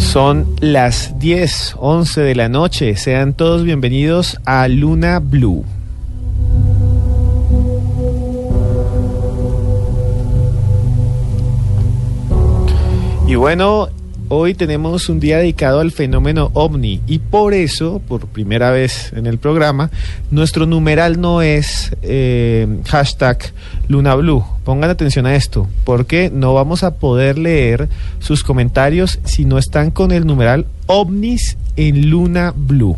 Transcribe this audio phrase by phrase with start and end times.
[0.00, 2.96] Son las 10, 11 de la noche.
[2.96, 5.64] Sean todos bienvenidos a Luna Blue.
[13.28, 13.88] Y bueno,
[14.32, 19.26] hoy tenemos un día dedicado al fenómeno ovni y por eso, por primera vez en
[19.26, 19.90] el programa,
[20.30, 23.52] nuestro numeral no es eh, hashtag
[23.88, 24.44] Luna Blue.
[24.62, 27.88] Pongan atención a esto, porque no vamos a poder leer
[28.20, 32.96] sus comentarios si no están con el numeral ovnis en Luna Blue.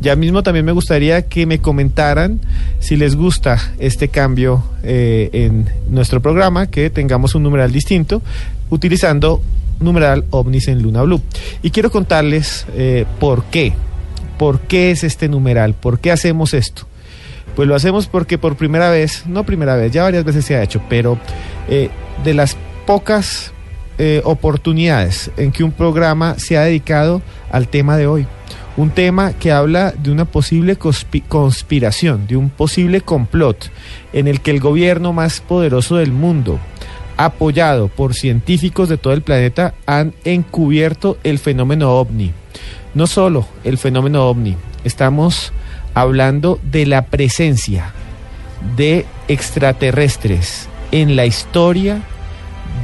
[0.00, 2.40] Ya mismo también me gustaría que me comentaran
[2.80, 8.22] si les gusta este cambio eh, en nuestro programa, que tengamos un numeral distinto,
[8.70, 9.42] utilizando
[9.82, 11.20] numeral ovnis en Luna Blue.
[11.62, 13.72] Y quiero contarles eh, por qué.
[14.38, 15.74] ¿Por qué es este numeral?
[15.74, 16.86] ¿Por qué hacemos esto?
[17.54, 20.62] Pues lo hacemos porque por primera vez, no primera vez, ya varias veces se ha
[20.62, 21.18] hecho, pero
[21.68, 21.90] eh,
[22.24, 23.52] de las pocas
[23.98, 28.26] eh, oportunidades en que un programa se ha dedicado al tema de hoy.
[28.78, 33.70] Un tema que habla de una posible conspi- conspiración, de un posible complot
[34.14, 36.58] en el que el gobierno más poderoso del mundo,
[37.24, 42.32] apoyado por científicos de todo el planeta, han encubierto el fenómeno ovni.
[42.94, 45.52] No solo el fenómeno ovni, estamos
[45.94, 47.92] hablando de la presencia
[48.76, 52.02] de extraterrestres en la historia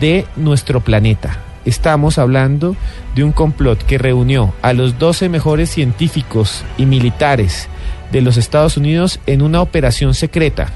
[0.01, 1.39] de nuestro planeta.
[1.65, 2.77] Estamos hablando
[3.15, 7.69] de un complot que reunió a los 12 mejores científicos y militares
[8.13, 10.69] de los Estados Unidos en una operación secreta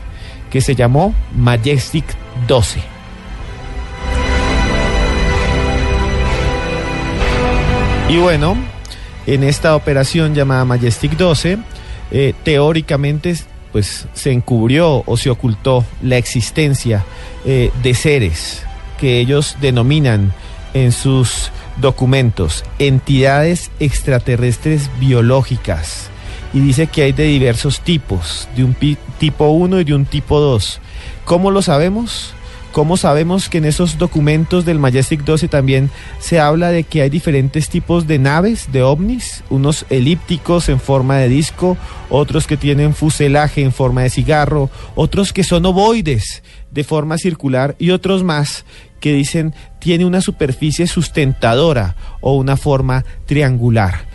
[0.51, 2.05] que se llamó Majestic
[2.47, 2.92] 12.
[8.13, 8.59] Y bueno,
[9.27, 11.57] en esta operación llamada Majestic 12,
[12.11, 13.35] eh, teóricamente
[13.73, 17.07] pues se encubrió o se ocultó la existencia
[17.47, 18.65] eh, de seres
[19.01, 20.35] que ellos denominan
[20.75, 26.11] en sus documentos entidades extraterrestres biológicas
[26.53, 28.77] y dice que hay de diversos tipos, de un
[29.19, 30.81] tipo 1 y de un tipo 2.
[31.25, 32.35] ¿Cómo lo sabemos?
[32.73, 37.11] ¿Cómo sabemos que en esos documentos del Majestic 12 también se habla de que hay
[37.11, 39.45] diferentes tipos de naves, de ovnis?
[39.51, 41.77] Unos elípticos en forma de disco,
[42.09, 47.77] otros que tienen fuselaje en forma de cigarro, otros que son ovoides de forma circular
[47.79, 48.65] y otros más
[49.01, 54.07] que dicen tiene una superficie sustentadora o una forma triangular.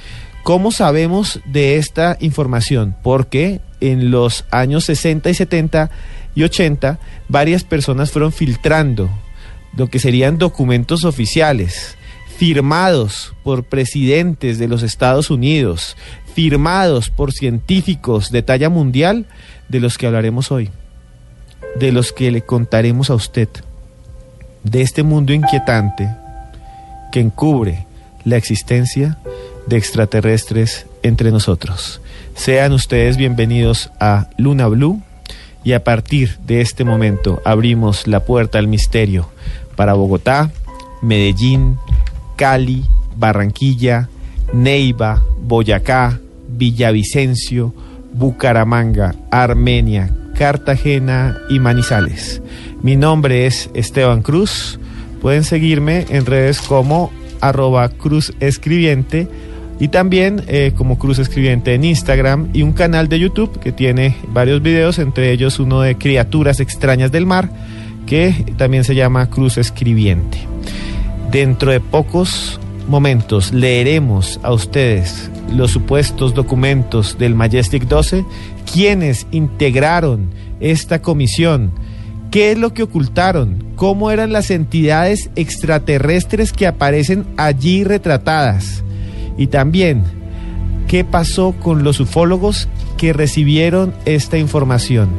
[0.42, 2.96] ¿Cómo sabemos de esta información?
[3.04, 5.92] Porque en los años 60 y 70
[6.38, 9.10] y 80 varias personas fueron filtrando
[9.76, 11.98] lo que serían documentos oficiales
[12.38, 15.98] firmados por presidentes de los Estados Unidos,
[16.36, 19.26] firmados por científicos de talla mundial,
[19.68, 20.70] de los que hablaremos hoy,
[21.80, 23.50] de los que le contaremos a usted,
[24.64, 26.08] de este mundo inquietante
[27.12, 27.88] que encubre
[28.26, 29.18] la existencia
[29.66, 32.00] de extraterrestres entre nosotros.
[32.36, 35.02] Sean ustedes bienvenidos a Luna Blue
[35.64, 39.30] y a partir de este momento abrimos la puerta al misterio
[39.76, 40.52] para Bogotá,
[41.02, 41.78] Medellín,
[42.36, 42.86] Cali,
[43.16, 44.10] Barranquilla,
[44.54, 47.74] Neiva, Boyacá, Villavicencio,
[48.14, 52.42] Bucaramanga, Armenia, Cartagena y Manizales.
[52.82, 54.80] Mi nombre es Esteban Cruz.
[55.22, 59.28] Pueden seguirme en redes como arroba Cruz Escribiente
[59.80, 64.16] y también eh, como Cruz Escribiente en Instagram y un canal de YouTube que tiene
[64.30, 67.50] varios videos, entre ellos uno de criaturas extrañas del mar
[68.06, 70.40] que también se llama Cruz Escribiente.
[71.32, 78.26] Dentro de pocos momentos leeremos a ustedes los supuestos documentos del Majestic 12,
[78.72, 80.30] quienes integraron
[80.60, 81.72] esta comisión,
[82.32, 88.84] qué es lo que ocultaron, cómo eran las entidades extraterrestres que aparecen allí retratadas
[89.38, 90.04] y también
[90.88, 92.68] qué pasó con los ufólogos
[92.98, 95.10] que recibieron esta información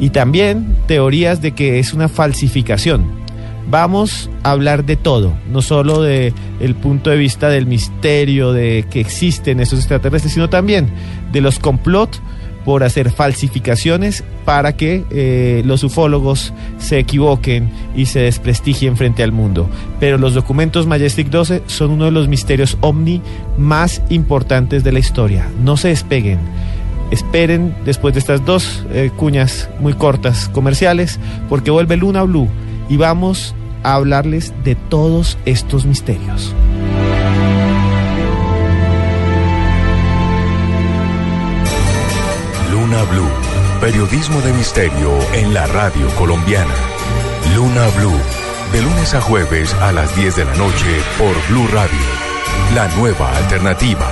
[0.00, 3.22] y también teorías de que es una falsificación.
[3.70, 6.34] Vamos a hablar de todo, no solo de
[6.82, 10.88] punto de vista del misterio de que existen esos extraterrestres, sino también
[11.32, 12.20] de los complot
[12.64, 19.32] por hacer falsificaciones para que eh, los ufólogos se equivoquen y se desprestigien frente al
[19.32, 19.68] mundo.
[20.00, 23.20] Pero los documentos Majestic 12 son uno de los misterios ovni
[23.58, 25.48] más importantes de la historia.
[25.62, 26.38] No se despeguen.
[27.10, 32.48] Esperen después de estas dos eh, cuñas muy cortas comerciales, porque vuelve Luna Blue
[32.88, 36.54] y vamos a hablarles de todos estos misterios.
[43.04, 43.28] Blue,
[43.80, 46.74] periodismo de misterio en la radio colombiana.
[47.54, 48.18] Luna Blue,
[48.72, 51.98] de lunes a jueves a las 10 de la noche por Blue Radio,
[52.74, 54.06] la nueva alternativa.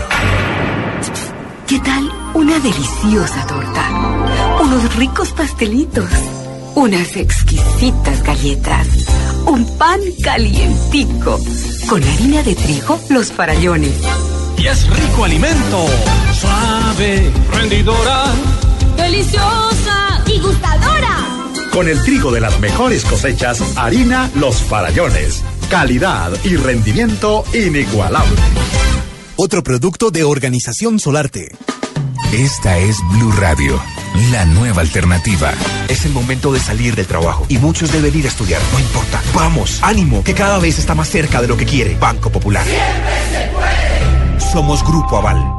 [1.67, 3.91] ¿Qué tal una deliciosa torta?
[4.62, 6.11] Unos ricos pastelitos,
[6.75, 8.87] unas exquisitas galletas,
[9.47, 11.39] un pan calientico,
[11.89, 13.94] con harina de trigo, los farallones.
[14.59, 15.87] Y es rico alimento,
[16.39, 18.25] suave, rendidora,
[19.12, 21.19] deliciosa y gustadora.
[21.70, 25.44] Con el trigo de las mejores cosechas, harina Los Farallones.
[25.69, 28.41] Calidad y rendimiento inigualable.
[29.37, 31.55] Otro producto de Organización Solarte.
[32.32, 33.79] Esta es Blue Radio,
[34.31, 35.53] la nueva alternativa.
[35.88, 38.62] Es el momento de salir del trabajo y muchos deben ir a estudiar.
[38.73, 39.23] No importa.
[39.35, 41.99] Vamos, ánimo, que cada vez está más cerca de lo que quiere.
[41.99, 42.65] Banco Popular.
[42.65, 44.53] Siempre se puede.
[44.53, 45.52] Somos Grupo Aval.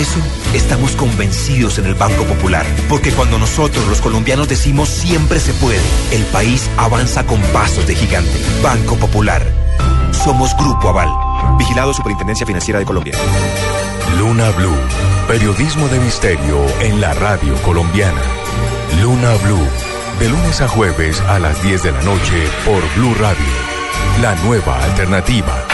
[0.00, 0.18] Eso
[0.54, 5.80] estamos convencidos en el Banco Popular, porque cuando nosotros los colombianos decimos siempre se puede,
[6.10, 8.32] el país avanza con pasos de gigante.
[8.62, 9.44] Banco Popular.
[10.12, 11.10] Somos Grupo Aval.
[11.58, 13.14] Vigilado Superintendencia Financiera de Colombia.
[14.18, 14.76] Luna Blue,
[15.28, 18.22] periodismo de misterio en la radio colombiana.
[19.02, 19.68] Luna Blue,
[20.18, 23.46] de lunes a jueves a las 10 de la noche por Blue Radio,
[24.20, 25.69] la nueva alternativa.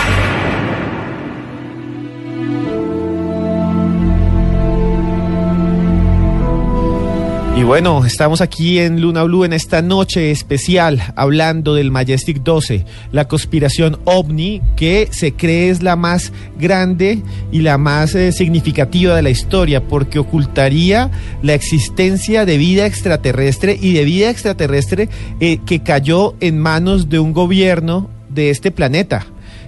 [7.57, 12.85] Y bueno, estamos aquí en Luna Blue en esta noche especial hablando del Majestic 12,
[13.13, 19.17] la conspiración ovni que se cree es la más grande y la más eh, significativa
[19.17, 21.11] de la historia porque ocultaría
[21.43, 25.09] la existencia de vida extraterrestre y de vida extraterrestre
[25.41, 29.25] eh, que cayó en manos de un gobierno de este planeta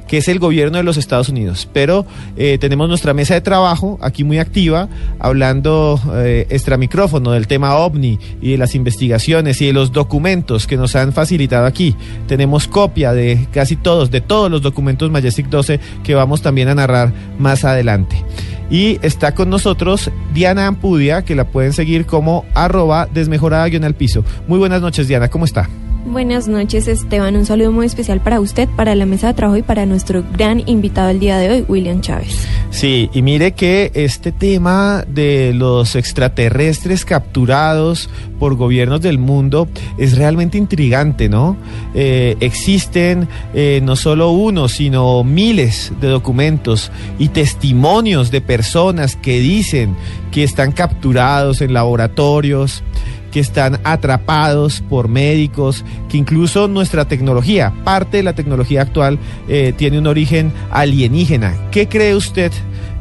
[0.09, 1.69] que es el gobierno de los Estados Unidos.
[1.73, 2.07] Pero
[2.37, 4.89] eh, tenemos nuestra mesa de trabajo aquí muy activa,
[5.21, 10.67] hablando eh, extra micrófono del tema OVNI y de las investigaciones y de los documentos
[10.67, 11.95] que nos han facilitado aquí.
[12.27, 16.75] Tenemos copia de casi todos, de todos los documentos Majestic 12 que vamos también a
[16.75, 18.25] narrar más adelante.
[18.71, 24.25] Y está con nosotros Diana Ampudia, que la pueden seguir como arroba desmejorada al piso.
[24.47, 25.69] Muy buenas noches, Diana, ¿cómo está?
[26.11, 27.37] Buenas noches, Esteban.
[27.37, 30.63] Un saludo muy especial para usted, para la mesa de trabajo y para nuestro gran
[30.67, 32.47] invitado el día de hoy, William Chávez.
[32.71, 38.09] Sí, y mire que este tema de los extraterrestres capturados
[38.39, 39.69] por gobiernos del mundo
[39.99, 41.59] es realmente intrigante, ¿no?
[41.95, 49.41] Eh, existen eh, no solo uno, sino miles de documentos y testimonios de personas que
[49.41, 49.95] dicen
[50.31, 52.83] que están capturados en laboratorios
[53.31, 59.19] que están atrapados por médicos, que incluso nuestra tecnología, parte de la tecnología actual,
[59.49, 61.55] eh, tiene un origen alienígena.
[61.71, 62.53] ¿Qué cree usted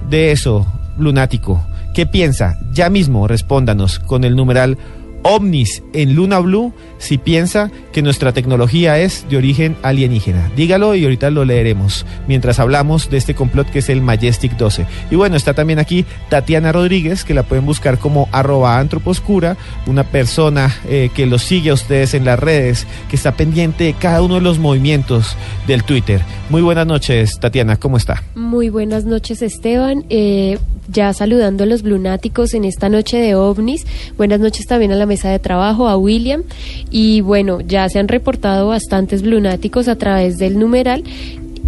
[0.10, 0.66] de eso,
[0.98, 1.66] lunático?
[1.94, 2.60] ¿Qué piensa?
[2.72, 4.78] Ya mismo respóndanos con el numeral
[5.24, 10.52] ovnis en Luna Blue si piensa que nuestra tecnología es de origen alienígena.
[10.56, 14.86] Dígalo y ahorita lo leeremos mientras hablamos de este complot que es el Majestic 12.
[15.12, 20.04] Y bueno, está también aquí Tatiana Rodríguez, que la pueden buscar como arroba antroposcura, una
[20.04, 24.22] persona eh, que los sigue a ustedes en las redes, que está pendiente de cada
[24.22, 25.36] uno de los movimientos
[25.68, 26.22] del Twitter.
[26.50, 28.24] Muy buenas noches, Tatiana, ¿cómo está?
[28.36, 30.06] Muy buenas noches, Esteban.
[30.10, 30.58] Eh,
[30.90, 33.86] ya saludando a los lunáticos en esta noche de ovnis.
[34.18, 36.44] Buenas noches también a la mesa de trabajo, a William.
[36.92, 41.04] Y bueno, ya se han reportado bastantes lunáticos a través del numeral.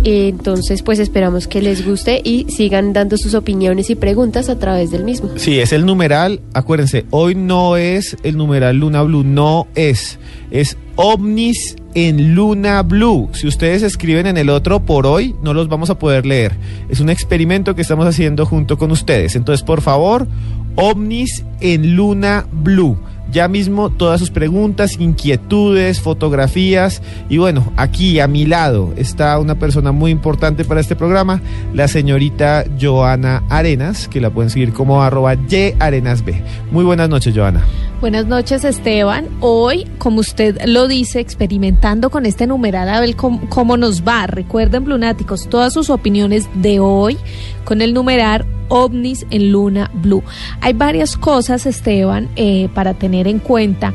[0.05, 4.91] Entonces, pues esperamos que les guste y sigan dando sus opiniones y preguntas a través
[4.91, 5.29] del mismo.
[5.35, 6.39] Sí, es el numeral.
[6.53, 10.17] Acuérdense, hoy no es el numeral Luna Blue, no es.
[10.51, 13.29] Es ovnis en Luna Blue.
[13.33, 16.53] Si ustedes escriben en el otro por hoy, no los vamos a poder leer.
[16.89, 19.35] Es un experimento que estamos haciendo junto con ustedes.
[19.35, 20.27] Entonces, por favor,
[20.75, 22.97] ovnis en Luna Blue.
[23.31, 27.01] Ya mismo todas sus preguntas, inquietudes, fotografías.
[27.29, 31.41] Y bueno, aquí a mi lado está una persona muy importante para este programa,
[31.73, 36.29] la señorita Joana Arenas, que la pueden seguir como arroba yarenasb.
[36.71, 37.63] Muy buenas noches, Joana.
[38.01, 39.27] Buenas noches, Esteban.
[39.41, 44.25] Hoy, como usted lo dice, experimentando con este numeral a ver cómo, cómo nos va.
[44.25, 47.17] Recuerden, Lunáticos, todas sus opiniones de hoy
[47.65, 50.23] con el numerar ovnis en Luna Blue.
[50.61, 53.93] Hay varias cosas, Esteban, eh, para tener en cuenta.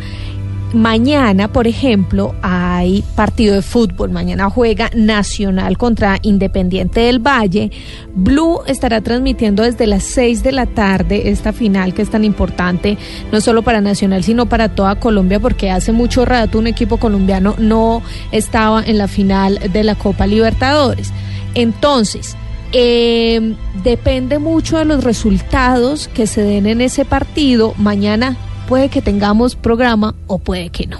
[0.74, 4.10] Mañana, por ejemplo, hay partido de fútbol.
[4.10, 7.70] Mañana juega Nacional contra Independiente del Valle.
[8.12, 12.98] Blue estará transmitiendo desde las 6 de la tarde esta final que es tan importante,
[13.30, 17.54] no solo para Nacional, sino para toda Colombia, porque hace mucho rato un equipo colombiano
[17.56, 18.02] no
[18.32, 21.12] estaba en la final de la Copa Libertadores.
[21.54, 22.36] Entonces,
[22.72, 23.54] eh,
[23.84, 27.74] depende mucho de los resultados que se den en ese partido.
[27.78, 28.36] Mañana
[28.68, 30.98] puede que tengamos programa o puede que no.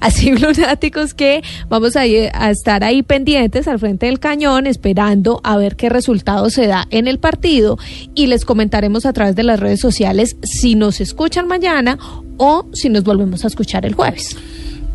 [0.00, 5.56] Así, lunáticos, que vamos a, a estar ahí pendientes al frente del cañón, esperando a
[5.56, 7.78] ver qué resultado se da en el partido
[8.14, 11.98] y les comentaremos a través de las redes sociales si nos escuchan mañana
[12.36, 14.36] o si nos volvemos a escuchar el jueves.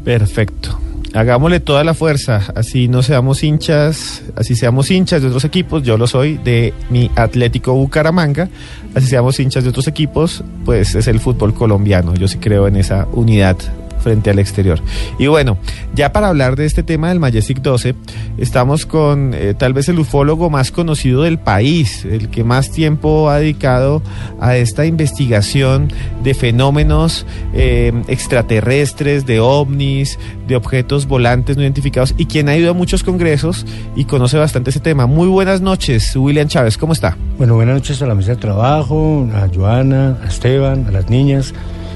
[0.04, 0.80] Perfecto.
[1.14, 5.98] Hagámosle toda la fuerza, así no seamos hinchas, así seamos hinchas de otros equipos, yo
[5.98, 8.48] lo soy de mi Atlético Bucaramanga,
[8.96, 12.76] así seamos hinchas de otros equipos, pues es el fútbol colombiano, yo sí creo en
[12.76, 13.58] esa unidad
[14.00, 14.82] frente al exterior.
[15.18, 15.58] Y bueno,
[15.94, 17.96] ya para hablar de este tema del Majestic 12,
[18.38, 23.30] estamos con eh, tal vez el ufólogo más conocido del país, el que más tiempo
[23.30, 24.02] ha dedicado
[24.40, 25.92] a esta investigación
[26.24, 32.72] de fenómenos eh, extraterrestres, de ovnis, de objetos volantes no identificados y quien ha ido
[32.72, 33.66] a muchos congresos
[33.96, 35.06] y conoce bastante ese tema.
[35.06, 37.18] Muy buenas noches, William Chávez, ¿cómo está?
[37.38, 41.54] Bueno, buenas noches a la mesa de trabajo, a Joana, a Esteban, a las niñas,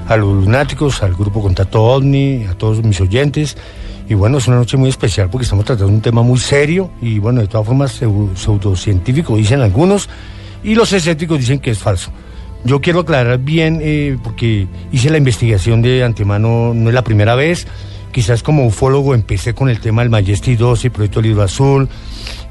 [0.07, 3.57] a los lunáticos, al grupo Contacto OVNI, a todos mis oyentes.
[4.10, 7.19] Y bueno, es una noche muy especial porque estamos tratando un tema muy serio y
[7.19, 10.10] bueno, de todas formas pseu- pseudocientífico dicen algunos
[10.63, 12.12] y los escépticos dicen que es falso.
[12.65, 17.36] Yo quiero aclarar bien eh, porque hice la investigación de antemano, no es la primera
[17.36, 17.65] vez.
[18.13, 21.89] Quizás como ufólogo empecé con el tema del Majestic 12, Proyecto Libro Azul,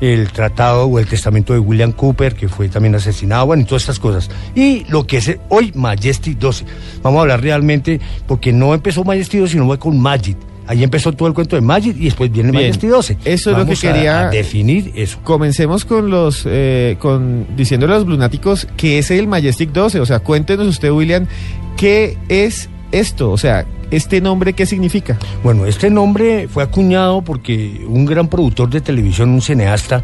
[0.00, 3.83] el tratado o el testamento de William Cooper, que fue también asesinado, bueno, y todas
[3.83, 4.28] estas cosas.
[4.57, 6.64] Y lo que es hoy Majestic 12.
[7.04, 10.37] Vamos a hablar realmente, porque no empezó Majestic 12, sino fue con Magic.
[10.66, 12.64] Ahí empezó todo el cuento de Magic y después viene Bien.
[12.64, 13.19] Majestic 12.
[13.25, 15.21] Eso es lo que quería a definir eso.
[15.23, 20.00] Comencemos con los, eh, con diciéndole a los lunáticos que es el Majestic 12.
[20.00, 21.28] O sea, cuéntenos usted, William,
[21.76, 23.30] qué es esto.
[23.30, 25.18] O sea, este nombre, ¿qué significa?
[25.42, 30.02] Bueno, este nombre fue acuñado porque un gran productor de televisión, un cineasta,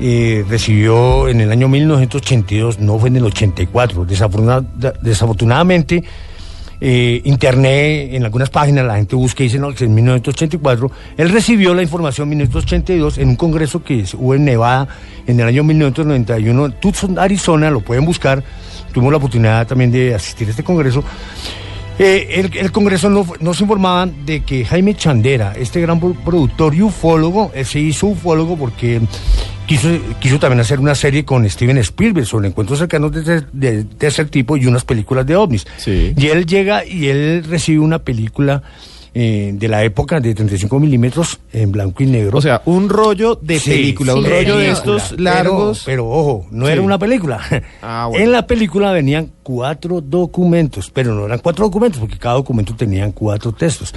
[0.00, 4.04] eh, recibió en el año 1982, no fue en el 84.
[4.06, 4.64] Desafortuna-
[5.02, 6.02] desafortunadamente,
[6.84, 10.90] eh, Internet, en algunas páginas la gente busca y dice no, que en 1984.
[11.16, 14.88] Él recibió la información en 1982 en un congreso que hubo en Nevada
[15.26, 18.42] en el año 1991, en Tucson, Arizona, lo pueden buscar.
[18.92, 21.04] Tuvimos la oportunidad también de asistir a este congreso.
[21.98, 26.74] Eh, el, el Congreso no- nos informaban de que Jaime Chandera, este gran pro- productor
[26.74, 29.00] y ufólogo, él se hizo ufólogo porque
[29.66, 33.84] quiso, quiso también hacer una serie con Steven Spielberg sobre encuentros cercanos de, ese- de
[33.84, 35.66] tercer tipo y unas películas de ovnis.
[36.16, 38.62] Y él llega y él recibe una película
[39.14, 42.38] eh, de la época de 35 milímetros en blanco y negro.
[42.38, 45.82] O sea, un rollo de película, un rollo de estos largos.
[45.84, 46.72] Pero, ojo, no Sí.
[46.72, 47.40] era una película.
[47.82, 48.24] Ah, bueno.
[48.24, 53.12] En la película venían cuatro documentos, pero no eran cuatro documentos porque cada documento tenían
[53.12, 53.94] cuatro textos.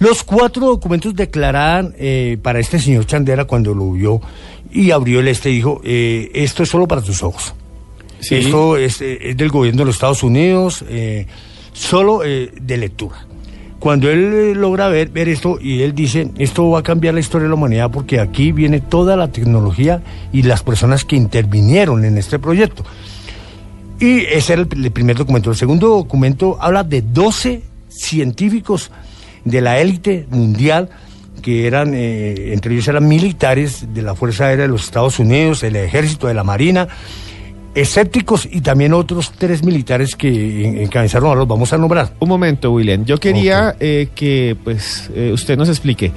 [0.00, 4.20] Los cuatro documentos declaraban eh, para este señor Chandera cuando lo vio
[4.72, 7.54] y abrió el este y dijo, eh, esto es solo para tus ojos.
[8.30, 10.84] Esto es, es del gobierno de los Estados Unidos,
[11.72, 13.26] solo de lectura.
[13.80, 17.20] Cuando él eh, logra ver, ver esto y él dice, esto va a cambiar la
[17.20, 22.04] historia de la humanidad porque aquí viene toda la tecnología y las personas que intervinieron
[22.04, 22.84] en este proyecto.
[23.98, 25.50] Y ese era el, primer documento.
[25.50, 28.90] El segundo documento habla de 12 científicos
[29.46, 30.90] de la élite mundial
[31.40, 35.62] que eran, eh, entre ellos eran militares de la Fuerza Aérea de los Estados Unidos,
[35.62, 36.86] el Ejército, de la Marina,
[37.74, 42.14] escépticos y también otros tres militares que en- encabezaron a los vamos a nombrar.
[42.18, 43.04] Un momento, William.
[43.04, 46.12] Yo quería eh, que pues eh, usted nos explique.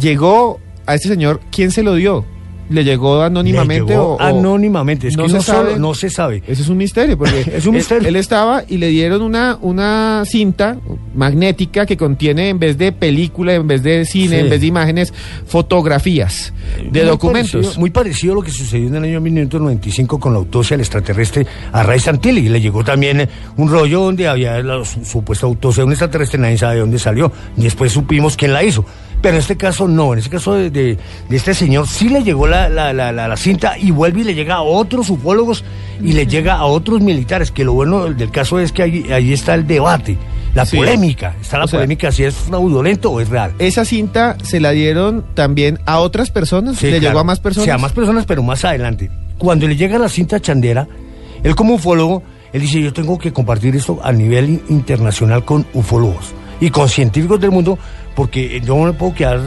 [0.00, 2.24] Llegó a este señor, ¿quién se lo dio?
[2.70, 5.70] Le llegó anónimamente Le llegó o, anónimamente, es que no se sabe?
[5.72, 6.42] solo- no se sabe.
[6.46, 8.08] Ese es un misterio, porque Es un él- misterio.
[8.08, 10.76] Él, estaba y le dieron una, una cinta
[11.14, 14.34] magnética que contiene, en vez de película, en vez de cine, Sí.
[14.44, 15.12] en vez de imágenes,
[15.46, 16.52] fotografías
[16.90, 17.52] de Muy documentos.
[17.52, 20.80] parecido- muy parecido a lo que sucedió en el año 1995 con la autopsia del
[20.82, 22.48] extraterrestre a Ray Santilli.
[22.48, 26.58] Le llegó también un rollo donde había la su- supuesta autopsia de un extraterrestre, nadie
[26.58, 27.32] sabe de dónde salió.
[27.56, 28.84] Y después supimos quién la hizo.
[29.20, 30.96] Pero en este caso no, en este caso de, de-
[31.28, 34.34] de este señor sí le llegó la, la- la- la- cinta y vuelve y le
[34.34, 35.64] llega a otros ufólogos
[36.00, 39.32] y le llega a otros militares, que lo bueno del caso es que ahí, ahí
[39.32, 40.16] está el debate,
[40.54, 40.76] la Sí.
[40.76, 43.52] polémica, está la O sea, polémica si es fraudulento o es real.
[43.58, 47.08] Esa cinta se la dieron también a otras personas, Sí, le claro.
[47.10, 47.64] llegó a más personas.
[47.64, 49.10] Sí, a más personas, pero más adelante.
[49.38, 50.86] Cuando le llega la cinta chandera,
[51.42, 52.22] él como ufólogo,
[52.52, 56.88] él dice, yo tengo que compartir esto a nivel in- internacional con ufólogos y con
[56.88, 57.78] científicos del mundo,
[58.18, 59.38] porque yo no me puedo quedar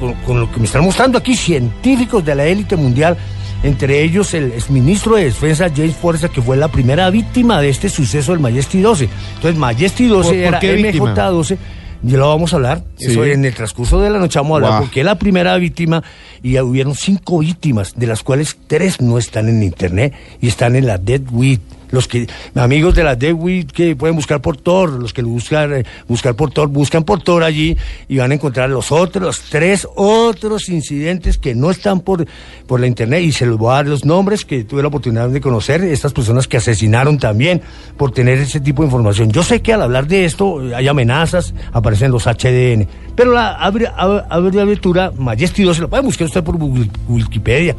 [0.00, 3.16] con, con lo que me están mostrando aquí, científicos de la élite mundial,
[3.62, 7.88] entre ellos el exministro de Defensa James Forza, que fue la primera víctima de este
[7.88, 9.08] suceso del Majesty 12.
[9.36, 11.14] Entonces, Majesty 12 ¿Por- por era víctima?
[11.14, 11.56] MJ12,
[12.02, 13.12] ya lo vamos a hablar, Sí.
[13.12, 14.82] eso en el transcurso de la noche vamos a hablar, Guau.
[14.82, 16.02] porque es la primera víctima
[16.42, 20.88] y hubieron cinco víctimas, de las cuales tres no están en internet y están en
[20.88, 21.60] la Dead Weed.
[21.92, 25.84] Los que, amigos de la Weed que pueden buscar por Tor, los que buscan, eh,
[26.08, 27.76] buscar por Tor, buscan por Tor allí
[28.08, 32.26] y van a encontrar los otros, tres otros incidentes que no están por,
[32.66, 35.28] por la internet y se los voy a dar los nombres que tuve la oportunidad
[35.28, 37.60] de conocer, estas personas que asesinaron también
[37.96, 39.30] por tener ese tipo de información.
[39.30, 43.52] Yo sé que al hablar de esto eh, hay amenazas, aparecen los HDN, pero la
[44.30, 47.76] abreviatura Majesty 2 se la puede buscar usted por Wiki- Wikipedia.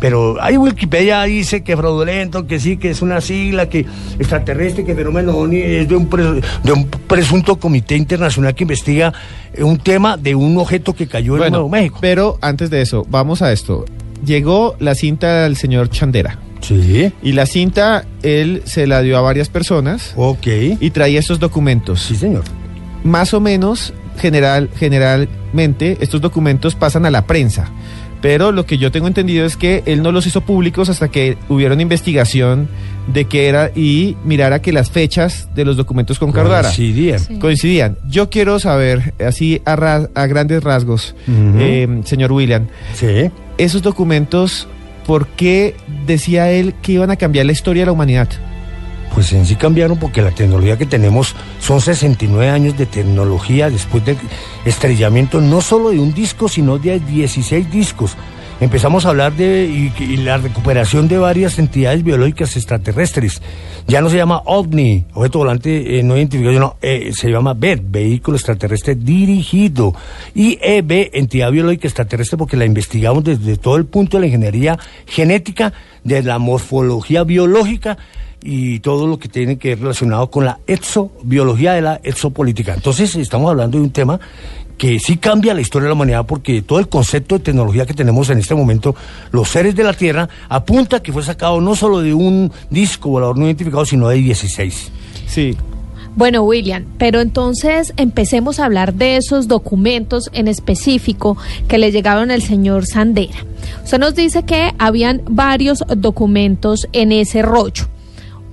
[0.00, 3.86] Pero hay Wikipedia dice que fraudulento, que sí, que es una sigla, que
[4.18, 9.12] extraterrestre, que fenómeno es de un, pre- de un presunto comité internacional que investiga
[9.52, 11.98] eh, un tema de un objeto que cayó en Nuevo México.
[12.00, 13.84] pero antes de eso, vamos a esto.
[14.24, 16.38] Llegó la cinta del señor Chandera.
[16.60, 17.12] Sí.
[17.22, 20.14] Y la cinta él se la dio a varias personas.
[20.16, 20.46] Ok.
[20.80, 22.00] Y traía estos documentos.
[22.00, 22.42] Sí, señor.
[23.02, 27.68] Más o menos, general, generalmente, estos documentos pasan a la prensa.
[28.22, 31.36] Pero lo que yo tengo entendido es que él no los hizo públicos hasta que
[31.50, 32.68] hubiera una investigación
[33.06, 36.62] de qué era y mirara que las fechas de los documentos concordara.
[36.68, 37.18] Coincidían.
[37.18, 37.38] Sí.
[37.38, 37.98] Coincidían.
[38.08, 43.30] Yo quiero saber, así a, ra- a grandes rasgos, eh, señor William, Sí.
[43.58, 44.66] esos documentos,
[45.06, 48.28] ¿por qué decía él que iban a cambiar la historia de la humanidad?
[49.14, 54.04] Pues en sí cambiaron porque la tecnología que tenemos son 69 años de tecnología después
[54.04, 54.16] del
[54.64, 58.16] estrellamiento no solo de un disco, sino de 16 discos.
[58.64, 63.42] Empezamos a hablar de y, la recuperación de varias entidades biológicas extraterrestres.
[63.86, 67.82] Ya no se llama OVNI, objeto volante eh, no identificado, sino, eh, se llama BED,
[67.84, 69.94] vehículo extraterrestre dirigido.
[70.34, 74.78] Y EB, entidad biológica extraterrestre, porque la investigamos desde todo el punto de la ingeniería
[75.04, 77.98] genética, de la morfología biológica
[78.42, 82.72] y todo lo que tiene que ver relacionado con la exobiología de la exopolítica.
[82.72, 84.18] Entonces, estamos hablando de un tema
[84.78, 87.94] que sí cambia la historia de la humanidad porque todo el concepto de tecnología que
[87.94, 88.94] tenemos en este momento,
[89.30, 93.38] los seres de la Tierra, apunta que fue sacado no solo de un disco volador
[93.38, 94.92] no identificado, sino de 16.
[95.26, 95.56] Sí.
[96.16, 102.30] Bueno, William, pero entonces empecemos a hablar de esos documentos en específico que le llegaron
[102.30, 103.44] al señor Sandera.
[103.82, 107.88] Usted nos dice que habían varios documentos en ese rollo.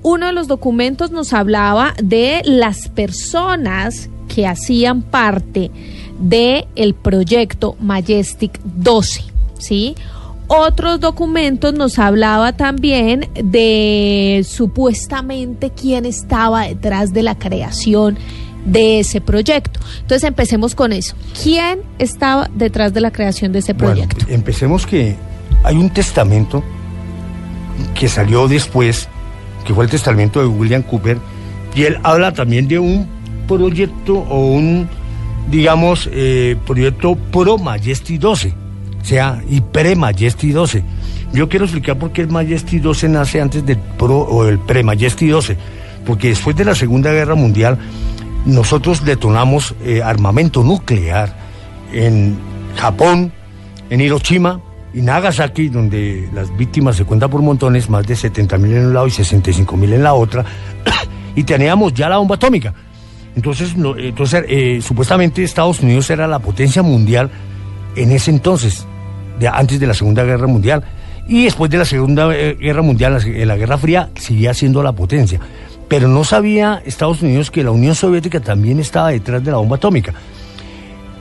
[0.02, 5.70] Uno de los documentos nos hablaba de las personas que hacían parte
[6.22, 9.24] del el proyecto Majestic 12,
[9.58, 9.96] ¿sí?
[10.48, 18.18] Otros documentos nos hablaba también de supuestamente quién estaba detrás de la creación
[18.66, 19.80] de ese proyecto.
[20.02, 21.16] Entonces empecemos con eso.
[21.42, 24.18] ¿Quién estaba detrás de la creación de ese proyecto?
[24.26, 25.16] Bueno, empecemos que
[25.64, 26.64] hay un testamento
[27.96, 29.08] que salió después,
[29.66, 31.18] que fue el testamento de William Cooper,
[31.76, 33.08] y él habla también de un
[33.48, 34.90] proyecto o un,
[35.50, 38.54] digamos, eh, proyecto Pro Majesty 12,
[39.02, 40.84] o sea, y Pre Majesty 12.
[41.34, 44.84] Yo quiero explicar por qué el Majesty 12 nace antes del Pro o el Pre
[44.84, 45.58] Majesty 12,
[46.06, 47.78] porque después de la Segunda Guerra Mundial
[48.46, 51.36] nosotros detonamos eh, armamento nuclear
[51.94, 52.38] en
[52.76, 53.32] Japón,
[53.90, 54.60] en Hiroshima
[54.94, 58.94] y Nagasaki, donde las víctimas se cuentan por montones, más de 70 mil en un
[58.94, 60.44] lado y 65 mil en la otra,
[61.36, 62.74] y teníamos ya la bomba atómica.
[63.36, 67.30] Entonces, no- entonces eh, supuestamente Estados Unidos era la potencia mundial
[67.96, 68.86] en ese entonces,
[69.40, 70.84] de, antes de la Segunda Guerra Mundial.
[71.28, 74.84] Y después de la Segunda eh, Guerra Mundial, la- en la Guerra Fría, seguía siendo
[74.84, 75.40] la potencia.
[75.88, 79.76] Pero no sabía Estados Unidos que la Unión Soviética también estaba detrás de la bomba
[79.78, 80.14] atómica.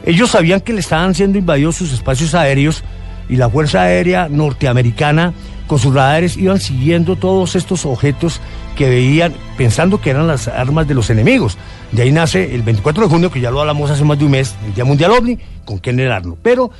[0.04, 2.82] Ellos sabían que le estaban siendo invadidos sus espacios aéreos
[3.28, 5.32] y la Fuerza Aérea Norteamericana
[5.70, 8.40] con sus radares iban siguiendo todos estos objetos
[8.76, 11.56] que veían pensando que eran las armas de los enemigos.
[11.92, 14.33] De ahí nace el 24 de junio, que ya lo hablamos hace más de un
[14.33, 16.38] mes, el Día Mundial OVNI, con Kenneth Arnold.
[16.42, 16.72] Pero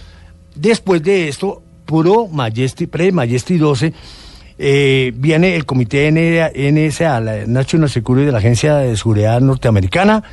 [0.57, 3.93] después de esto, puro Majesty, pre-Majesty 12,
[4.59, 10.25] eh, viene el comité NSA, la National Security de la Agencia de Seguridad Norteamericana,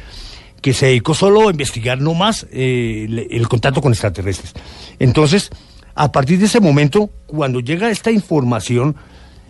[0.64, 4.54] que se dedicó solo a investigar no más eh, el contacto con extraterrestres.
[4.98, 5.52] Entonces,
[5.98, 8.96] a partir de ese momento, cuando llega esta información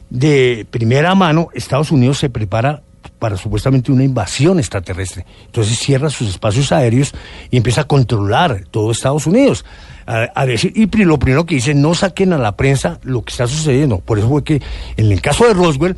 [0.10, 2.82] de primera mano, Estados Unidos se prepara
[3.20, 5.26] para supuestamente una invasión extraterrestre.
[5.46, 7.14] Entonces cierra sus espacios aéreos
[7.52, 9.66] y empieza a controlar todo Estados Unidos.
[10.06, 13.46] A, decir, y lo primero que dice, no saquen a la prensa lo que está
[13.46, 14.00] sucediendo.
[14.00, 14.62] Por eso fue que
[14.96, 15.98] en el caso de Roswell,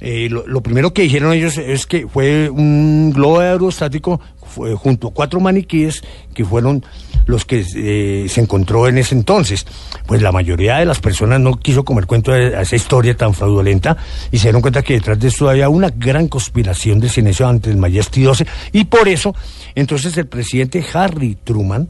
[0.00, 5.08] eh, lo, lo primero que dijeron ellos es que fue un globo aerostático fue junto
[5.08, 6.02] a cuatro maniquíes
[6.34, 6.84] que fueron
[7.26, 9.66] los que eh, se encontró en ese entonces.
[10.06, 13.96] Pues la mayoría de las personas no quiso comer cuento de esa historia tan fraudulenta
[14.32, 17.70] y se dieron cuenta que detrás de esto había una gran conspiración de silencio ante
[17.70, 19.34] el Majesty 12 y por eso
[19.74, 21.88] entonces el presidente Harry Truman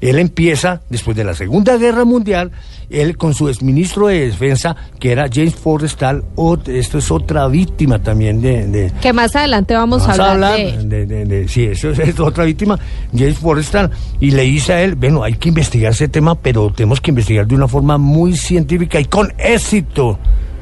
[0.00, 2.50] él empieza, después de la Segunda Guerra Mundial,
[2.90, 6.24] él con su exministro de Defensa, que era James Forrestal,
[6.66, 8.66] esto es otra víctima también de...
[8.66, 12.44] de- Que más adelante vamos, Vamos a hablar, de- de- sí, eso es, es otra
[12.44, 12.78] víctima,
[13.16, 17.00] James Forrestal, y le dice a él, bueno, hay que investigar ese tema, pero tenemos
[17.00, 20.18] que investigar de una forma muy científica y con éxito.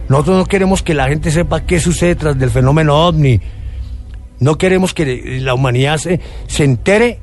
[0.09, 3.41] Nosotros no queremos que la gente sepa qué sucede tras del fenómeno ovni.
[4.41, 7.21] No queremos que la humanidad se, se entere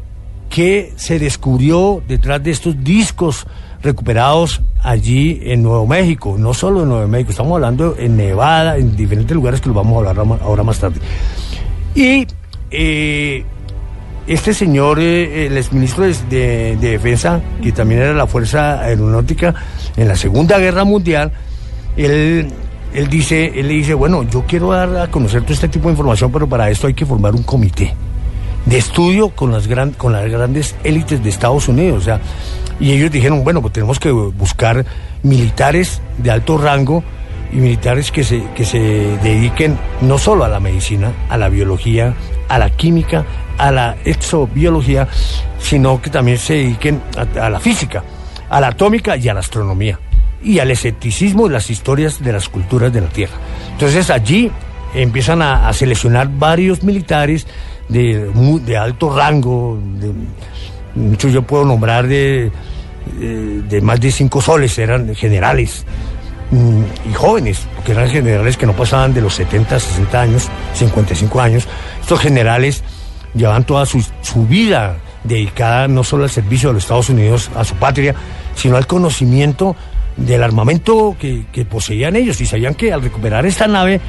[0.51, 3.47] que se descubrió detrás de estos discos
[3.81, 8.95] recuperados allí en Nuevo México, no solo en Nuevo México, estamos hablando en Nevada, en
[8.95, 10.99] diferentes lugares que lo vamos a hablar ahora más tarde.
[11.95, 12.27] Y
[12.69, 13.43] eh,
[14.27, 19.55] este señor, eh, el exministro de, de- de Defensa, que también era la Fuerza Aeronáutica
[19.95, 21.31] en la Segunda Guerra Mundial,
[21.95, 22.49] él,
[22.93, 25.93] él dice, él le dice, bueno, yo quiero dar a conocer todo este tipo de
[25.93, 27.93] información, pero para esto hay que formar un comité
[28.65, 31.99] de estudio con las, gran, con las grandes élites de Estados Unidos.
[31.99, 32.21] O sea,
[32.79, 34.85] y ellos dijeron, bueno, pues tenemos que buscar
[35.23, 37.03] militares de alto rango
[37.51, 42.15] y militares que se, que se dediquen no solo a la medicina, a la biología,
[42.47, 43.25] a la química,
[43.57, 45.07] a la exobiología,
[45.59, 47.01] sino que también se dediquen
[47.39, 48.03] a, la física,
[48.49, 49.99] a la atómica y a la astronomía,
[50.41, 53.35] y al escepticismo y las historias de las culturas de la Tierra.
[53.73, 54.49] Entonces allí
[54.95, 57.45] empiezan a seleccionar varios militares
[57.91, 60.11] de, alto rango, de,
[60.95, 62.51] muchos yo puedo nombrar de,
[63.19, 65.85] de, de más de cinco soles, eran generales
[66.51, 71.41] mm, y jóvenes, porque eran generales que no pasaban de los 70, 60 años, 55
[71.41, 71.67] años.
[72.01, 72.83] Estos generales
[73.33, 74.03] llevaban toda su,
[74.47, 78.15] vida dedicada no solo al servicio de los Estados Unidos, a su patria,
[78.55, 79.75] sino al conocimiento
[80.17, 84.01] del armamento que, que poseían ellos y sabían que al recuperar esta nave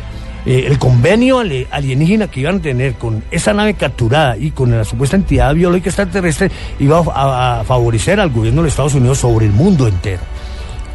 [0.47, 4.85] eh, el convenio alienígena que iban a tener con esa nave capturada y con la
[4.85, 6.51] supuesta entidad biológica extraterrestre
[6.81, 10.23] iba a, favorecer al gobierno de los Estados Unidos sobre el mundo entero.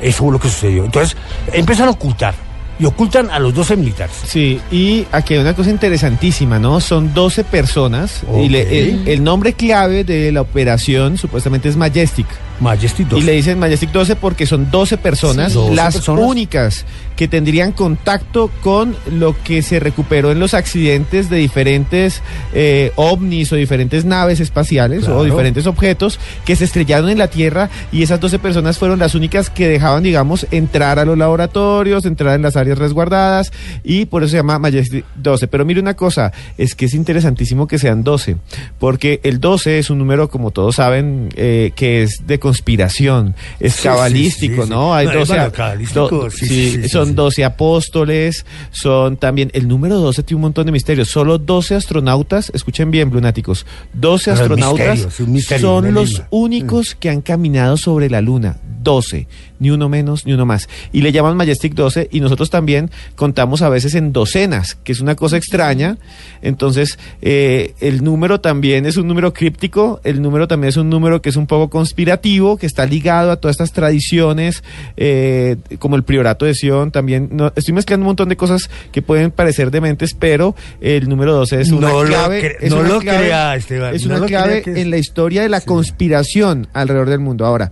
[0.01, 0.85] Eso fue lo que sucedió.
[0.85, 1.17] Entonces,
[1.53, 2.35] empiezan a ocultar.
[2.79, 4.15] Y ocultan a los 12 militares.
[4.23, 6.79] Sí, y aquí hay una cosa interesantísima, ¿no?
[6.79, 12.27] Son 12 personas y le- el, el nombre clave de la operación supuestamente es Majestic.
[12.59, 13.23] Majestic 12.
[13.23, 15.57] Y le dicen Majestic 12 porque son 12 personas, Sí.
[15.57, 16.25] 12 las personas.
[16.27, 16.85] únicas
[17.17, 22.21] que tendrían contacto con lo que se recuperó en los accidentes de diferentes
[22.53, 25.19] eh, ovnis o diferentes naves espaciales Claro.
[25.19, 29.15] o diferentes objetos que se estrellaron en la Tierra y esas 12 personas fueron las
[29.15, 33.51] únicas que dejaban, digamos, entrar a los laboratorios, entrar en las áreas resguardadas
[33.83, 35.47] y por eso se llama Majestic 12.
[35.47, 38.37] Pero mire una cosa, es que es interesantísimo que sean 12,
[38.79, 43.73] porque el 12 es un número, como todos saben, eh, que es de conspiración, es
[43.73, 44.69] Sí, cabalístico, sí, sí.
[44.69, 44.93] ¿no?
[44.93, 47.15] Hay No, es 12, bueno, a- cabalístico, do- sí, sí, sí, sí, son sí.
[47.15, 52.51] 12 apóstoles, son también, el número 12 tiene un montón de misterios, solo 12 astronautas,
[52.53, 57.77] escuchen bien, lunáticos, 12 Pero es astronautas misterio, misterio, son los únicos que han caminado
[57.77, 59.27] sobre la luna, 12,
[59.59, 60.67] ni uno menos ni uno más.
[60.91, 64.99] Y le llaman Majestic 12 y nosotros también contamos a veces en docenas, que es
[64.99, 65.97] una cosa extraña.
[66.41, 71.21] Entonces, eh, el número también es un número críptico, el número también es un número
[71.21, 74.63] que es un poco conspirativo, que está ligado a todas estas tradiciones,
[74.95, 77.29] eh, como el priorato de Sion, también.
[77.31, 81.61] No, estoy mezclando un montón de cosas que pueden parecer dementes, pero el número 12
[81.61, 82.57] es una No clave.
[82.61, 85.41] es no una lo clave- crea, Esteban, Es no una clave es- en la historia
[85.41, 87.45] de la conspiración alrededor del mundo.
[87.45, 87.71] Ahora,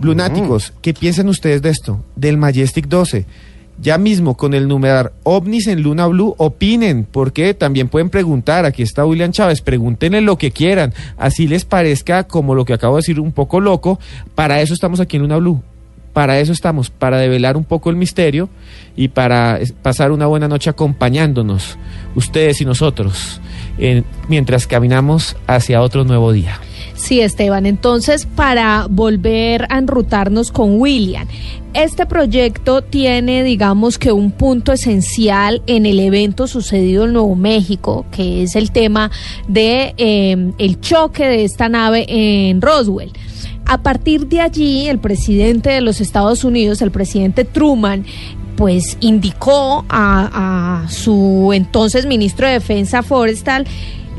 [0.00, 2.00] lunáticos, ¿qué piensan ustedes de esto?
[2.16, 3.26] Del Majestic 12.
[3.82, 8.82] Ya mismo con el numerar ovnis en Luna Blue, opinen, porque también pueden preguntar, aquí
[8.82, 13.00] está William Chávez, pregúntenle lo que quieran, así les parezca como lo que acabo de
[13.00, 13.98] decir un poco loco,
[14.34, 15.62] para eso estamos aquí en Luna Blue.
[16.12, 18.48] para eso estamos, para develar un poco el misterio
[18.96, 21.78] y para pasar una buena noche acompañándonos,
[22.16, 23.40] ustedes y nosotros,
[23.78, 26.58] en- mientras caminamos hacia otro nuevo día.
[27.00, 27.64] Sí, Esteban.
[27.64, 31.26] Entonces, para volver a enrutarnos con William,
[31.72, 38.04] este proyecto tiene, digamos que, un punto esencial en el evento sucedido en Nuevo México,
[38.12, 39.10] que es el tema
[39.48, 43.12] de eh, el choque de esta nave en Roswell.
[43.64, 48.04] A partir de allí, el presidente de los Estados Unidos, el presidente Truman,
[48.56, 53.66] pues indicó a, a su entonces ministro de Defensa Forestal,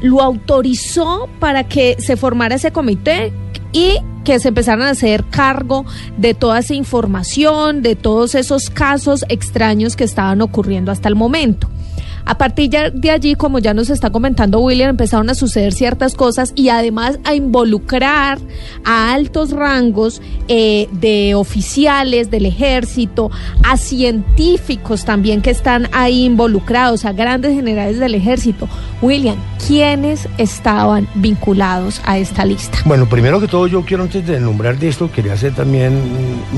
[0.01, 3.33] lo autorizó para que se formara ese comité
[3.71, 5.85] y que se empezaran a hacer cargo
[6.17, 11.69] de toda esa información, de todos esos casos extraños que estaban ocurriendo hasta el momento.
[12.25, 16.53] A partir de allí, como ya nos está comentando William, empezaron a suceder ciertas cosas
[16.55, 18.39] y además a involucrar
[18.83, 23.31] a altos rangos eh, de oficiales del ejército,
[23.63, 28.67] a científicos también que están ahí involucrados, a grandes generales del ejército.
[29.01, 32.79] William, ¿quiénes estaban vinculados a esta lista?
[32.85, 35.99] Bueno, primero que todo yo quiero antes de nombrar de esto, quería hacer también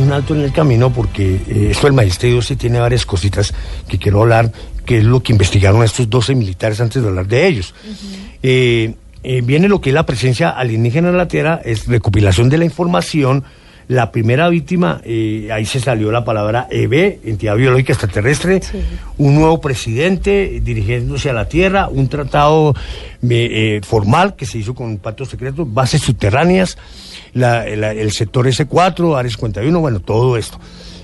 [0.01, 3.53] un alto en el camino porque eh, esto del magisterio sí tiene varias cositas
[3.87, 4.51] que quiero hablar,
[4.85, 7.73] que es lo que investigaron estos 12 militares antes de hablar de ellos.
[8.41, 8.93] Eh,
[9.23, 12.65] eh, viene lo que es la presencia alienígena en la Tierra, es recopilación de la
[12.65, 13.43] información.
[13.89, 18.61] La primera víctima, eh, ahí se salió la palabra EB, entidad biológica extraterrestre,
[19.17, 22.73] un nuevo presidente dirigiéndose a la Tierra, un tratado
[23.21, 26.77] eh, eh, formal que se hizo con pactos secretos, bases subterráneas,
[27.33, 30.59] la- la- el sector S4, Ares 51, bueno, todo esto.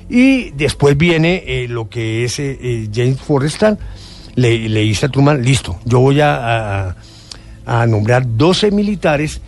[0.09, 3.77] Y después viene eh, lo que es eh, eh, James Forrestal,
[4.35, 6.95] le, le dice a Truman, listo, yo voy a, a-
[7.65, 9.41] a nombrar 12 militares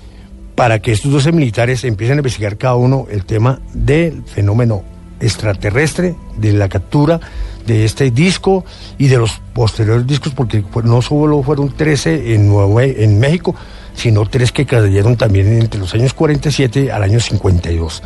[0.53, 4.83] para que estos 12 militares empiecen a investigar cada uno el tema del fenómeno
[5.19, 7.19] extraterrestre, de la captura
[7.65, 8.65] de este disco
[8.97, 13.55] y de los posteriores discos, porque no solo fueron 13 en, Nuevo, en México,
[13.95, 18.03] sino tres que cayeron también entre los años 47 al año 52.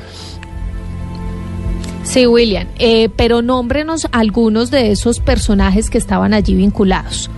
[2.06, 7.30] Sí, William, eh, pero nómbrenos algunos de esos personajes que estaban allí vinculados.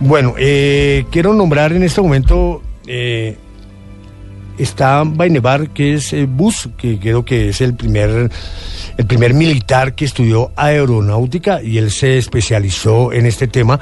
[0.00, 3.36] Bueno, eh, quiero nombrar en este momento, eh,
[4.58, 8.30] está Bainevar, que es eh, Bus, que creo que es el primer,
[8.96, 13.78] el primer militar que estudió aeronáutica y él se especializó en este tema.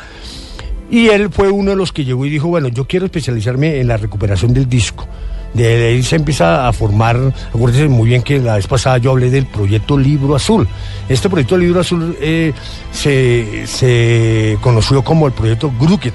[0.91, 3.89] Y él fue uno de los que llegó y dijo, bueno, yo quiero especializarme en
[3.89, 5.07] la recuperación del disco.
[5.55, 9.31] De ahí se empieza a formar, acuérdense muy bien que la vez pasada yo hablé
[9.31, 10.69] del proyecto Libro Azul.
[11.09, 12.53] Este proyecto Libro Azul eh,
[12.93, 16.15] se, se conoció como el proyecto Gruket.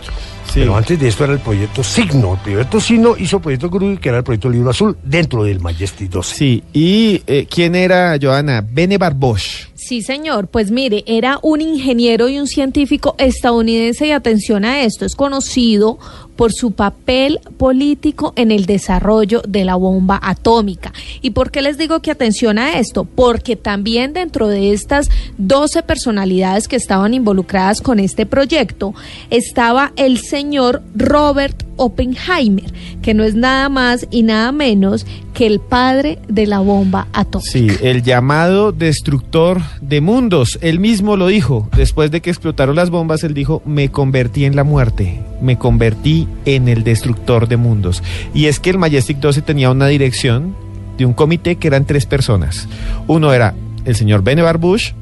[0.54, 2.34] Pero antes de esto era el proyecto Signo.
[2.36, 5.60] El proyecto Signo hizo el proyecto Gruket, que era el proyecto Libro Azul, dentro del
[5.60, 6.36] Majestic 12.
[6.36, 8.65] Sí, ¿y eh, quién era, Joana?
[8.65, 9.65] Bene Barbosh.
[9.76, 10.48] Sí, señor.
[10.48, 16.00] Pues mire, era un ingeniero y un científico estadounidense y atención a esto, es conocido
[16.36, 20.93] por su papel político en el desarrollo de la bomba atómica.
[21.21, 23.06] ¿Y por qué les digo que atención a esto?
[23.06, 28.93] Porque también dentro de estas 12 personalidades que estaban involucradas con este proyecto
[29.30, 32.71] estaba el señor Robert Oppenheimer,
[33.02, 37.52] que no es nada más y nada menos que el padre de la bomba atómica.
[37.52, 40.58] Sí, el llamado destructor de mundos.
[40.62, 41.69] Él mismo lo dijo.
[41.76, 45.19] Después de que explotaron las bombas, él dijo, me convertí en la muerte.
[45.41, 48.04] Me convertí en el destructor de mundos.
[48.34, 50.56] Y es que el Majestic 12 tenía una dirección
[50.98, 52.68] de un comité que eran tres personas.
[53.08, 53.54] Uno era
[53.86, 54.94] el señor Benevar Bush,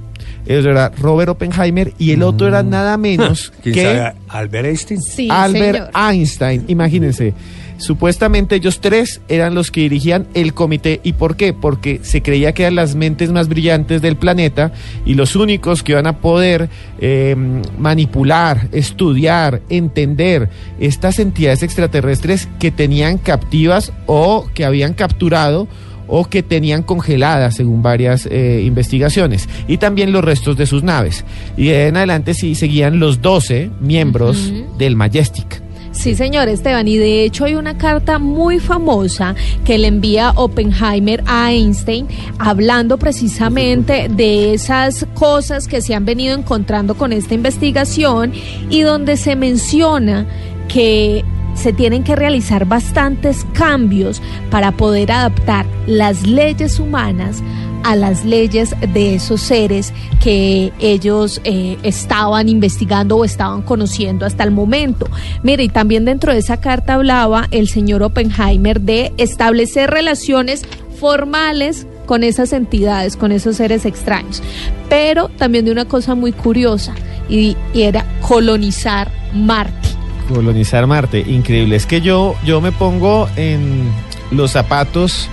[0.45, 4.13] el otro era Robert Oppenheimer y el otro era nada menos ¿Quién que sabe?
[4.27, 5.01] Albert Einstein.
[5.01, 5.91] Sí, Albert señor.
[5.95, 6.65] Einstein.
[6.67, 7.33] Imagínense.
[7.77, 11.01] Supuestamente ellos tres eran los que dirigían el comité.
[11.03, 11.53] ¿Y por qué?
[11.53, 14.71] Porque se creía que eran las mentes más brillantes del planeta
[15.05, 17.35] y los únicos que iban a poder eh,
[17.77, 25.67] manipular, estudiar, entender estas entidades extraterrestres que tenían captivas o que habían capturado
[26.07, 31.25] o que tenían congeladas según varias eh, investigaciones y también los restos de sus naves.
[31.57, 35.63] Y de ahí en adelante sí seguían los 12 miembros del Majestic.
[35.93, 41.23] Sí, señor Esteban, y de hecho hay una carta muy famosa que le envía Oppenheimer
[41.27, 42.07] a Einstein
[42.39, 48.33] hablando precisamente de esas cosas que se han venido encontrando con esta investigación
[48.71, 50.25] y donde se menciona
[50.67, 57.43] que se tienen que realizar bastantes cambios para poder adaptar las leyes humanas
[57.83, 64.43] a las leyes de esos seres que ellos eh, estaban investigando o estaban conociendo hasta
[64.43, 65.07] el momento.
[65.43, 70.63] Mire, y también dentro de esa carta hablaba el señor Oppenheimer de establecer relaciones
[70.99, 74.41] formales con esas entidades, con esos seres extraños,
[74.89, 76.93] pero también de una cosa muy curiosa
[77.29, 80.02] y, y era colonizar Marte.
[80.29, 81.75] Colonizar Marte, increíble.
[81.75, 83.83] Es que yo, yo me pongo en
[84.31, 85.29] los zapatos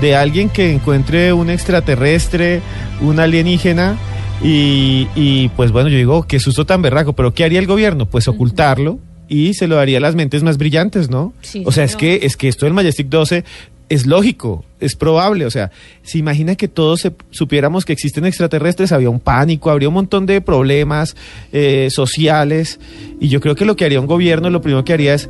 [0.00, 2.62] de alguien que encuentre un extraterrestre,
[3.00, 3.96] un alienígena,
[4.42, 8.06] y, y, pues bueno, yo digo, qué susto tan berraco, pero ¿qué haría el gobierno?
[8.06, 11.32] Pues ocultarlo y se lo daría a las mentes más brillantes, ¿no?
[11.40, 13.44] Sí, o sea, es que, es que esto del Majestic 12
[13.90, 15.70] es lógico, es probable, o sea,
[16.02, 20.24] se imagina que todos se- supiéramos que existen extraterrestres, había un pánico, habría un montón
[20.24, 21.14] de problemas
[21.52, 22.80] eh, sociales,
[23.20, 25.28] y yo creo que lo que haría un gobierno, lo primero que haría es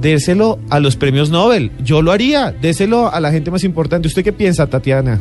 [0.00, 1.72] dérselo a los premios Nobel.
[1.84, 4.08] Yo lo haría, déselo a la gente más importante.
[4.08, 5.20] ¿Usted qué piensa, Tatiana?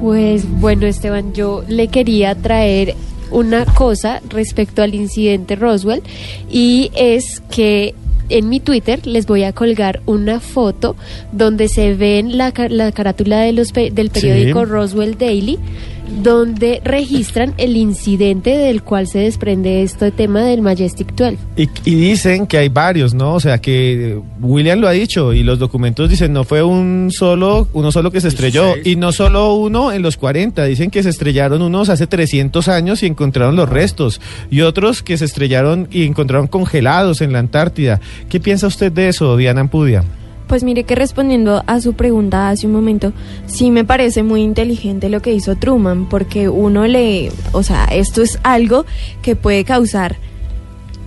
[0.00, 2.94] Pues bueno, Esteban, yo le quería traer
[3.30, 6.02] una cosa respecto al incidente Roswell
[6.50, 7.94] y es que
[8.30, 10.96] en mi Twitter les voy a colgar una foto
[11.32, 14.20] donde se ven la, la carátula de los del Sí.
[14.20, 15.58] periódico Roswell Daily
[16.22, 21.38] donde registran el incidente del cual se desprende este tema del Majestic 12.
[21.56, 23.34] Y, y dicen que hay varios, ¿no?
[23.34, 27.10] O sea, que eh, William lo ha dicho y los documentos dicen no fue un
[27.10, 31.02] solo, uno solo que se estrelló y no solo uno en los 40, dicen que
[31.02, 34.20] se estrellaron unos hace 300 años y encontraron los restos
[34.50, 38.00] y otros que se estrellaron y encontraron congelados en la Antártida.
[38.28, 40.04] ¿Qué piensa usted de eso, Diana Ampudia?
[40.50, 43.12] Pues mire que respondiendo a su pregunta hace un momento,
[43.46, 48.20] sí me parece muy inteligente lo que hizo Truman, porque uno le, o sea, esto
[48.20, 48.84] es algo
[49.22, 50.16] que puede causar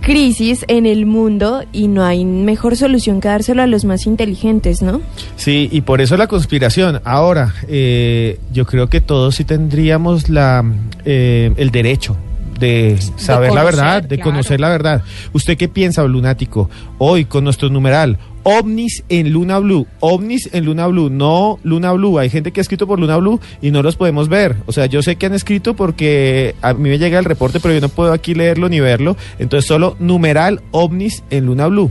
[0.00, 4.80] crisis en el mundo y no hay mejor solución que dárselo a los más inteligentes,
[4.80, 5.02] ¿no?
[5.36, 7.02] Sí, y por eso la conspiración.
[7.04, 10.64] Ahora, eh, yo creo que todos sí tendríamos la,
[11.04, 12.16] eh, el derecho
[12.58, 14.30] de saber la conocer, verdad, de claro.
[14.30, 15.02] conocer la verdad.
[15.34, 16.70] ¿Usted qué piensa, lunático?
[16.96, 22.18] Hoy con nuestro numeral, ovnis en Luna Blue, ovnis en Luna Blue, no Luna Blue.
[22.18, 24.56] Hay gente que ha escrito por Luna Blue y no los podemos ver.
[24.66, 27.74] O sea, yo sé que han escrito porque a mí me llega el reporte, pero
[27.74, 29.16] yo no puedo aquí leerlo ni verlo.
[29.38, 31.90] Entonces solo numeral ovnis en Luna Blue.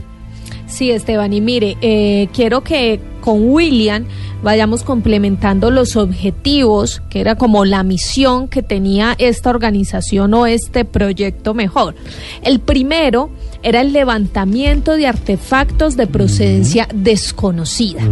[0.66, 4.06] Sí, Esteban, y mire, eh, quiero que con William
[4.44, 10.84] vayamos complementando los objetivos, que era como la misión que tenía esta organización o este
[10.84, 11.94] proyecto mejor.
[12.42, 13.30] El primero
[13.62, 18.02] era el levantamiento de artefactos de procedencia desconocida.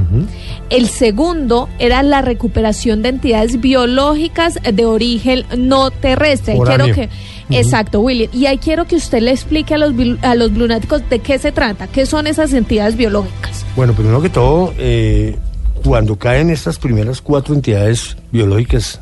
[0.70, 6.58] El segundo era la recuperación de entidades biológicas de origen no terrestre.
[6.64, 7.10] Quiero que
[7.50, 8.30] Exacto, William.
[8.32, 9.92] Y ahí quiero que usted le explique a los,
[10.22, 13.66] a los lunáticos de qué se trata, qué son esas entidades biológicas.
[13.76, 15.36] Bueno, primero que todo, eh,
[15.84, 19.00] cuando caen estas primeras cuatro entidades biológicas.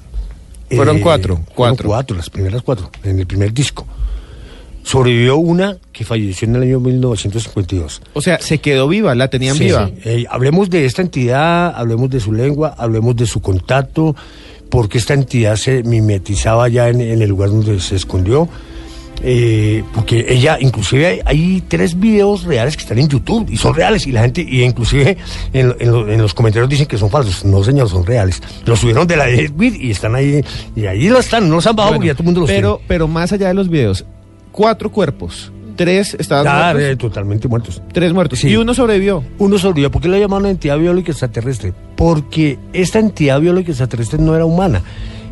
[0.71, 1.89] eh, Fueron cuatro, fueron cuatro.
[1.89, 3.87] cuatro, las primeras cuatro, en el primer disco.
[4.83, 8.01] Sobrevivió una que falleció en el año 1952.
[8.15, 9.87] O sea, se quedó viva, la tenían Sí, viva.
[9.89, 9.95] sí.
[10.05, 14.17] Eh, hablemos de esta entidad, hablemos de su lengua, hablemos de su contacto,
[14.71, 18.49] porque esta entidad se mimetizaba ya en, en el lugar donde se escondió.
[19.23, 23.75] Eh, porque ella, inclusive hay, hay tres videos reales que están en YouTube y son
[23.75, 25.17] reales y la gente, y inclusive
[25.53, 27.45] en, lo- en lo- en los comentarios dicen que son falsos.
[27.45, 28.43] No, señor, son reales.
[28.65, 30.43] Los subieron de la Edwin y están ahí,
[30.75, 32.51] y ahí lo están, no los han bajado Bueno, porque ya todo el mundo los
[32.51, 32.89] pero, tiene.
[32.89, 34.05] pero más allá de los videos,
[34.53, 37.83] cuatro cuerpos, tres estaban muertos, eh, totalmente muertos.
[37.93, 38.49] tres muertos, Sí.
[38.49, 39.23] y uno sobrevivió.
[39.39, 39.91] Uno sobrevivió.
[39.91, 41.73] ¿Por qué la llamaban entidad biológica extraterrestre?
[41.97, 44.83] Porque esta entidad biológica extraterrestre no era humana.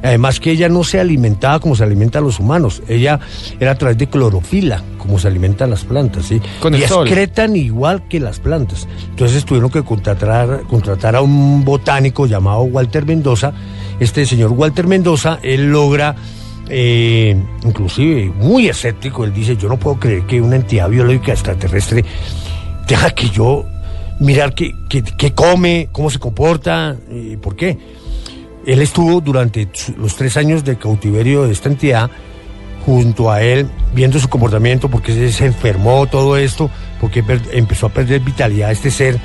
[0.03, 2.83] Además que ella no se alimentaba como se alimentan los humanos.
[2.89, 3.19] Ella
[3.59, 6.41] era a través de clorofila, como se alimentan las plantas, ¿sí?
[6.61, 7.07] Con el y sol.
[7.07, 8.87] excretan igual que las plantas.
[9.11, 13.53] Entonces tuvieron que contratar, contratar a un botánico llamado Walter Mendoza.
[13.99, 16.15] Este señor Walter Mendoza, él logra
[16.69, 22.05] eh, inclusive muy escéptico, él dice, yo no puedo creer que una entidad biológica extraterrestre
[22.87, 23.65] tenga que yo
[24.21, 27.79] mirar qué, qué- qué come, cómo se comporta, y por qué.
[28.67, 32.11] Él estuvo durante los tres años de cautiverio de esta entidad
[32.85, 38.21] junto a él, viendo su comportamiento, porque se, enfermó todo esto, porque empezó a perder
[38.21, 39.19] vitalidad este ser,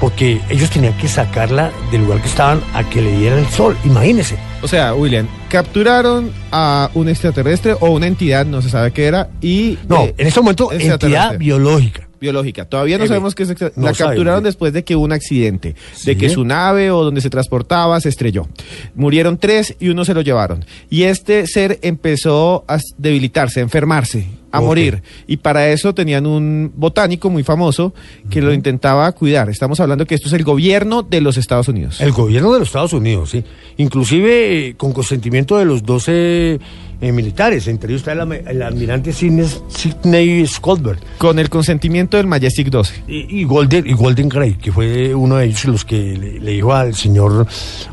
[0.00, 3.76] porque ellos tenían que sacarla del lugar que estaban a que le diera el sol,
[3.84, 4.38] imagínese.
[4.62, 9.30] O sea, William, capturaron a un extraterrestre o una entidad, no se sabe qué era,
[9.40, 9.78] y...
[9.88, 12.07] No, en este momento entidad biológica.
[12.20, 12.64] Biológica.
[12.64, 15.12] Todavía no Eh, sabemos qué es extra- no La capturaron después de que hubo un
[15.12, 16.06] accidente, Sí.
[16.06, 18.46] de que su nave o donde se transportaba se estrelló.
[18.94, 20.64] Murieron tres y uno se lo llevaron.
[20.90, 24.26] Y este ser empezó a debilitarse, a enfermarse.
[24.50, 25.02] a morir.
[25.26, 27.92] Y para eso tenían un botánico muy famoso
[28.30, 29.50] que lo intentaba cuidar.
[29.50, 32.00] Estamos hablando que esto es el gobierno de los Estados Unidos.
[32.00, 33.44] El gobierno de los Estados Unidos, sí.
[33.76, 36.58] Inclusive eh, con consentimiento de los 12
[37.00, 40.98] eh, militares, entre ellos está el, almirante Sidney, Scotberg.
[41.18, 43.04] Con el consentimiento del Majestic 12.
[43.06, 46.52] Y, y Golden, y Golden Gray, que fue uno de ellos los que le, le
[46.52, 47.46] dijo al señor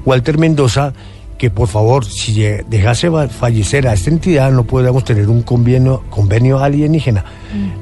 [0.05, 0.93] Walter Mendoza
[1.37, 6.59] que por favor, si dejase fallecer a esta entidad, no podríamos tener un convenio, convenio
[6.59, 7.25] alienígena.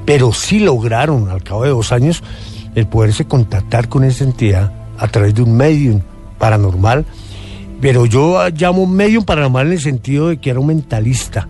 [0.06, 2.24] Pero sí lograron, al cabo de dos años,
[2.76, 6.02] el poderse contactar con esta entidad a través de un medium
[6.40, 7.06] paranormal.
[7.84, 11.48] Pero yo llamo medium paranormal en el sentido de que era un mentalista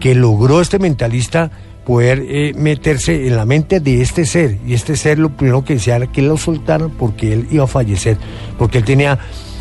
[0.00, 1.50] que logró este mentalista
[1.86, 4.58] poder eh, meterse en la mente de este ser.
[4.66, 7.66] Y este ser lo primero que decía era que lo soltaran porque él iba a
[7.68, 8.18] fallecer,
[8.58, 9.18] porque él tenía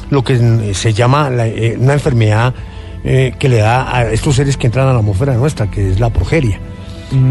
[0.09, 2.55] lo que eh, se llama la- eh, una enfermedad
[3.03, 5.99] eh, que le da a estos seres que entran a la atmósfera nuestra, que es
[5.99, 6.59] la progeria.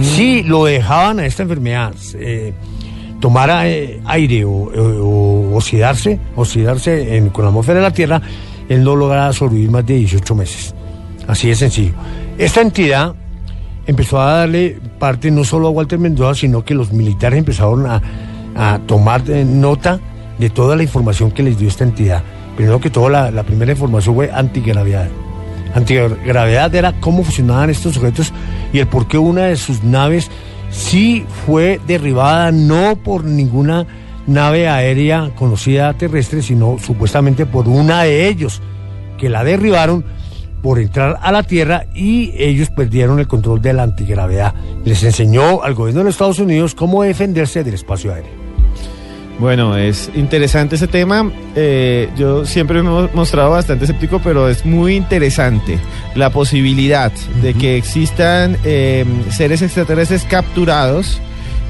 [0.01, 1.93] Si lo dejaban a esta enfermedad
[3.21, 8.21] tomara eh, aire o, oxidarse, oxidarse con la atmósfera de la Tierra,
[8.69, 10.75] él no lograba sobrevivir más de 18 meses.
[11.27, 11.93] Así de sencillo.
[12.39, 13.15] Esta entidad
[13.87, 18.03] empezó a darle parte no solo a Walter Mendoza, sino que los militares empezaron a,
[18.55, 20.01] a tomar eh, nota
[20.39, 22.23] de toda la información que les dio esta entidad.
[22.57, 25.09] Primero que todo, la, la primera información fue antigravedad.
[25.75, 28.33] Antigravedad era cómo funcionaban estos sujetos
[28.73, 30.31] y el por qué una de sus naves
[30.77, 33.87] sí fue derribada no por ninguna
[34.27, 38.61] nave aérea conocida terrestre, sino supuestamente por una de ellos,
[39.19, 40.05] que la derribaron
[40.63, 44.55] por entrar a la Tierra y ellos perdieron el control de la antigravedad.
[44.85, 48.46] Les enseñó al gobierno de los Estados Unidos cómo defenderse del espacio aéreo.
[49.39, 51.31] Bueno, es interesante ese tema.
[51.55, 55.79] Eh, yo siempre me he mostrado bastante escéptico, pero es muy interesante
[56.15, 57.13] la posibilidad
[57.43, 61.21] de que existan eh, seres extraterrestres capturados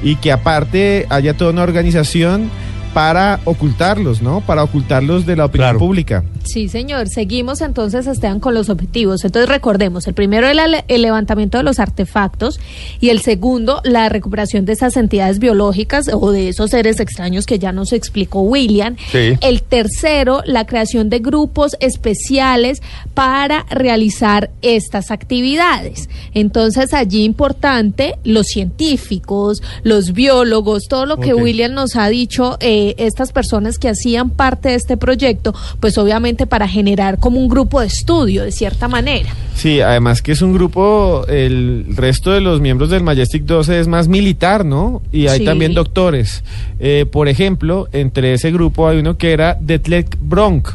[0.01, 2.49] y que aparte haya toda una organización
[2.93, 4.41] para ocultarlos, ¿no?
[4.41, 6.23] Para ocultarlos de la opinión pública.
[6.47, 7.09] Sí, señor.
[7.09, 9.23] Seguimos entonces, Esteban, con los objetivos.
[9.25, 12.59] Entonces, recordemos, el primero el, el levantamiento de los artefactos
[12.99, 17.59] y el segundo, la recuperación de esas entidades biológicas o de esos seres extraños que
[17.59, 18.95] ya nos explicó William.
[19.11, 19.33] Sí.
[19.41, 22.81] El tercero, la creación de grupos especiales
[23.13, 26.09] para realizar estas actividades.
[26.33, 31.33] Entonces, allí importante, los científicos, los biólogos, todo lo que.
[31.33, 36.36] William nos ha dicho, eh, estas personas que hacían parte de este proyecto, pues obviamente
[36.45, 39.29] para generar como un grupo de estudio, de cierta manera.
[39.55, 43.87] Sí, además que es un grupo, el resto de los miembros del Majestic 12 es
[43.87, 45.01] más militar, ¿no?
[45.11, 45.45] Y hay Sí.
[45.45, 46.43] también doctores.
[46.79, 50.69] Eh, por ejemplo, entre ese grupo hay uno que era Detlef Bronk,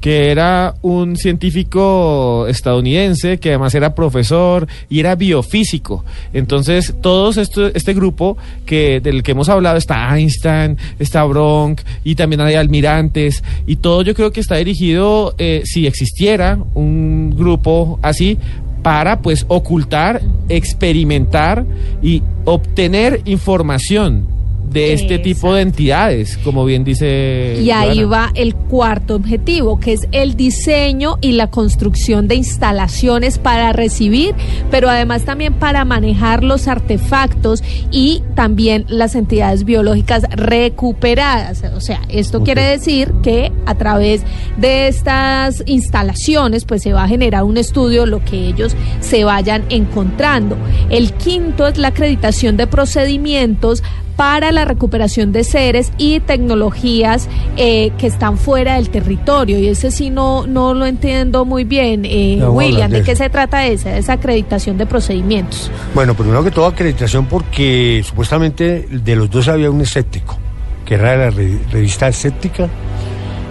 [0.00, 6.04] que era un científico estadounidense que además era profesor y era biofísico.
[6.32, 12.16] Entonces, todos esto, este grupo que del que hemos hablado está Einstein, está Bronk y
[12.16, 18.00] también hay almirantes y todo yo creo que está dirigido, eh, si existiera un grupo
[18.02, 18.38] así,
[18.82, 21.64] para pues ocultar, experimentar
[22.02, 24.41] y obtener información
[24.72, 27.58] de este tipo de entidades, como bien dice.
[27.62, 28.08] Y ahí Joana.
[28.08, 34.34] va el cuarto objetivo, que es el diseño y la construcción de instalaciones para recibir,
[34.70, 41.62] pero además también para manejar los artefactos y también las entidades biológicas recuperadas.
[41.74, 44.22] O sea, esto quiere decir que a través
[44.56, 49.64] de estas instalaciones, pues se va a generar un estudio, lo que ellos se vayan
[49.68, 50.56] encontrando.
[50.90, 53.82] El quinto es la acreditación de procedimientos
[54.16, 59.58] para la recuperación de seres y tecnologías eh, que están fuera del territorio.
[59.58, 62.90] Y ese sí no, no lo entiendo muy bien, eh, No, William.
[62.90, 65.70] de ¿De qué se trata esa, esa acreditación de procedimientos?
[65.94, 70.36] Bueno, primero que todo acreditación porque supuestamente de los dos había un escéptico,
[70.84, 72.68] que era de la re- revista Escéptica,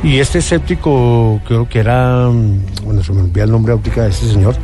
[0.03, 4.09] y este escéptico creo que era, mm, bueno, se me olvida el nombre óptica de
[4.09, 4.55] este señor,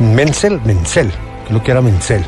[0.00, 1.10] Menzel, Menzel,
[1.48, 2.22] creo que era Menzel.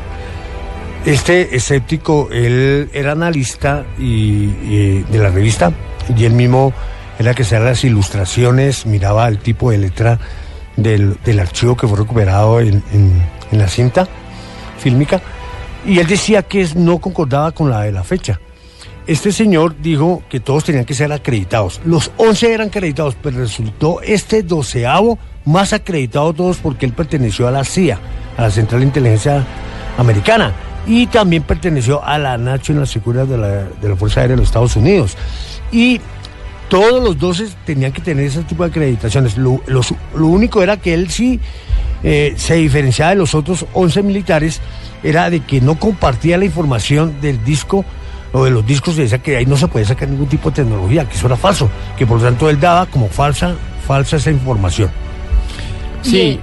[1.06, 5.72] Este escéptico, él era analista y, de la revista
[6.16, 6.72] y él mismo
[7.16, 10.18] era que hacía las ilustraciones, miraba el tipo de letra
[10.76, 12.82] del, archivo que fue recuperado en,
[13.52, 14.08] la cinta
[14.80, 15.22] fílmica
[15.86, 18.40] y él decía que no concordaba con la de la fecha.
[19.06, 21.80] Este señor dijo que todos tenían que ser acreditados.
[21.84, 27.52] Los 11 eran acreditados, pero resultó este doceavo más acreditado todos porque él perteneció a
[27.52, 28.00] la CIA,
[28.36, 29.46] a la Central de Inteligencia
[29.96, 30.52] Americana,
[30.86, 34.48] y también perteneció a la National Security de la, de la Fuerza Aérea de los
[34.48, 35.16] Estados Unidos.
[35.72, 36.00] Y
[36.68, 39.36] todos los 12 tenían que tener ese tipo de acreditaciones.
[39.36, 41.40] Lo, los- lo único era que él sí
[42.02, 44.60] eh, se diferenciaba de los otros 11 militares
[45.02, 47.84] era de que no compartía la información del disco
[48.32, 51.08] o de los discos, decía que ahí no se podía sacar ningún tipo de tecnología,
[51.08, 53.54] que eso era falso, que por lo tanto él daba como falsa,
[53.86, 54.90] falsa esa información.
[56.02, 56.40] Sí.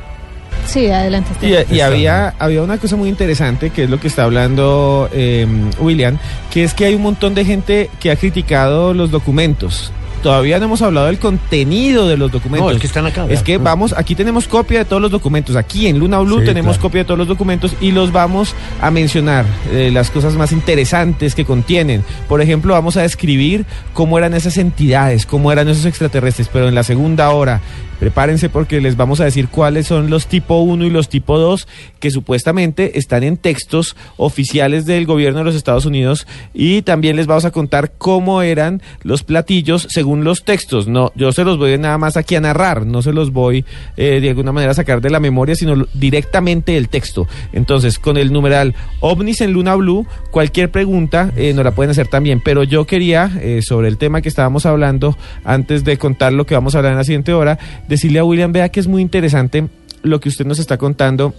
[0.65, 1.29] Sí, adelante.
[1.41, 5.45] Y, y había, había una cosa muy interesante, que es lo que está hablando eh,
[5.79, 6.17] William,
[6.51, 9.91] que es que hay un montón de gente que ha criticado los documentos.
[10.23, 12.69] Todavía no hemos hablado del contenido de los documentos.
[12.69, 13.27] No, es que están acá.
[13.29, 15.55] Es que vamos, aquí tenemos copia de todos los documentos.
[15.57, 16.81] Aquí en Luna Blue Sí, tenemos claro.
[16.81, 21.35] copia de todos los documentos y los vamos a mencionar, eh, las cosas más interesantes
[21.35, 22.03] que contienen.
[22.29, 26.75] Por ejemplo, vamos a describir cómo eran esas entidades, cómo eran esos extraterrestres, pero en
[26.75, 27.61] la segunda hora.
[27.99, 31.69] Prepárense porque les vamos a decir cuáles son los tipo 1 y los tipo 2
[32.01, 37.27] que supuestamente están en textos oficiales del gobierno de los Estados Unidos y también les
[37.27, 40.87] vamos a contar cómo eran los platillos según los textos.
[40.87, 43.65] No, yo se los voy nada más aquí a narrar, no se los voy
[43.97, 47.27] eh, de alguna manera a sacar de la memoria, sino directamente del texto.
[47.53, 52.07] Entonces, con el numeral ovnis en Luna Blue, cualquier pregunta eh, nos la pueden hacer
[52.07, 52.41] también.
[52.43, 56.55] Pero yo quería, eh, sobre el tema que estábamos hablando, antes de contar lo que
[56.55, 57.57] vamos a hablar en la siguiente hora,
[57.87, 59.67] decirle a William, vea que es muy interesante
[60.01, 61.33] lo que usted nos está contando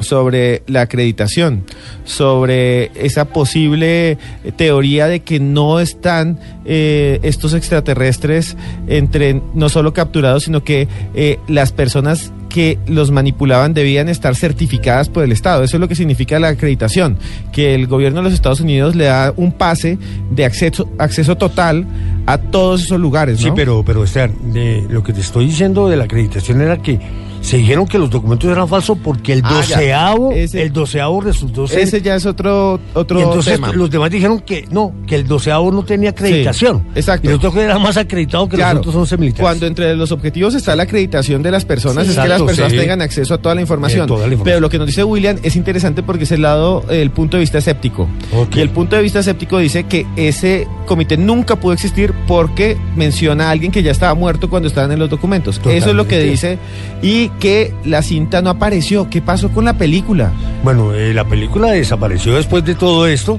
[0.00, 1.64] sobre la acreditación,
[2.04, 4.18] sobre esa posible
[4.56, 8.56] teoría de que no están eh, estos extraterrestres
[8.88, 15.08] entre no solo capturados, sino que eh, las personas que los manipulaban debían estar certificadas
[15.08, 15.62] por el Estado.
[15.62, 17.18] Eso es lo que significa la acreditación,
[17.52, 19.98] que el gobierno de los Estados Unidos le da un pase
[20.30, 21.86] de acceso, acceso total
[22.24, 23.40] a todos esos lugares.
[23.40, 26.98] Sí, pero, pero de lo que te estoy diciendo de la acreditación era que
[27.46, 31.68] se dijeron que los documentos eran falsos porque el Ah, doceavo, Ese- el doceavo resultó
[31.68, 31.78] ser...
[31.80, 33.72] Ese ya es otro, otro y entonces tema.
[33.72, 36.78] los demás dijeron que no, que el doceavo no tenía acreditación.
[36.92, 37.26] Sí, exacto.
[37.26, 39.42] Y nosotros que era más acreditado que Claro, los otros 11 militares.
[39.44, 42.12] Cuando entre los objetivos está la acreditación de las personas, Sí.
[42.12, 42.78] es que las personas sí.
[42.78, 44.04] tengan acceso a toda la información.
[44.04, 44.44] Eh, toda la información.
[44.44, 47.42] Pero lo que nos dice William es interesante porque es el lado, el punto de
[47.42, 48.08] vista escéptico.
[48.54, 53.48] Y el punto de vista escéptico dice que ese comité nunca pudo existir porque menciona
[53.48, 55.60] a alguien que ya estaba muerto cuando estaban en los documentos.
[55.64, 56.58] Eso es lo que dice.
[57.02, 59.08] Y que la cinta no apareció.
[59.10, 60.32] ¿Qué pasó con la película?
[60.64, 63.38] Bueno, eh, la película desapareció después de todo esto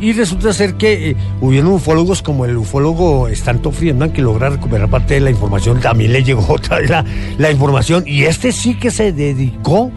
[0.00, 4.88] y resulta ser que eh, hubieron ufólogos como el ufólogo Stanton Friedman que logra recuperar
[4.88, 7.04] parte de la información, también le llegó otra vez la,
[7.38, 9.90] la información y este sí que se dedicó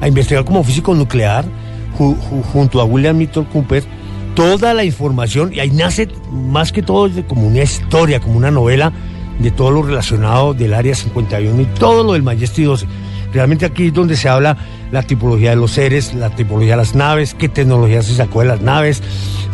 [0.00, 1.44] a investigar como físico nuclear
[1.98, 3.82] ju- ju- junto a William Milton Cooper
[4.34, 8.92] toda la información y ahí nace más que todo como una historia, como una novela
[9.38, 12.86] de todo lo relacionado del Área 51 y todo lo del Majesty 12.
[13.32, 14.56] Realmente aquí es donde se habla
[14.90, 18.46] la tipología de los seres, la tipología de las naves, qué tecnología se sacó de
[18.48, 19.02] las naves,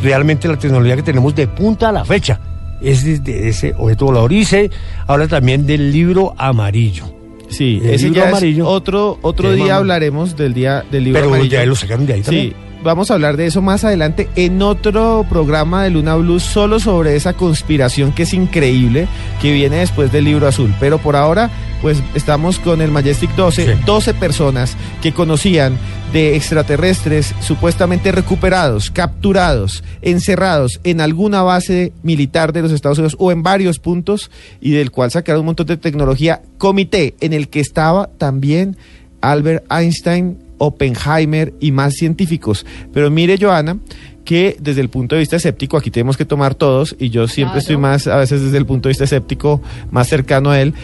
[0.03, 2.41] realmente la tecnología que tenemos de punta a la fecha
[2.81, 4.71] es desde ese objeto volador y se
[5.07, 7.05] habla también del libro amarillo.
[7.49, 8.69] Sí, El ese libro ya es amarillo.
[8.69, 11.53] otro otro día hablaremos del día del libro Pero amarillo.
[11.59, 12.55] ya lo sacaron de ahí también.
[12.85, 17.17] Vamos a hablar de eso más adelante en otro programa de Luna Blue solo sobre
[17.17, 19.09] esa conspiración que es increíble
[19.41, 20.71] que viene después del libro azul.
[20.79, 21.49] Pero por ahora,
[21.81, 25.79] pues estamos con el Majestic 12, 12 personas que conocían
[26.13, 33.33] de extraterrestres supuestamente recuperados, capturados, encerrados en alguna base militar de los Estados Unidos o
[33.33, 34.31] en varios puntos
[34.61, 36.43] y del cual sacaron un montón de tecnología.
[36.59, 38.77] Comité en el que estaba también
[39.23, 42.65] Albert Einstein, Oppenheimer y más científicos.
[42.93, 43.79] Pero mire, Joana,
[44.25, 47.59] que desde el punto de vista escéptico, aquí tenemos que tomar todos, y yo siempre
[47.59, 50.75] estoy más, a veces desde el punto de vista escéptico, más cercano a él,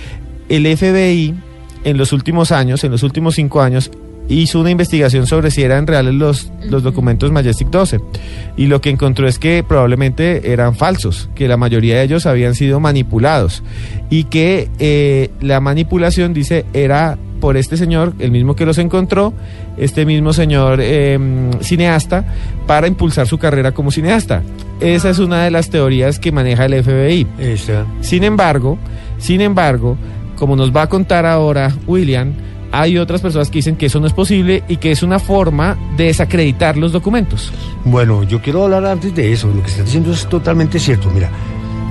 [0.49, 1.35] el FBI
[1.85, 3.91] en los últimos años, en los últimos cinco años,
[4.35, 8.01] hizo una investigación sobre si eran reales los, los documentos Majestic 12.
[8.57, 12.55] Y lo que encontró es que probablemente eran falsos, que la mayoría de ellos habían
[12.55, 13.63] sido manipulados.
[14.09, 19.33] Y que eh, la manipulación, dice, era por este señor, el mismo que los encontró,
[19.79, 21.19] este mismo señor eh,
[21.63, 22.25] cineasta,
[22.67, 24.43] para impulsar su carrera como cineasta.
[24.81, 27.27] Esa es una de las teorías que maneja el FBI.
[28.01, 28.79] Sin embargo,
[29.19, 29.97] sin embargo,
[30.37, 32.33] como nos va a contar ahora William,
[32.73, 35.77] hay otras personas que dicen que eso no es posible y que es una forma
[35.97, 37.53] de desacreditar los documentos.
[37.85, 39.49] Bueno, yo quiero hablar antes de eso.
[39.49, 41.31] Lo que está diciendo es totalmente cierto, mira.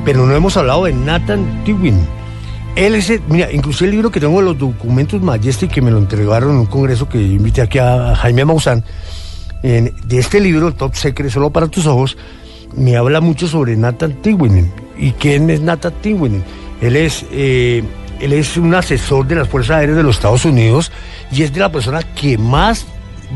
[0.05, 1.99] Pero no hemos hablado de Nathan Tewin.
[2.75, 5.91] Él es, el- mira, incluso el libro que tengo de los documentos Majestic que me
[5.91, 8.83] lo entregaron en un congreso que invité aquí a Jaime Maussan,
[9.61, 12.15] de este libro, Top Secret, solo para tus ojos,
[12.77, 14.71] me habla mucho sobre Nathan Tewin.
[14.97, 16.43] ¿Y quién es Nathan Tewin?
[16.79, 17.83] Él es, eh,
[18.19, 20.91] él es un asesor de las Fuerzas Aéreas de los Estados Unidos
[21.31, 22.85] y es de la persona que más,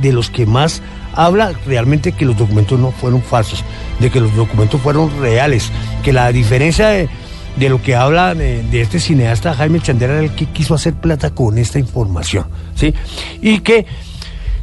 [0.02, 0.82] de los que más
[1.16, 3.64] habla realmente que los documentos no fueron falsos,
[4.00, 5.72] de que los documentos fueron reales,
[6.04, 7.10] que la diferencia de,
[7.56, 11.58] de lo que habla de, este cineasta Jaime Chandera, el que quiso hacer plata con
[11.58, 12.94] esta información, ¿sí?
[13.42, 13.86] Y que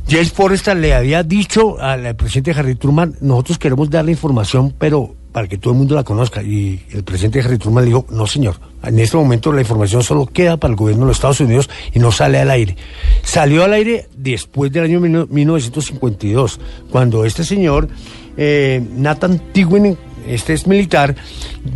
[0.09, 5.14] James Forrestal le había dicho al presidente Harry Truman, nosotros queremos dar la información, pero
[5.33, 6.43] para que todo el mundo la conozca.
[6.43, 10.57] Y el presidente Harry Truman dijo, no señor, en este momento la información solo queda
[10.57, 12.76] para el gobierno de los Estados Unidos y no sale al aire.
[13.22, 16.61] Salió al aire después del año 1952,
[16.91, 17.89] cuando este señor,
[18.37, 21.16] eh, Nathan Tigwin, este es militar,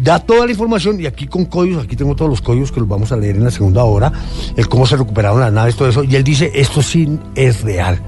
[0.02, 2.88] da toda la información y aquí con códigos, aquí tengo todos los códigos que los
[2.88, 4.12] vamos a leer en la segunda hora,
[4.56, 8.00] el cómo se recuperaron las naves, todo eso, y él dice, esto sí es real.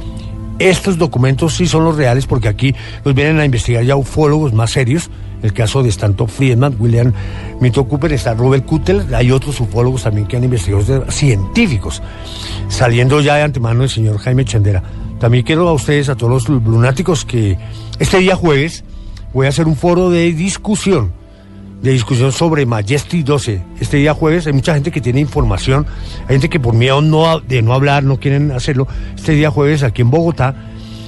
[0.59, 2.75] Estos documentos sí son los reales porque aquí
[3.05, 5.11] los vienen a investigar ya ufólogos más serios,
[5.43, 7.13] el caso de Stanton Friedman, William
[7.61, 12.03] Mito Cooper, está Robert Kutel, hay otros ufólogos también que han investigado, científicos,
[12.69, 14.83] saliendo ya de antemano el señor Jaime Chandera.
[15.19, 17.59] También quiero a ustedes, a todos los lunáticos, que
[17.99, 18.85] este día jueves
[19.33, 21.13] voy a hacer un foro de discusión,
[21.83, 23.63] de discusión sobre Majestic 12.
[23.81, 25.87] Este día jueves hay mucha gente que tiene información,
[26.23, 28.87] hay gente que por miedo no, de no hablar no quieren hacerlo.
[29.15, 30.55] Este día jueves aquí en Bogotá,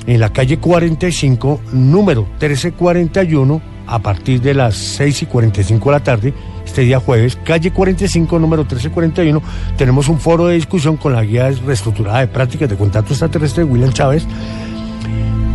[0.06, 6.04] en la calle 45, número 1341, a partir de las 6 y 45 de la
[6.04, 6.34] tarde,
[6.64, 9.42] este día jueves, calle 45, número 1341,
[9.76, 13.70] tenemos un foro de discusión con la guía reestructurada de prácticas de contacto extraterrestre de
[13.70, 14.26] William Chávez.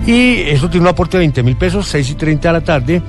[0.07, 3.01] Y eso tiene un aporte de 20 mil pesos, 6 y 30 de la tarde,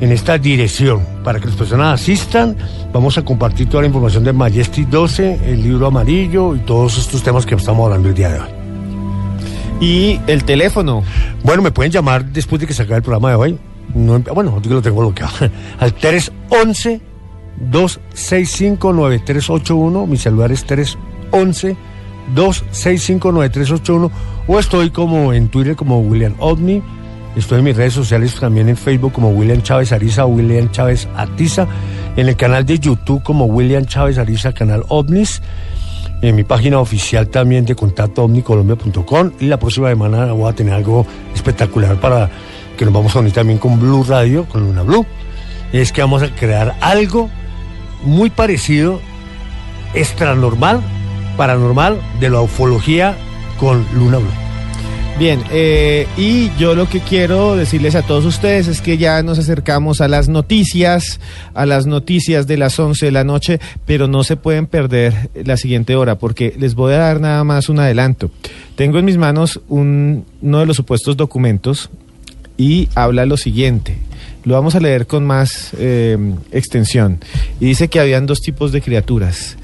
[0.00, 1.06] en esta dirección.
[1.22, 2.56] Para que las personas asistan,
[2.92, 7.22] vamos a compartir toda la información de Majestic 12, el libro amarillo y todos estos
[7.22, 8.48] temas que estamos hablando el día de hoy.
[9.80, 11.02] Y el teléfono.
[11.44, 13.58] Bueno, me pueden llamar después de que se acabe el programa de hoy.
[13.94, 15.32] No, bueno, yo lo tengo bloqueado.
[15.78, 17.00] Al 311
[17.70, 20.06] 265 9381.
[20.06, 21.76] Mi celular es 311
[22.34, 24.10] 265 9381.
[24.46, 26.82] O estoy como en Twitter como William Ovni.
[27.36, 31.66] Estoy en mis redes sociales también en Facebook como William Chávez Ariza William Chávez Atiza.
[32.16, 35.40] En el canal de YouTube como William Chávez Ariza, canal OVNIS.
[36.20, 39.32] En mi página oficial también de contacto omnicolombia.com.
[39.40, 42.30] Y la próxima semana voy a tener algo espectacular para
[42.82, 45.06] que nos vamos a unir también con Blue Radio, con Luna Blue.
[45.72, 47.30] Es que vamos a crear algo
[48.04, 49.00] muy parecido,
[49.94, 50.80] extranormal,
[51.36, 53.16] paranormal, de la ufología
[53.60, 54.32] con Luna Blue.
[55.16, 59.38] Bien, eh, y yo lo que quiero decirles a todos ustedes es que ya nos
[59.38, 61.20] acercamos a las noticias,
[61.54, 65.56] a las noticias de las 11 de la noche, pero no se pueden perder la
[65.56, 68.32] siguiente hora porque les voy a dar nada más un adelanto.
[68.74, 71.88] Tengo en mis manos un, uno de los supuestos documentos
[72.62, 73.96] y habla lo siguiente.
[74.44, 76.16] Lo vamos a leer con más eh,
[76.52, 77.18] extensión.
[77.60, 79.56] Y dice que habían dos tipos de criaturas.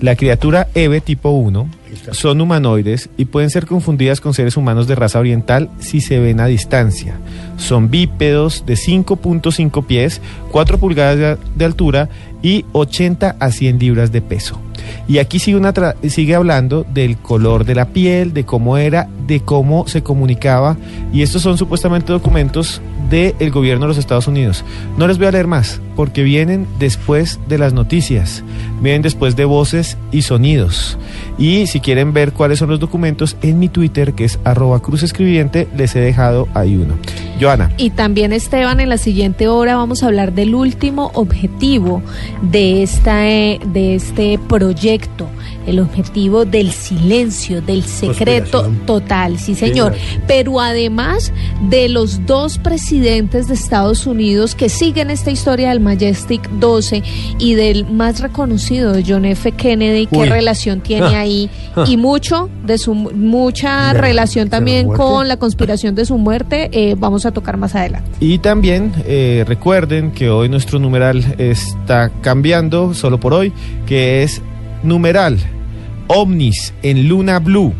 [0.00, 1.68] La criatura EVE tipo 1
[2.12, 6.40] son humanoides y pueden ser confundidas con seres humanos de raza oriental si se ven
[6.40, 7.18] a distancia.
[7.56, 12.10] Son bípedos de 5.5 pies, 4 pulgadas de, de altura
[12.42, 14.60] y 80 a 100 libras de peso.
[15.08, 19.08] Y aquí sigue, una tra- sigue hablando del color de la piel, de cómo era,
[19.26, 20.76] de cómo se comunicaba.
[21.12, 22.80] Y estos son supuestamente documentos
[23.12, 24.64] del gobierno de los Estados Unidos.
[24.96, 28.42] No les voy a leer más, porque vienen después de las noticias,
[28.80, 30.96] vienen después de voces y sonidos.
[31.36, 35.68] Y si quieren ver cuáles son los documentos, en mi Twitter, que es arroba cruzescribiente,
[35.76, 36.94] les he dejado ahí uno.
[37.40, 37.70] Joana.
[37.76, 42.02] Y también, Esteban, en la siguiente hora vamos a hablar del último objetivo
[42.40, 45.28] de, esta, eh, de este proyecto,
[45.66, 49.94] el objetivo del silencio, del secreto total, sí señor.
[50.26, 51.32] Pero además
[51.68, 57.02] de los dos presidentes de Estados Unidos que siguen esta historia del Majestic 12
[57.38, 59.52] y del más reconocido de John F.
[59.52, 60.28] Kennedy, qué Uy.
[60.28, 61.20] relación tiene Ah.
[61.20, 61.84] ahí Ah.
[61.86, 66.94] y mucho de su mucha relación la también con la conspiración de su muerte, eh,
[66.98, 68.10] vamos a tocar más adelante.
[68.20, 73.52] Y también eh, recuerden que hoy nuestro numeral está cambiando, solo por hoy,
[73.86, 74.40] que es
[74.82, 75.38] numeral
[76.08, 77.72] ovnis en Luna Blue.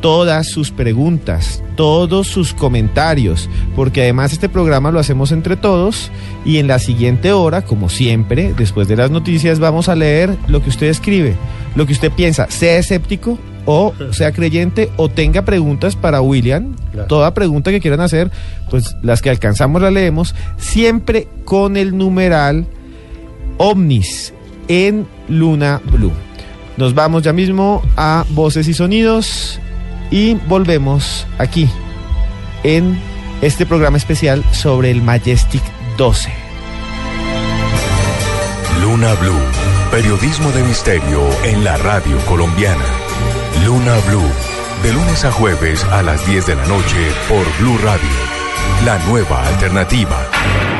[0.00, 6.10] Todas sus preguntas, todos sus comentarios, porque además este programa lo hacemos entre todos
[6.44, 10.62] y en la siguiente hora, como siempre, después de las noticias, vamos a leer lo
[10.62, 11.34] que usted escribe,
[11.74, 16.76] lo que usted piensa, sea escéptico o sea creyente o tenga preguntas para William,
[17.08, 18.30] toda pregunta que quieran hacer,
[18.70, 22.66] pues las que alcanzamos la leemos, siempre con el numeral
[23.56, 24.32] ovnis
[24.68, 26.12] en Luna Blue.
[26.76, 29.60] Nos vamos ya mismo a voces y sonidos
[30.10, 31.68] y volvemos aquí
[32.62, 32.98] en
[33.40, 35.62] este programa especial sobre el Majestic
[35.96, 36.32] 12.
[38.82, 39.40] Luna Blue,
[39.90, 42.84] periodismo de misterio en la radio colombiana.
[43.64, 44.30] Luna Blue,
[44.82, 48.08] de lunes a jueves a las 10 de la noche por Blue Radio,
[48.84, 50.77] la nueva alternativa.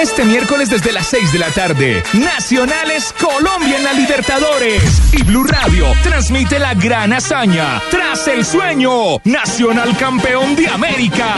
[0.00, 4.82] Este miércoles desde las 6 de la tarde, Nacionales Colombia en la Libertadores.
[5.12, 7.82] Y Blue Radio transmite la gran hazaña.
[7.90, 11.34] Tras el sueño, Nacional Campeón de América.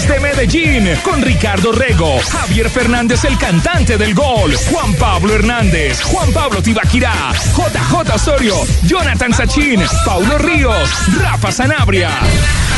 [0.00, 6.32] Desde Medellín, con Ricardo Rego, Javier Fernández, el cantante del gol, Juan Pablo Hernández, Juan
[6.32, 7.12] Pablo Tibaquirá,
[7.54, 8.54] JJ Osorio,
[8.86, 10.90] Jonathan Sachin, Paulo Ríos,
[11.20, 12.08] Rafa Sanabria.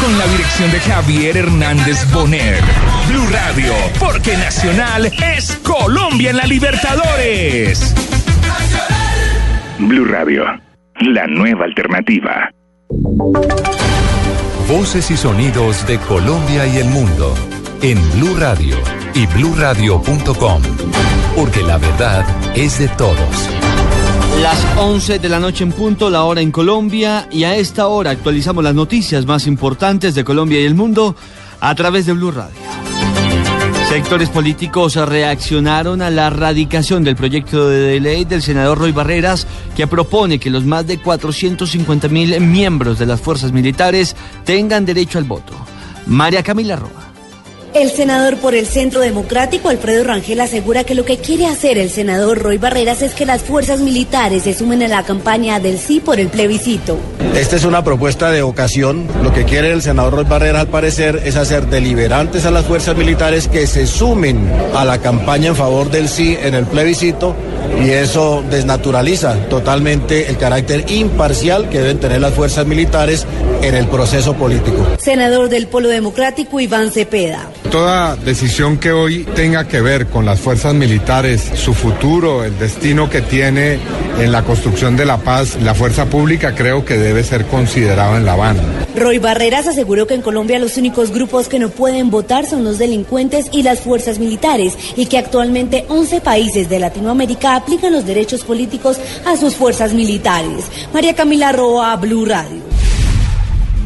[0.01, 2.61] Con la dirección de Javier Hernández Boner.
[3.07, 5.07] Blue Radio, porque Nacional
[5.37, 7.95] es Colombia en la Libertadores.
[9.79, 10.45] Blue Radio,
[10.99, 12.51] la nueva alternativa.
[14.69, 17.35] Voces y sonidos de Colombia y el mundo
[17.83, 18.77] en Blue Radio
[19.15, 20.63] y bluradio.com,
[21.37, 22.25] porque la verdad
[22.57, 23.19] es de todos.
[24.41, 28.11] Las 11 de la noche en punto, la hora en Colombia, y a esta hora
[28.11, 31.17] actualizamos las noticias más importantes de Colombia y el mundo
[31.61, 32.92] a través de Blue Radio.
[33.93, 39.87] Sectores políticos reaccionaron a la radicación del proyecto de ley del senador Roy Barreras que
[39.87, 44.17] propone que los más de 450 mil miembros de las fuerzas militares
[44.47, 45.53] tengan derecho al voto.
[46.07, 47.12] María Camila Roa.
[47.75, 51.89] El senador por el Centro Democrático, Alfredo Rangel, asegura que lo que quiere hacer el
[51.89, 55.99] senador Roy Barreras es que las fuerzas militares se sumen a la campaña del sí
[55.99, 56.99] por el plebiscito.
[57.35, 59.09] Esta es una propuesta de ocasión.
[59.23, 62.95] Lo que quiere el senador Roy Barreras, al parecer, es hacer deliberantes a las fuerzas
[62.95, 67.35] militares que se sumen a la campaña en favor del sí en el plebiscito
[67.83, 73.27] y eso desnaturaliza totalmente el carácter imparcial que deben tener las fuerzas militares
[73.63, 74.87] en el proceso político.
[74.99, 77.49] Senador del Polo Democrático, Iván Cepeda.
[77.71, 83.09] Toda decisión que hoy tenga que ver con las fuerzas militares, su futuro, el destino
[83.09, 83.79] que tiene
[84.19, 88.27] en la construcción de la paz, la fuerza pública creo que debe ser considerado en
[88.27, 88.63] La Habana.
[88.95, 92.79] Roy Barreras aseguró que en Colombia los únicos grupos que no pueden votar son los
[92.79, 98.45] delincuentes y las fuerzas militares y que actualmente 11 países de Latinoamérica aplican los derechos
[98.45, 100.67] políticos a sus fuerzas militares.
[100.93, 102.72] María Camila Roa, Blue Radio.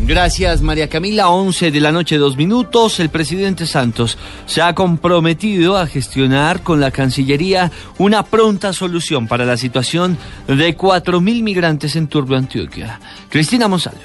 [0.06, 1.30] Gracias, María Camila.
[1.30, 3.00] 11 de la noche, dos minutos.
[3.00, 9.44] El presidente Santos se ha comprometido a gestionar con la Cancillería una pronta solución para
[9.44, 13.00] la situación de 4.000 migrantes en Turbo, Antioquia.
[13.30, 13.98] Cristina Monsalve.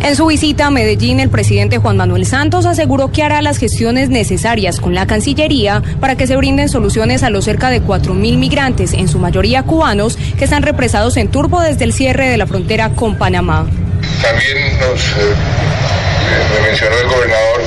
[0.00, 4.10] En su visita a Medellín, el presidente Juan Manuel Santos aseguró que hará las gestiones
[4.10, 8.92] necesarias con la Cancillería para que se brinden soluciones a los cerca de 4.000 migrantes,
[8.92, 12.90] en su mayoría cubanos, que están represados en Turbo desde el cierre de la frontera
[12.90, 13.66] con Panamá.
[14.20, 15.34] También nos eh,
[16.54, 17.62] me mencionó el gobernador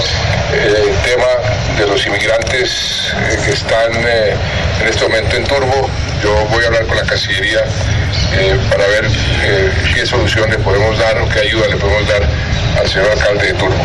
[0.54, 4.34] eh, el tema de los inmigrantes eh, que están eh,
[4.82, 5.90] en este momento en Turbo.
[6.24, 7.60] Yo voy a hablar con la Cancillería
[8.38, 12.24] eh, para ver eh, qué solución le podemos dar o qué ayuda le podemos dar
[12.82, 13.76] al señor alcalde de Turbo.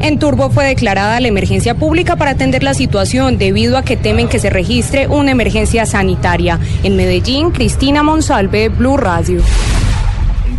[0.00, 4.28] En Turbo fue declarada la emergencia pública para atender la situación debido a que temen
[4.28, 6.58] que se registre una emergencia sanitaria.
[6.82, 9.42] En Medellín, Cristina Monsalve, Blue Radio.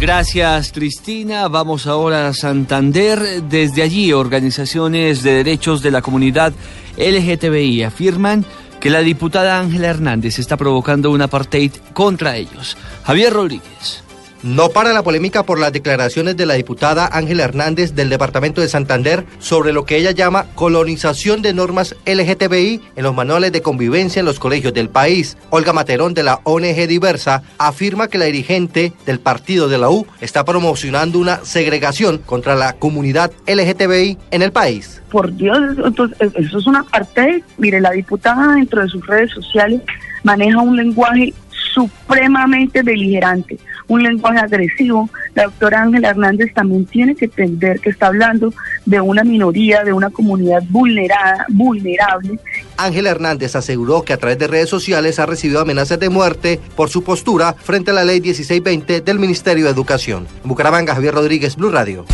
[0.03, 1.47] Gracias, Cristina.
[1.47, 3.41] Vamos ahora a Santander.
[3.43, 6.51] Desde allí, organizaciones de derechos de la comunidad
[6.97, 8.43] LGTBI afirman
[8.81, 12.75] que la diputada Ángela Hernández está provocando un apartheid contra ellos.
[13.05, 14.03] Javier Rodríguez.
[14.43, 18.67] No para la polémica por las declaraciones de la diputada Ángela Hernández del Departamento de
[18.67, 24.19] Santander sobre lo que ella llama colonización de normas LGTBI en los manuales de convivencia
[24.19, 25.37] en los colegios del país.
[25.49, 30.05] Olga Materón de la ONG Diversa afirma que la dirigente del partido de la U
[30.19, 35.01] está promocionando una segregación contra la comunidad LGTBI en el país.
[35.09, 37.41] Por Dios, entonces, eso es una parte.
[37.57, 39.81] Mire, la diputada dentro de sus redes sociales
[40.23, 41.33] maneja un lenguaje
[41.73, 43.57] supremamente beligerante,
[43.87, 45.09] un lenguaje agresivo.
[45.35, 48.53] La doctora Ángela Hernández también tiene que entender que está hablando
[48.85, 52.39] de una minoría, de una comunidad vulnerada, vulnerable.
[52.77, 56.89] Ángela Hernández aseguró que a través de redes sociales ha recibido amenazas de muerte por
[56.89, 60.27] su postura frente a la ley 1620 del Ministerio de Educación.
[60.43, 62.05] En Bucaramanga, Javier Rodríguez, Blue Radio.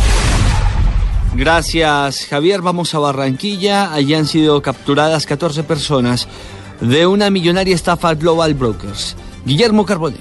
[1.34, 2.60] Gracias, Javier.
[2.60, 3.92] Vamos a Barranquilla.
[3.92, 6.28] Allí han sido capturadas 14 personas
[6.80, 9.16] de una millonaria estafa Global Brokers.
[9.44, 10.20] Guillermo Carbonell.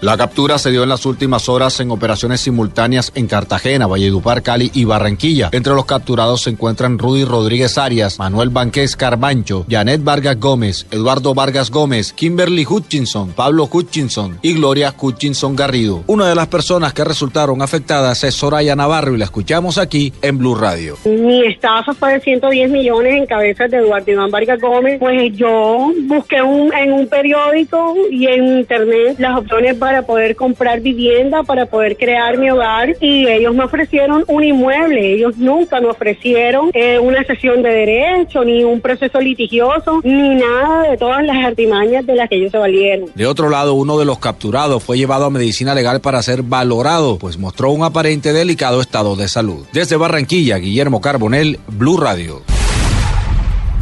[0.00, 4.70] La captura se dio en las últimas horas en operaciones simultáneas en Cartagena, Valledupar, Cali
[4.72, 5.50] y Barranquilla.
[5.52, 11.34] Entre los capturados se encuentran Rudy Rodríguez Arias, Manuel Banqués Carbancho, Janet Vargas Gómez, Eduardo
[11.34, 16.02] Vargas Gómez, Kimberly Hutchinson, Pablo Hutchinson y Gloria Hutchinson Garrido.
[16.06, 20.38] Una de las personas que resultaron afectadas es Soraya Navarro y la escuchamos aquí en
[20.38, 20.96] Blue Radio.
[21.04, 24.98] Mi estafa fue de 110 millones en cabezas de Eduardo Iván Vargas Gómez.
[24.98, 30.80] Pues yo busqué un, en un periódico y en internet las opciones para poder comprar
[30.80, 35.14] vivienda, para poder crear mi hogar y ellos me ofrecieron un inmueble.
[35.14, 40.92] Ellos nunca me ofrecieron eh, una sesión de derecho, ni un proceso litigioso, ni nada
[40.92, 43.10] de todas las artimañas de las que ellos se valieron.
[43.16, 47.18] De otro lado, uno de los capturados fue llevado a medicina legal para ser valorado,
[47.18, 49.66] pues mostró un aparente delicado estado de salud.
[49.72, 52.42] Desde Barranquilla, Guillermo Carbonel, Blue Radio.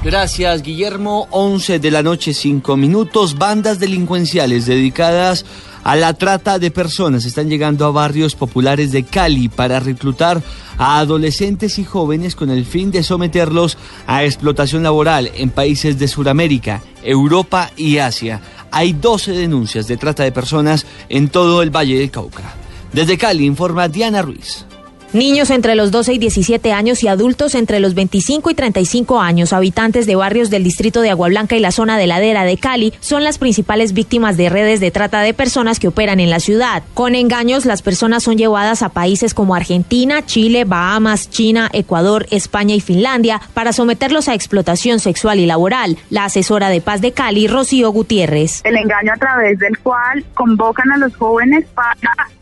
[0.04, 1.26] Gracias, Guillermo.
[1.32, 3.36] 11 de la noche, 5 minutos.
[3.36, 5.44] Bandas delincuenciales dedicadas
[5.84, 10.42] a la trata de personas están llegando a barrios populares de Cali para reclutar
[10.76, 16.08] a adolescentes y jóvenes con el fin de someterlos a explotación laboral en países de
[16.08, 18.40] Sudamérica, Europa y Asia.
[18.70, 22.54] Hay 12 denuncias de trata de personas en todo el Valle del Cauca.
[22.92, 24.66] Desde Cali informa Diana Ruiz.
[25.14, 29.54] Niños entre los 12 y 17 años y adultos entre los 25 y 35 años,
[29.54, 32.92] habitantes de barrios del distrito de Agua Blanca y la zona de ladera de Cali,
[33.00, 36.82] son las principales víctimas de redes de trata de personas que operan en la ciudad.
[36.92, 42.74] Con engaños, las personas son llevadas a países como Argentina, Chile, Bahamas, China, Ecuador, España
[42.74, 45.96] y Finlandia para someterlos a explotación sexual y laboral.
[46.10, 48.60] La asesora de paz de Cali, Rocío Gutiérrez.
[48.64, 51.96] El engaño a través del cual convocan a los jóvenes para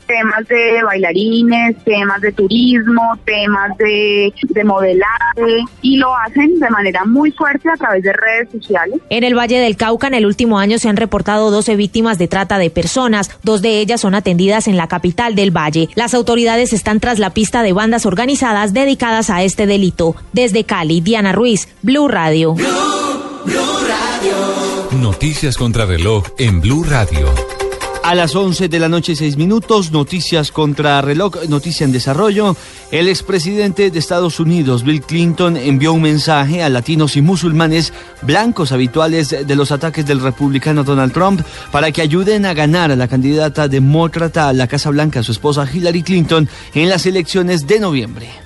[0.07, 7.05] temas de bailarines, temas de turismo, temas de, de modelaje y lo hacen de manera
[7.05, 9.01] muy fuerte a través de redes sociales.
[9.11, 12.29] En el Valle del Cauca, en el último año se han reportado 12 víctimas de
[12.29, 13.31] trata de personas.
[13.43, 15.89] Dos de ellas son atendidas en la capital del Valle.
[15.95, 20.17] Las autoridades están tras la pista de bandas organizadas dedicadas a este delito.
[20.33, 22.55] Desde Cali, Diana Ruiz, Blue Radio.
[24.93, 27.56] Noticias contra reloj en Blue Radio.
[28.07, 32.57] A las 11 de la noche, 6 minutos, noticias contra reloj, noticia en desarrollo.
[32.93, 37.93] El expresidente de Estados Unidos, Bill Clinton, envió un mensaje a latinos y musulmanes
[38.23, 41.41] blancos habituales de los ataques del republicano Donald Trump
[41.73, 45.69] para que ayuden a ganar a la candidata demócrata a la Casa Blanca, su esposa
[45.69, 48.46] Hillary Clinton, en las elecciones de noviembre.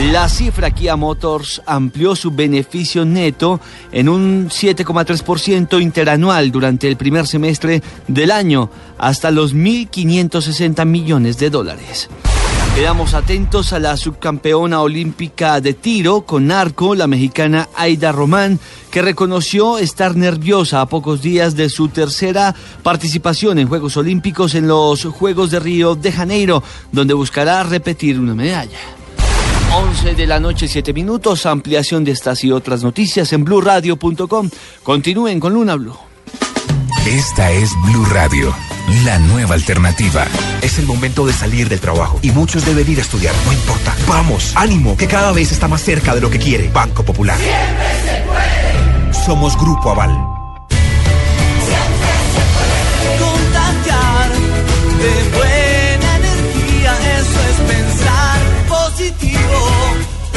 [0.00, 3.60] La cifra Kia Motors amplió su beneficio neto
[3.92, 11.50] en un 7,3% interanual durante el primer semestre del año, hasta los 1.560 millones de
[11.50, 12.08] dólares.
[12.74, 18.58] Quedamos atentos a la subcampeona olímpica de tiro con arco, la mexicana Aida Román,
[18.90, 24.68] que reconoció estar nerviosa a pocos días de su tercera participación en Juegos Olímpicos en
[24.68, 26.62] los Juegos de Río de Janeiro,
[26.92, 28.78] donde buscará repetir una medalla.
[29.74, 31.46] 11 de la noche, 7 minutos.
[31.46, 34.50] Ampliación de estas y otras noticias en blurradio.com.
[34.82, 35.96] Continúen con Luna Blue.
[37.06, 38.54] Esta es Blue Radio,
[39.04, 40.26] la nueva alternativa.
[40.60, 43.34] Es el momento de salir del trabajo y muchos deben ir a estudiar.
[43.46, 43.96] No importa.
[44.06, 46.68] Vamos, ánimo, que cada vez está más cerca de lo que quiere.
[46.68, 47.38] Banco Popular.
[49.24, 50.31] Somos Grupo Aval.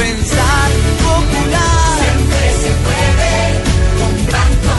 [0.06, 0.70] Pensar
[1.02, 1.98] popular.
[2.00, 3.34] Siempre se puede
[3.98, 4.76] con Banco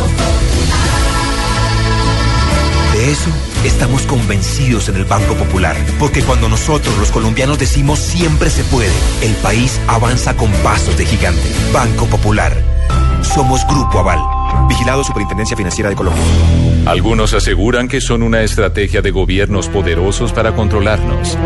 [2.93, 3.29] De eso
[3.65, 8.93] estamos convencidos en el Banco Popular, porque cuando nosotros los colombianos decimos siempre se puede,
[9.21, 11.51] el país avanza con pasos de gigante.
[11.73, 12.53] Banco Popular.
[13.21, 14.19] Somos Grupo Aval.
[14.69, 16.23] Vigilado Superintendencia Financiera de Colombia.
[16.85, 21.37] Algunos aseguran que son una estrategia de gobiernos poderosos para controlarnos.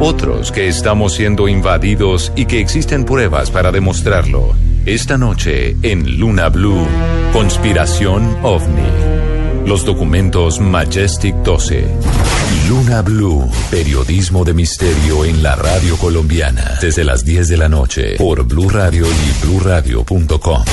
[0.00, 4.54] Otros que estamos siendo invadidos y que existen pruebas para demostrarlo.
[4.86, 6.86] Esta noche en Luna Blue,
[7.32, 9.66] Conspiración OVNI.
[9.66, 12.37] Los documentos Majestic 12.
[12.68, 16.78] Luna Blue, periodismo de misterio en la radio colombiana.
[16.82, 20.64] Desde las 10 de la noche por Blue Radio y bluradio.com.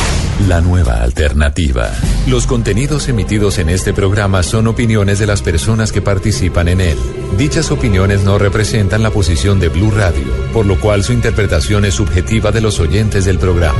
[0.49, 1.89] La nueva alternativa.
[2.27, 6.97] Los contenidos emitidos en este programa son opiniones de las personas que participan en él.
[7.37, 11.93] Dichas opiniones no representan la posición de Blue Radio, por lo cual su interpretación es
[11.93, 13.79] subjetiva de los oyentes del programa.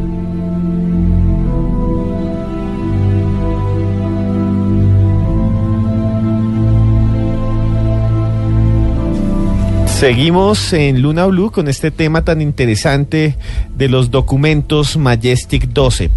[10.01, 13.37] Seguimos en Luna Blue con este tema tan interesante
[13.77, 16.09] de los documentos Majestic 12.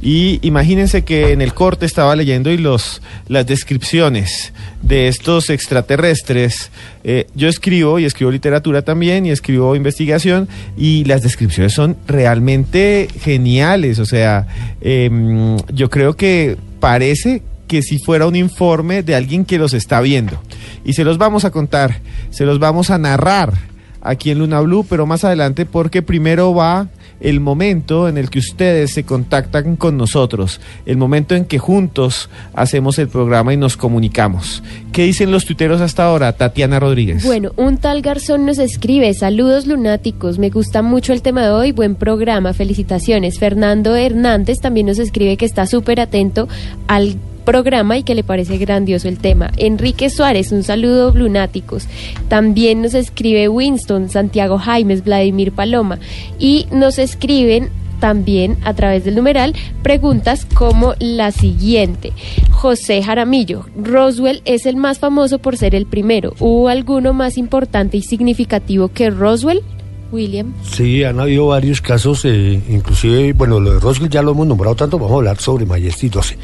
[0.00, 6.70] Y imagínense que en el corte estaba leyendo y los las descripciones de estos extraterrestres.
[7.02, 13.08] Eh, yo escribo y escribo literatura también y escribo investigación y las descripciones son realmente
[13.22, 13.98] geniales.
[13.98, 14.46] O sea,
[14.80, 17.42] em, yo creo que parece
[17.72, 20.38] que si fuera un informe de alguien que los está viendo.
[20.84, 23.54] Y se los vamos a contar, se los vamos a narrar
[24.02, 28.40] aquí en Luna Blue, pero más adelante porque primero va el momento en el que
[28.40, 33.78] ustedes se contactan con nosotros, el momento en que juntos hacemos el programa y nos
[33.78, 34.62] comunicamos.
[34.92, 37.24] ¿Qué dicen los tuiteros hasta ahora, Tatiana Rodríguez?
[37.24, 41.72] Bueno, un tal Garzón nos escribe, saludos lunáticos, me gusta mucho el tema de hoy,
[41.72, 43.38] buen programa, felicitaciones.
[43.38, 46.48] Fernando Hernández también nos escribe que está súper atento
[46.86, 49.50] al programa y que le parece grandioso el tema.
[49.56, 51.86] Enrique Suárez, un saludo lunáticos.
[52.28, 55.98] También nos escribe Winston, Santiago Jaimes, Vladimir Paloma
[56.38, 57.70] y nos escriben
[58.02, 62.12] también a través del numeral preguntas como la siguiente.
[62.50, 66.34] José Jaramillo, Roswell es el más famoso por ser el primero.
[66.40, 69.62] ¿Hubo alguno más importante y significativo que Roswell?
[70.10, 70.52] William.
[70.64, 74.74] Sí, han habido varios casos, eh, inclusive, bueno, lo de Roswell ya lo hemos nombrado
[74.74, 76.36] tanto, vamos a hablar sobre Majesty 12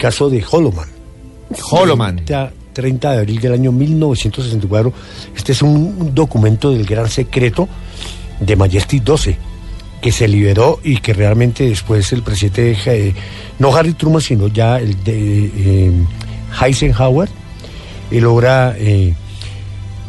[0.00, 0.88] caso de Holoman.
[1.70, 2.16] Holoman.
[2.16, 4.92] 30, 30 de abril del año 1964.
[5.36, 7.68] Este es un documento del gran secreto
[8.40, 9.36] de Majestic 12
[10.00, 13.14] que se liberó y que realmente después el presidente, eh,
[13.58, 15.92] no Harry Truman, sino ya el de eh,
[16.62, 17.28] Eisenhower,
[18.10, 19.14] él logra, eh,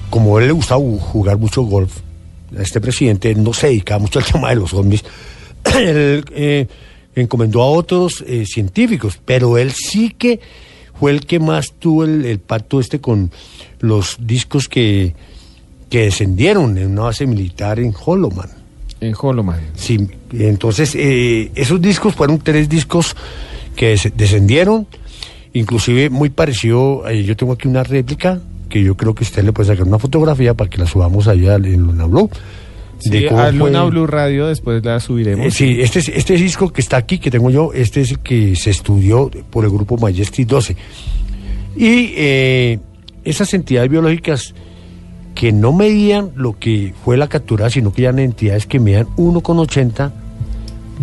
[0.09, 1.97] como él le gustaba jugar mucho golf,
[2.57, 5.03] a este presidente no se dedicaba mucho al tema de los zombies,
[5.75, 6.67] él eh,
[7.15, 10.39] encomendó a otros eh, científicos, pero él sí que
[10.99, 13.31] fue el que más tuvo el, el pacto este con
[13.79, 15.13] los discos que,
[15.89, 18.49] que descendieron en una base militar en Holoman.
[18.99, 19.59] En Holoman.
[19.75, 23.15] Sí, entonces eh, esos discos fueron tres discos
[23.75, 24.85] que des- descendieron,
[25.53, 28.39] inclusive muy parecido, eh, yo tengo aquí una réplica
[28.69, 31.55] que yo creo que usted le puede sacar una fotografía para que la subamos allá
[31.55, 32.29] en Luna Blue.
[33.01, 35.45] Sí, fue- Luna Blue Radio después la subiremos.
[35.47, 38.19] eh, sí, este, es- este disco que está aquí, que tengo yo, este es el
[38.19, 40.75] que se estudió por el grupo Majestic 12.
[41.75, 42.79] Y eh,
[43.23, 44.53] esas entidades biológicas
[45.35, 50.11] que no medían lo que fue la captura, sino que eran entidades que medían 1,80,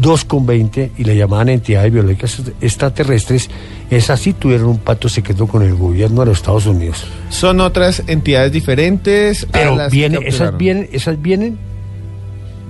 [0.01, 3.51] 2,20 y le llamaban entidades biológicas extraterrestres,
[3.91, 7.05] esas sí tuvieron un pacto secreto con el gobierno de los Estados Unidos.
[7.31, 9.47] Son otras entidades diferentes.
[9.51, 11.59] Pero las que viene, esas vienen, esas vienen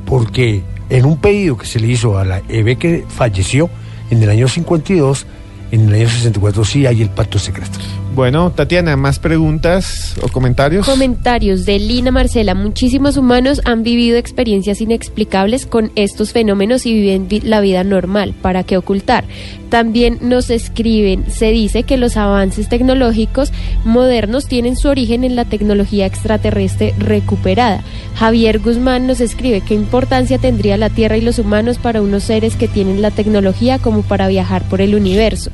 [0.08, 3.68] porque en un pedido que se le hizo a la EB que falleció
[4.10, 5.26] en el año 52,
[5.70, 7.78] en el año 64 sí hay el pacto secreto.
[8.18, 10.84] Bueno, Tatiana, ¿más preguntas o comentarios?
[10.84, 12.52] Comentarios de Lina Marcela.
[12.56, 18.34] Muchísimos humanos han vivido experiencias inexplicables con estos fenómenos y viven vi- la vida normal.
[18.42, 19.22] ¿Para qué ocultar?
[19.68, 23.52] También nos escriben, se dice que los avances tecnológicos
[23.84, 27.84] modernos tienen su origen en la tecnología extraterrestre recuperada.
[28.16, 32.56] Javier Guzmán nos escribe qué importancia tendría la Tierra y los humanos para unos seres
[32.56, 35.52] que tienen la tecnología como para viajar por el universo.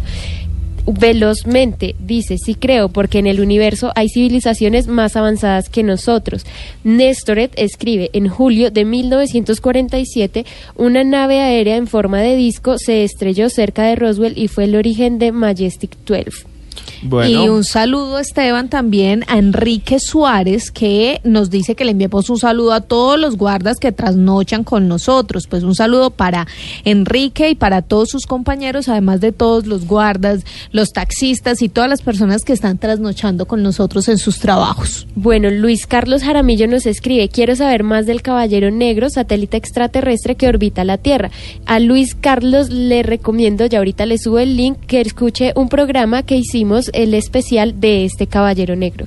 [0.87, 6.45] Velozmente dice, sí creo, porque en el universo hay civilizaciones más avanzadas que nosotros.
[6.85, 10.45] Nestoret escribe, en julio de 1947,
[10.77, 14.77] una nave aérea en forma de disco se estrelló cerca de Roswell y fue el
[14.77, 16.54] origen de Majestic 12.
[17.03, 22.39] Y un saludo, Esteban, también a Enrique Suárez, que nos dice que le enviamos un
[22.39, 25.47] saludo a todos los guardas que trasnochan con nosotros.
[25.49, 26.47] Pues un saludo para
[26.85, 31.91] Enrique y para todos sus compañeros, además de todos los guardas, los taxistas y todas
[31.91, 35.07] las personas que están trasnochando con nosotros en sus trabajos.
[35.15, 40.49] Bueno, Luis Carlos Jaramillo nos escribe, quiero saber más del Caballero Negro, satélite extraterrestre que
[40.49, 41.31] orbita la Tierra.
[41.67, 46.23] A Luis Carlos le recomiendo, ya ahorita le subo el link, que escuche un programa
[46.23, 49.07] que hicimos, el especial de este Caballero Negro.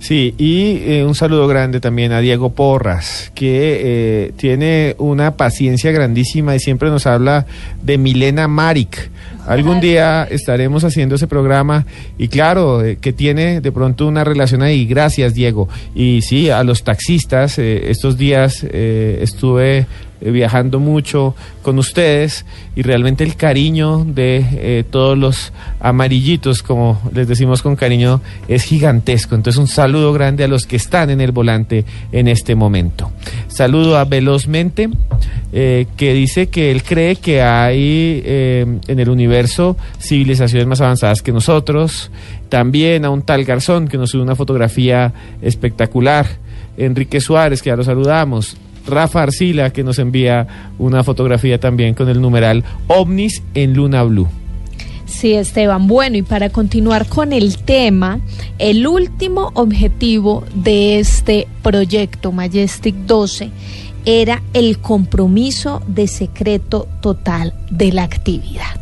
[0.00, 5.90] Sí, y eh, un saludo grande también a Diego Porras, que eh, tiene una paciencia
[5.90, 7.46] grandísima y siempre nos habla
[7.82, 9.10] de Milena Maric.
[9.46, 11.86] Algún día estaremos haciendo ese programa
[12.16, 14.86] y claro, eh, que tiene de pronto una relación ahí.
[14.86, 15.68] Gracias, Diego.
[15.94, 19.86] Y sí, a los taxistas, estos días estuve
[20.20, 22.44] eh, viajando mucho con ustedes
[22.74, 28.64] y realmente el cariño de eh, todos los amarillitos, como les decimos con cariño, es
[28.64, 29.36] gigantesco.
[29.36, 33.12] Entonces un saludo grande a los que están en el volante en este momento.
[33.46, 34.88] Saludo a Velozmente,
[35.52, 41.30] eh, que dice que él cree que hay en el universo civilizaciones más avanzadas que
[41.30, 42.10] nosotros.
[42.48, 45.12] También a un tal Garzón que nos sube una fotografía
[45.42, 46.26] espectacular.
[46.76, 48.56] Enrique Suárez, que ya lo saludamos.
[48.88, 54.28] Rafa Arcila, que nos envía una fotografía también con el numeral OVNIS en Luna Blue.
[55.06, 55.86] Sí, Esteban.
[55.86, 58.20] Bueno, y para continuar con el tema,
[58.58, 63.50] el último objetivo de este proyecto Majestic 12
[64.04, 68.80] era el compromiso de secreto total de la actividad.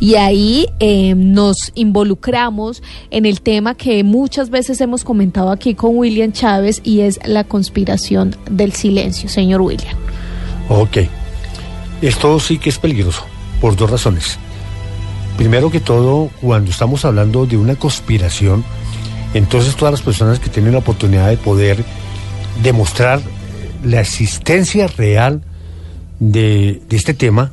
[0.00, 5.96] Y ahí eh, nos involucramos en el tema que muchas veces hemos comentado aquí con
[5.96, 9.96] William Chávez y es la conspiración del silencio, señor William.
[10.68, 10.98] Ok.
[12.00, 13.24] Esto sí que es peligroso,
[13.60, 14.38] por dos razones.
[15.36, 18.64] Primero que todo, cuando estamos hablando de una conspiración,
[19.34, 21.84] entonces todas las personas que tienen la oportunidad de poder
[22.62, 23.20] demostrar
[23.84, 25.42] la existencia real
[26.20, 27.52] de, de este tema,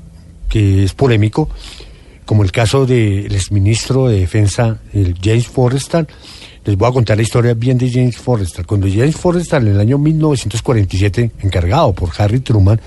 [0.50, 1.50] que es polémico,
[2.26, 4.80] como el caso del exministro de Defensa,
[5.22, 6.08] James Forrestal.
[6.66, 8.66] Les voy a contar la historia bien de James Forrestal.
[8.66, 12.82] Cuando James Forrestal, en el año 1947, encargado por Harry Truman,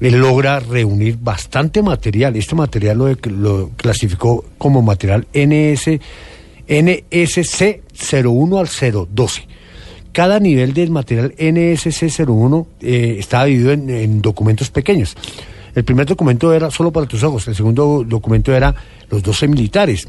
[0.00, 2.36] él logra reunir bastante material.
[2.36, 6.00] Este material lo, lo clasificó como material NS,
[6.68, 7.82] NSC
[8.24, 8.68] 01 al
[9.10, 9.46] 012.
[10.16, 15.14] Cada nivel del material NSC 01 eh, estaba dividido en, en documentos pequeños.
[15.74, 18.74] El primer documento era solo para tus ojos, el segundo documento era
[19.10, 20.08] los 12 militares.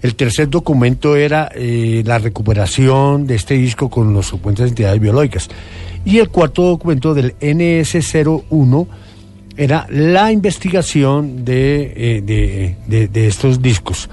[0.00, 5.50] El tercer documento era eh, la recuperación de este disco con las supuestas entidades biológicas.
[6.06, 8.86] Y el cuarto documento del NS01
[9.58, 14.08] era la investigación eh, de, de, de estos discos.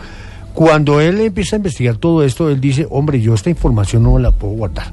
[0.53, 4.31] Cuando él empieza a investigar todo esto, él dice, hombre, yo esta información no la
[4.31, 4.91] puedo guardar.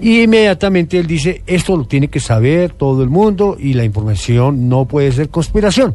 [0.00, 4.68] Y inmediatamente él dice, esto lo tiene que saber todo el mundo y la información
[4.68, 5.94] no puede ser conspiración.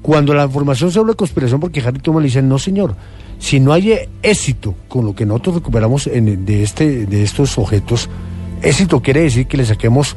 [0.00, 2.94] Cuando la información de conspiración, porque Harry Truman le dice, no señor,
[3.38, 8.08] si no hay éxito con lo que nosotros recuperamos de, este, de estos objetos,
[8.62, 10.16] éxito quiere decir que le saquemos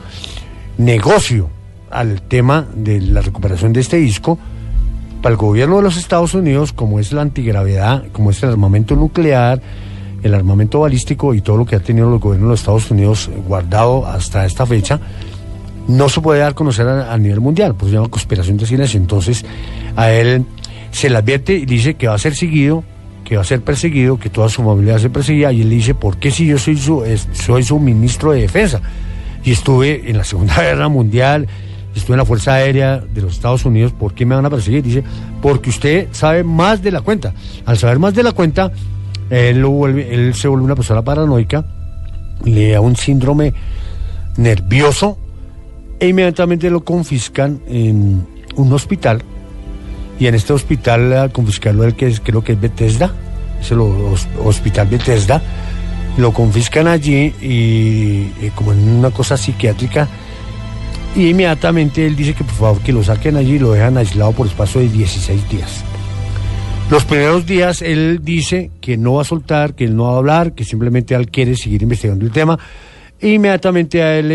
[0.77, 1.49] negocio
[1.89, 4.39] al tema de la recuperación de este disco
[5.24, 8.97] para el gobierno de los Estados Unidos, como es la antigravedad, como es el armamento
[8.97, 9.61] nuclear,
[10.21, 13.32] el armamento balístico y todo lo que ha tenido el gobierno de los Estados Unidos
[13.47, 14.99] guardado hasta esta fecha,
[15.88, 18.99] no se puede dar a conocer a, nivel mundial, pues se llama conspiración de silencio.
[18.99, 19.45] Entonces,
[19.95, 20.45] a él
[20.91, 22.84] se le advierte y dice que va a ser seguido,
[23.24, 25.69] que va a ser perseguido, que toda su familia va a ser perseguida, y él
[25.69, 27.01] dice, ¿por qué si yo soy su,
[27.32, 28.82] soy su ministro de defensa?
[29.45, 31.47] Y estuve en la Segunda Guerra Mundial,
[31.96, 34.84] estuve en la Fuerza Aérea de los Estados Unidos, ¿por qué me van a perseguir?
[34.84, 35.04] Dice,
[35.41, 37.34] porque usted sabe más de la cuenta.
[37.66, 38.72] Al saber más de la cuenta,
[39.30, 41.66] él, se vuelve una persona paranoica,
[42.44, 43.54] le da un síndrome
[44.38, 45.18] nervioso
[46.00, 48.26] e inmediatamente lo confiscan en
[48.56, 49.22] un hospital
[50.20, 53.14] y en este hospital al confiscarlo el que creo que es Bethesda
[53.62, 53.72] es
[54.44, 55.41] hospital Bethesda
[56.18, 60.08] lo confiscan allí y, eh, como en una cosa psiquiátrica
[61.16, 64.32] y inmediatamente él dice que por favor que lo saquen allí y lo dejan aislado
[64.32, 65.84] por espacio de 16 días
[66.89, 70.18] los primeros días él dice que no va a soltar, que él no va a
[70.18, 72.59] hablar, que simplemente él quiere seguir investigando el tema.
[73.20, 74.28] E inmediatamente a él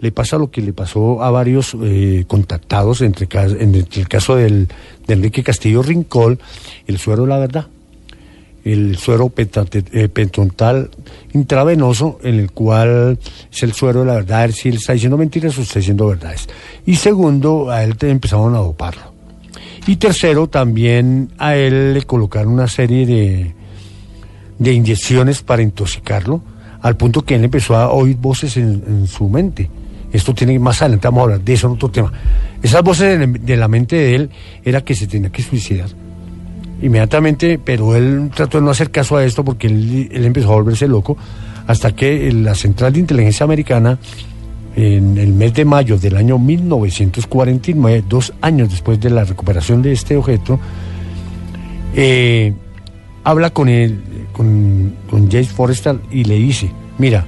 [0.00, 4.08] le, pasa lo que le pasó a varios eh, contactados, entre, ca- en el, el
[4.08, 4.66] caso del,
[5.06, 6.38] de Enrique Castillo Rincón,
[6.88, 7.66] el suero de la verdad.
[8.66, 10.90] El suero eh, pentontal
[11.34, 13.16] intravenoso, en el cual
[13.52, 16.48] es el suero de la verdad, si él está diciendo mentiras o está diciendo verdades.
[16.84, 19.14] Y segundo, a él te empezaron a doparlo.
[19.86, 23.54] Y tercero, también a él le colocaron una serie de,
[24.58, 26.42] de inyecciones para intoxicarlo,
[26.80, 29.70] al punto que él empezó a oír voces en, en su mente.
[30.12, 32.12] Esto tiene más adelante, vamos a hablar de eso en otro tema.
[32.60, 34.30] Esas voces de, de la mente de él
[34.64, 35.90] era que se tenía que suicidar.
[36.82, 40.86] Inmediatamente, pero él trató de no hacer caso a esto porque él, empezó a volverse
[40.86, 41.16] loco,
[41.66, 43.98] hasta que la Central de Inteligencia Americana
[44.76, 49.92] en el mes de mayo del año 1949, dos años después de la recuperación de
[49.92, 50.60] este objeto,
[51.94, 52.52] eh,
[53.24, 53.98] habla con él,
[54.32, 57.24] con, con James Forrestal y le dice, mira,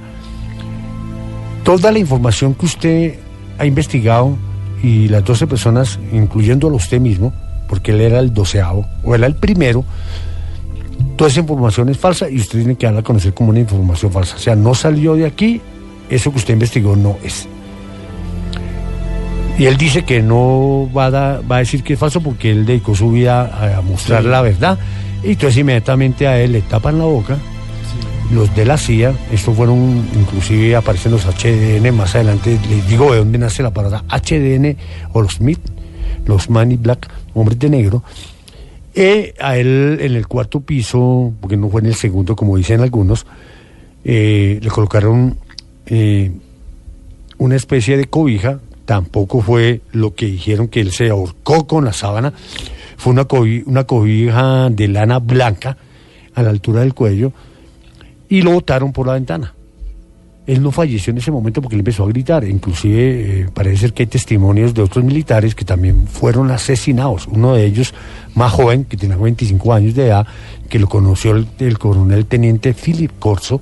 [1.63, 3.19] toda la información que usted
[3.57, 4.37] ha investigado
[4.83, 7.33] y las 12 personas, incluyéndolo usted mismo,
[7.69, 9.85] porque él era el doceavo o era el primero,
[11.15, 14.11] toda esa información es falsa y usted tiene que darla a conocer como una información
[14.11, 14.35] falsa.
[14.35, 15.61] O sea, no salió de aquí,
[16.09, 17.47] eso que usted investigó no es.
[19.57, 22.49] Y él dice que no va a, da- va a decir que es falso porque
[22.51, 24.29] él dedicó su vida a mostrar Sí.
[24.29, 24.79] la verdad.
[25.23, 27.37] Y entonces inmediatamente a él le tapan la boca.
[28.31, 33.17] Los de la CIA, estos fueron, inclusive aparecen los HDN, más adelante les digo de
[33.17, 34.77] dónde nace la palabra HDN
[35.13, 35.59] o los MIT,
[36.25, 37.09] los in Black,
[37.41, 38.03] hombres de negro.
[38.95, 42.81] Eh, a él en el cuarto piso, porque no fue en el segundo como dicen
[42.81, 43.25] algunos,
[44.03, 45.37] eh, le colocaron
[45.85, 46.31] eh,
[47.37, 51.93] una especie de cobija, tampoco fue lo que dijeron que él se ahorcó con la
[51.93, 52.33] sábana,
[52.97, 53.27] fue una,
[53.65, 55.77] una cobija de lana blanca
[56.33, 57.31] a la altura del cuello
[58.27, 59.53] y lo botaron por la ventana.
[60.49, 62.43] Él no falleció en ese momento porque él empezó a gritar.
[62.43, 67.27] Inclusive eh, parece ser que hay testimonios de otros militares que también fueron asesinados.
[67.27, 67.93] Uno de ellos,
[68.33, 70.25] más joven, que tenía 25 años de edad,
[70.67, 73.61] que lo conoció el, el coronel teniente Philip Corso,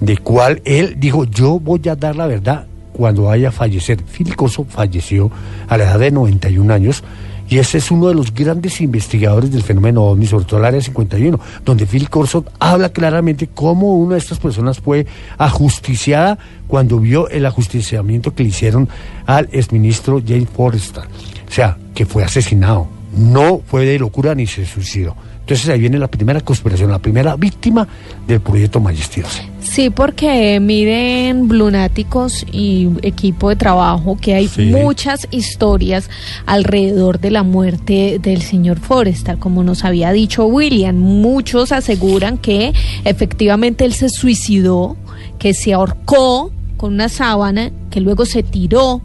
[0.00, 4.02] de cual él dijo, yo voy a dar la verdad cuando vaya a fallecer.
[4.02, 5.30] Philip Corso falleció
[5.68, 7.02] a la edad de 91 años
[7.50, 10.80] y ese es uno de los grandes investigadores del fenómeno OVNI, sobre todo el Área
[10.80, 15.04] 51, donde Phil Corso habla claramente cómo una de estas personas fue
[15.36, 18.88] ajusticiada cuando vio el ajusticiamiento que le hicieron
[19.26, 21.08] al exministro James Forrestal.
[21.48, 22.86] O sea, que fue asesinado.
[23.16, 25.16] No fue de locura ni se suicidó.
[25.50, 27.88] Entonces ahí viene la primera conspiración, la primera víctima
[28.24, 29.24] del proyecto 12.
[29.60, 34.66] Sí, porque miren, Blunáticos y equipo de trabajo, que hay Sí.
[34.66, 36.08] muchas historias
[36.46, 40.94] alrededor de la muerte del señor Forrestal, como nos había dicho William.
[40.96, 42.72] Muchos aseguran que
[43.04, 44.96] efectivamente él se suicidó,
[45.40, 49.00] que se ahorcó con una sábana, que luego se tiró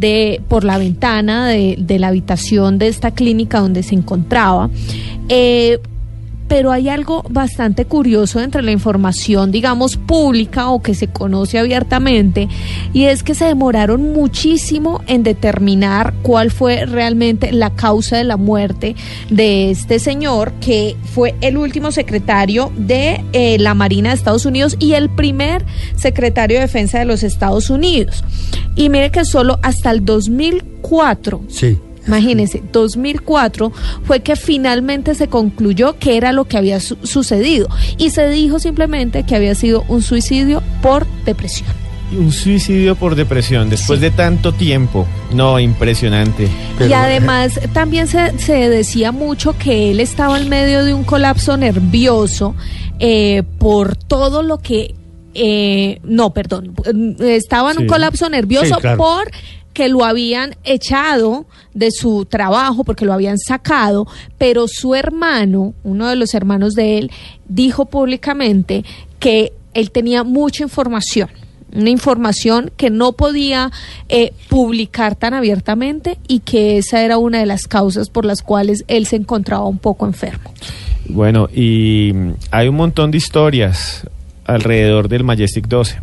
[0.00, 4.70] de por la ventana de, de la habitación de esta clínica donde se encontraba.
[5.28, 5.78] Eh,
[6.50, 12.48] pero hay algo bastante curioso entre la información, digamos, pública o que se conoce abiertamente,
[12.92, 18.36] y es que se demoraron muchísimo en determinar cuál fue realmente la causa de la
[18.36, 18.96] muerte
[19.30, 24.74] de este señor, que fue el último secretario de eh, la Marina de Estados Unidos
[24.80, 25.64] y el primer
[25.94, 28.24] secretario de Defensa de los Estados Unidos.
[28.80, 31.78] Y mire que solo hasta el 2004 Sí.
[32.06, 33.72] Imagínense, 2004
[34.04, 38.58] fue que finalmente se concluyó que era lo que había su- sucedido y se dijo
[38.58, 41.68] simplemente que había sido un suicidio por depresión.
[42.18, 45.06] Un suicidio por depresión después de tanto tiempo.
[45.32, 46.48] No, impresionante.
[46.88, 51.56] y además también se, se decía mucho que él estaba en medio de un colapso
[51.58, 52.54] nervioso
[52.98, 54.94] eh, por todo lo que...
[55.34, 56.74] eh, no, perdón,
[57.20, 58.98] eh, estaba en un colapso nervioso Sí, claro.
[58.98, 59.30] por
[59.72, 66.08] que lo habían echado de su trabajo porque lo habían sacado, pero su hermano, uno
[66.08, 67.10] de los hermanos de él,
[67.48, 68.84] dijo públicamente
[69.20, 71.30] que él tenía mucha información,
[71.72, 73.70] una información que no podía
[74.08, 78.84] eh, publicar tan abiertamente y que esa era una de las causas por las cuales
[78.88, 80.52] él se encontraba un poco enfermo.
[81.08, 82.12] Bueno, y
[82.50, 84.04] hay un montón de historias
[84.50, 85.98] alrededor del Majestic 12.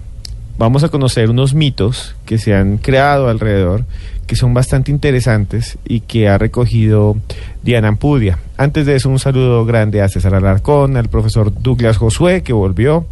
[0.57, 3.85] Vamos a conocer unos mitos que se han creado alrededor,
[4.25, 7.17] que son bastante interesantes y que ha recogido
[7.61, 8.39] Diana Ampudia.
[8.57, 13.05] Antes de eso, un saludo grande a César Alarcón, al profesor Douglas Josué, que volvió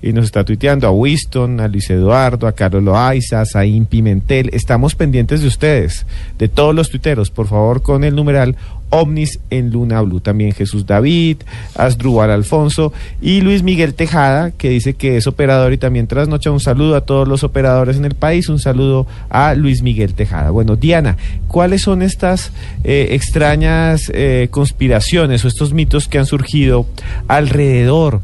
[0.00, 4.50] y nos está tuiteando, a Winston, a Luis Eduardo, a Carlos Loaiza, a Zain Pimentel.
[4.52, 6.06] Estamos pendientes de ustedes,
[6.38, 8.56] de todos los tuiteros, por favor, con el numeral
[8.90, 10.20] ovnis en Luna Blue.
[10.20, 11.38] También Jesús David,
[11.74, 16.50] Asdrúbal Alfonso y Luis Miguel Tejada, que dice que es operador y también trasnocha.
[16.50, 18.48] Un saludo a todos los operadores en el país.
[18.48, 20.50] Un saludo a Luis Miguel Tejada.
[20.50, 21.16] Bueno, Diana,
[21.48, 22.52] ¿cuáles son estas
[22.84, 26.86] eh, extrañas eh, conspiraciones o estos mitos que han surgido
[27.26, 28.22] alrededor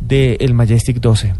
[0.00, 1.34] del Majestic 12?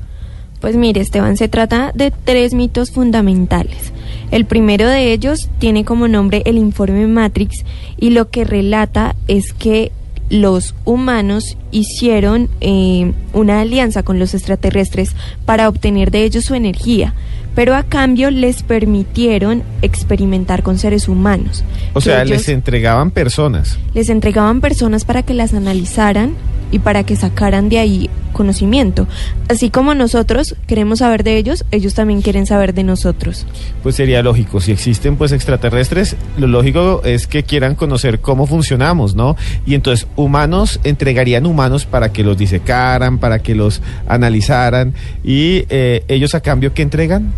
[0.60, 3.92] Pues mire, Esteban, se trata de tres mitos fundamentales.
[4.30, 7.64] El primero de ellos tiene como nombre el informe Matrix
[7.98, 9.92] y lo que relata es que
[10.28, 15.14] los humanos hicieron eh, una alianza con los extraterrestres
[15.44, 17.14] para obtener de ellos su energía,
[17.54, 21.62] pero a cambio les permitieron experimentar con seres humanos.
[21.92, 23.78] O sea, les entregaban personas.
[23.94, 26.34] les entregaban personas para que las analizaran
[26.70, 29.06] y para que sacaran de ahí conocimiento.
[29.48, 33.46] Así como nosotros queremos saber de ellos, ellos también quieren saber de nosotros.
[33.82, 39.14] Pues sería lógico, si existen pues extraterrestres, lo lógico es que quieran conocer cómo funcionamos,
[39.14, 39.36] ¿no?
[39.64, 44.92] Y entonces humanos entregarían humanos para que los disecaran, para que los analizaran
[45.24, 47.32] y eh, ellos a cambio ¿qué entregan?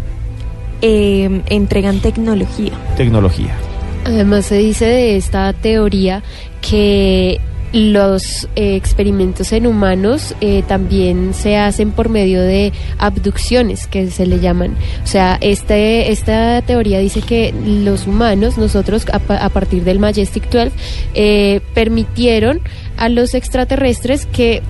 [0.82, 2.72] Eh, entregan tecnología.
[2.96, 3.54] Tecnología.
[4.04, 6.22] Además se dice de esta teoría
[6.60, 7.40] que
[7.72, 14.24] los eh, experimentos en humanos eh, también se hacen por medio de abducciones que se
[14.26, 14.74] le llaman.
[15.04, 19.98] O sea, este, esta teoría dice que los humanos, nosotros a, pa- a partir del
[19.98, 20.72] Majestic 12,
[21.14, 22.60] eh, permitieron
[22.96, 24.62] a los extraterrestres que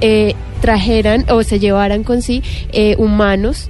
[0.00, 3.68] eh, trajeran o se llevaran con sí eh, humanos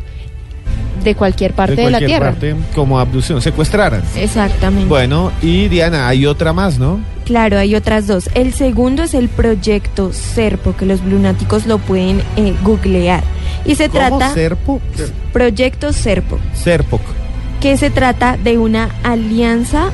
[1.04, 2.30] de cualquier parte de, la cualquier Tierra.
[2.32, 4.02] parte, como abducción, secuestraran.
[4.16, 4.86] Exactamente.
[4.88, 7.00] Bueno, y Diana, hay otra más, ¿no?
[7.30, 8.28] Claro, hay otras dos.
[8.34, 13.22] El segundo es el proyecto Serpo, que los lunáticos lo pueden eh, googlear.
[13.64, 14.18] Y se ¿Cómo?
[14.18, 14.34] trata...
[14.34, 14.80] ¿Serpo?
[15.32, 17.00] Proyecto Serpo, Serpoc.
[17.60, 19.90] que se trata de una alianza,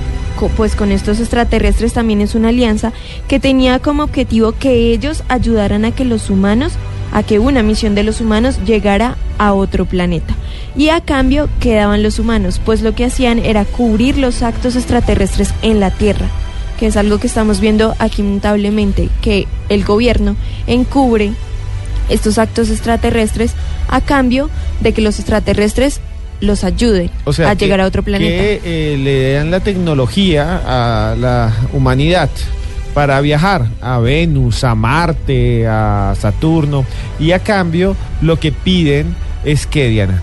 [0.56, 2.94] pues con estos extraterrestres también es una alianza,
[3.28, 6.72] que tenía como objetivo que ellos ayudaran a que los humanos,
[7.12, 10.34] a que una misión de los humanos llegara a otro planeta.
[10.74, 15.52] Y a cambio quedaban los humanos, pues lo que hacían era cubrir los actos extraterrestres
[15.60, 16.30] en la Tierra,
[16.78, 20.36] que es algo que estamos viendo aquí notablemente, que el gobierno
[20.66, 21.32] encubre
[22.09, 23.53] estos actos extraterrestres
[23.89, 24.48] a cambio
[24.81, 26.01] de que los extraterrestres
[26.40, 28.43] los ayuden O sea, a que- llegar a otro planeta.
[28.43, 32.28] Que eh, le dan la tecnología a la humanidad
[32.94, 36.85] para viajar a Venus, a Marte, a Saturno.
[37.19, 40.23] Y a cambio, lo que piden es que, Diana.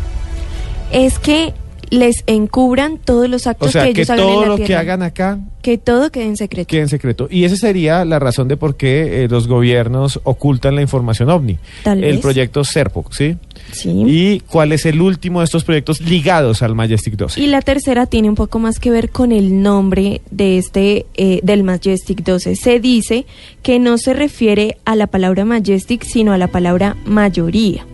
[0.91, 1.53] Es que
[1.89, 4.57] les encubran todos los actos O sea, que que ellos hagan en todo la lo
[4.57, 4.81] que Tierra.
[4.81, 6.67] hagan acá que todo quede en secreto.
[6.67, 7.27] quede en secreto.
[7.31, 11.57] Y esa sería la razón de por qué eh, los gobiernos ocultan la información ovni.
[11.83, 12.21] Tal el vez.
[12.21, 13.37] proyecto SERPOC, ¿sí?
[13.71, 13.89] Sí.
[14.05, 17.39] ¿Y cuál es el último de estos proyectos ligados al Majestic 12?
[17.39, 21.39] Y la tercera tiene un poco más que ver con el nombre de este eh,
[21.43, 22.57] del Majestic 12.
[22.57, 23.25] Se dice
[23.61, 27.85] que no se refiere a la palabra Majestic, sino a la palabra mayoría.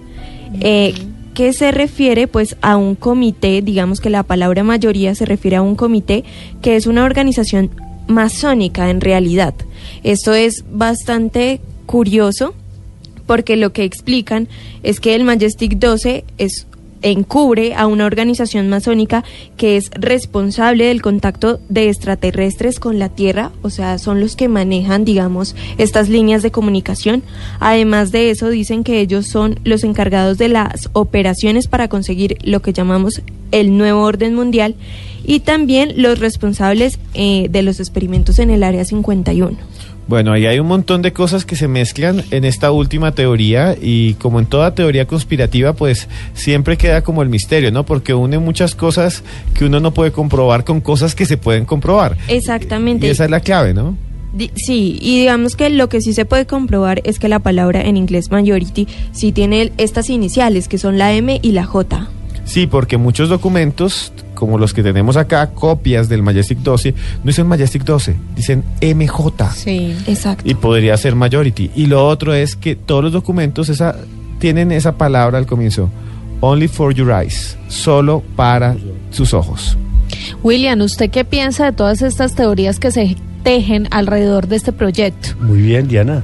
[0.61, 0.95] Eh,
[1.39, 5.61] que se refiere pues a un comité, digamos que la palabra mayoría se refiere a
[5.61, 6.25] un comité
[6.61, 7.69] que es una organización
[8.09, 9.53] masónica en realidad.
[10.03, 12.55] Esto es bastante curioso
[13.25, 14.49] porque lo que explican
[14.83, 16.67] es que el Majestic 12 es
[17.01, 19.23] encubre a una organización masónica
[19.57, 24.47] que es responsable del contacto de extraterrestres con la Tierra, o sea, son los que
[24.47, 27.23] manejan, digamos, estas líneas de comunicación.
[27.59, 32.61] Además de eso, dicen que ellos son los encargados de las operaciones para conseguir lo
[32.61, 33.21] que llamamos
[33.51, 34.75] el nuevo orden mundial
[35.25, 39.57] y también los responsables eh, de los experimentos en el Área 51.
[40.09, 44.15] Bueno, ahí hay un montón de cosas que se mezclan en esta última teoría y
[44.15, 47.85] como en toda teoría conspirativa, pues siempre queda como el misterio, ¿no?
[47.85, 49.23] Porque une muchas cosas
[49.53, 52.17] que uno no puede comprobar con cosas que se pueden comprobar.
[52.27, 53.05] Exactamente.
[53.05, 53.95] Y esa es la clave, ¿no?
[54.55, 57.95] Sí, y digamos que lo que sí se puede comprobar es que la palabra en
[57.95, 62.09] inglés majority sí tiene estas iniciales que son la M y la J.
[62.49, 66.93] Sí, porque muchos documentos, como los que tenemos acá, copias del Majestic 12,
[67.23, 69.51] no dicen Majestic 12, dicen MJ.
[69.53, 69.95] Sí.
[70.07, 70.49] Exacto.
[70.49, 71.69] Y podría ser majority.
[71.75, 73.95] Y lo otro es que todos los documentos esa,
[74.39, 75.91] tienen esa palabra al comienzo.
[76.41, 77.55] Only for your eyes.
[77.67, 78.75] Solo para
[79.11, 79.77] sus ojos.
[80.41, 85.35] William, ¿usted qué piensa de todas estas teorías que se tejen alrededor de este proyecto?
[85.39, 86.23] Muy bien, Diana.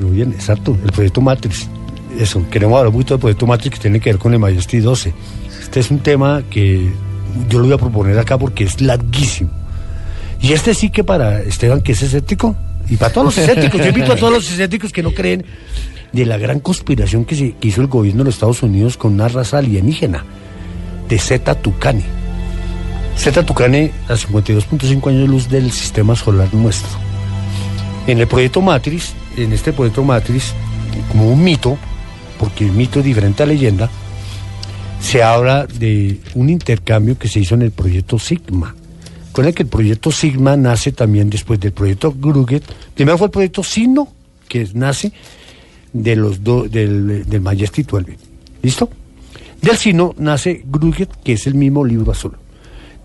[0.00, 0.74] Muy bien, exacto.
[0.82, 1.68] El proyecto Matrix.
[2.18, 5.12] Eso, queremos hablar mucho del proyecto Matrix que tiene que ver con el Majesty 12.
[5.76, 6.90] Este es un tema que
[7.50, 9.50] yo lo voy a proponer acá porque es larguísimo.
[10.40, 12.56] Y este sí que para Esteban, que es escéptico,
[12.88, 15.44] y para todos los escépticos, yo invito a todos los escépticos que no creen
[16.12, 19.58] de la gran conspiración que, hizo el gobierno de los Estados Unidos con una raza
[19.58, 20.24] alienígena,
[21.10, 22.04] de Zeta Tucani.
[23.18, 26.96] Zeta Tucani a 52.5 años de luz del sistema solar nuestro.
[28.06, 30.54] En el proyecto Matrix, en este proyecto Matrix,
[31.12, 31.76] como un mito,
[32.38, 33.90] porque el mito es diferente a leyenda,
[35.00, 38.74] se habla de un intercambio que se hizo en el proyecto Sigma.
[39.32, 42.64] Con el que el proyecto Sigma nace también después del proyecto Gruget.
[42.94, 44.08] Primero fue el proyecto Signo,
[44.48, 45.12] que nace
[45.92, 48.16] de los do- del, del Majestic 12.
[48.62, 48.88] ¿Listo?
[49.62, 52.32] Del Signo nace Gruget, que es el mismo libro azul.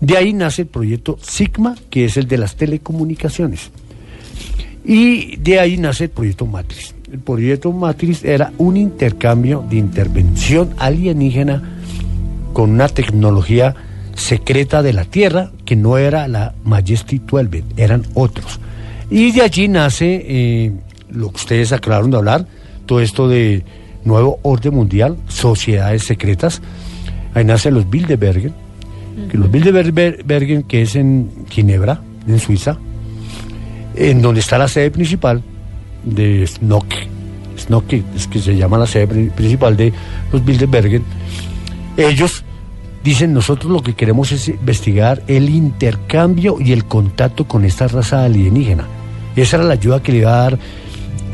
[0.00, 3.70] De ahí nace el proyecto Sigma, que es el de las telecomunicaciones.
[4.84, 6.94] Y de ahí nace el proyecto Matrix.
[7.12, 11.81] El proyecto Matrix era un intercambio de intervención alienígena
[12.52, 13.74] con una tecnología
[14.14, 18.60] secreta de la Tierra que no era la Majestic 12, eran otros.
[19.10, 20.72] Y de allí nace eh,
[21.10, 22.46] lo que ustedes aclararon de hablar,
[22.86, 23.64] todo esto de
[24.04, 26.60] nuevo orden mundial, sociedades secretas.
[27.34, 28.52] Ahí nacen los Bilderbergen,
[29.30, 32.78] que los Bilderbergen, que es en Ginebra, en Suiza,
[33.94, 35.42] en donde está la sede principal
[36.04, 36.86] de Snock,
[37.58, 39.92] Snock es que se llama la sede pri- principal de
[40.32, 41.02] los Bilderbergen.
[41.96, 42.44] Ellos
[43.04, 48.24] dicen, nosotros lo que queremos es investigar el intercambio y el contacto con esta raza
[48.24, 48.86] alienígena.
[49.36, 50.58] Esa era la ayuda que le iba a dar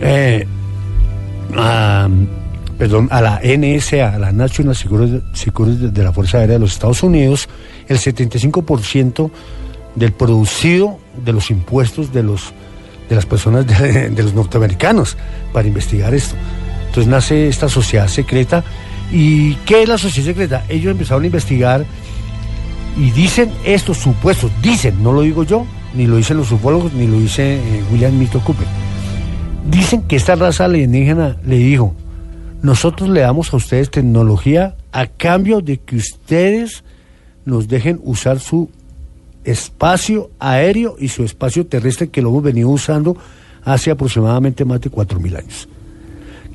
[0.01, 0.47] eh,
[1.57, 2.09] a
[3.21, 7.49] la NSA, a la National Security, Security de la Fuerza Aérea de los Estados Unidos,
[7.89, 9.31] el 75%
[9.95, 12.53] del producido de los impuestos de los
[13.09, 15.17] de las personas de, de los norteamericanos
[15.53, 16.37] para investigar esto.
[16.89, 18.63] Entonces nace esta sociedad secreta.
[19.11, 20.65] ¿Y qué es la sociedad secreta?
[20.69, 21.85] Ellos empezaron a investigar
[22.97, 27.07] y dicen estos supuestos, dicen, no lo digo yo, ni lo dicen los ufólogos, ni
[27.07, 28.67] lo dice eh, William Mito Cooper.
[29.71, 31.95] Dicen que esta raza alienígena le dijo,
[32.63, 36.85] nosotros le damos a ustedes tecnología a cambio de que ustedes
[37.45, 38.69] nos dejen usar su
[39.45, 43.17] espacio aéreo y su espacio terrestre que lo hemos venido usando
[43.65, 45.69] hace aproximadamente más de 4.000 años.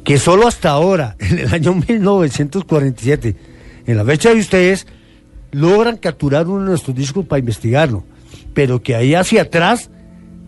[0.04, 3.36] Que solo hasta ahora, en el año 1947,
[3.86, 4.88] en la fecha de ustedes,
[5.52, 8.04] logran capturar uno de nuestros discos para investigarlo,
[8.54, 9.90] pero que ahí hacia atrás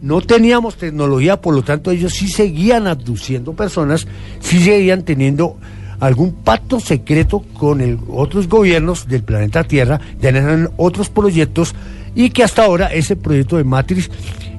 [0.02, 4.08] no teníamos tecnología, por lo tanto ellos sí seguían abduciendo personas,
[4.40, 5.58] sí seguían teniendo
[6.00, 11.74] algún pacto secreto con otros gobiernos del planeta Tierra, tenían otros proyectos
[12.14, 14.10] y que hasta ahora ese proyecto de Matrix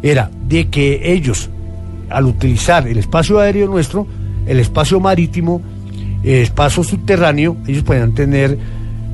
[0.02, 1.50] era de que ellos,
[2.08, 4.06] al utilizar el espacio aéreo nuestro,
[4.46, 5.60] el espacio marítimo,
[6.22, 8.58] el espacio subterráneo, ellos podían tener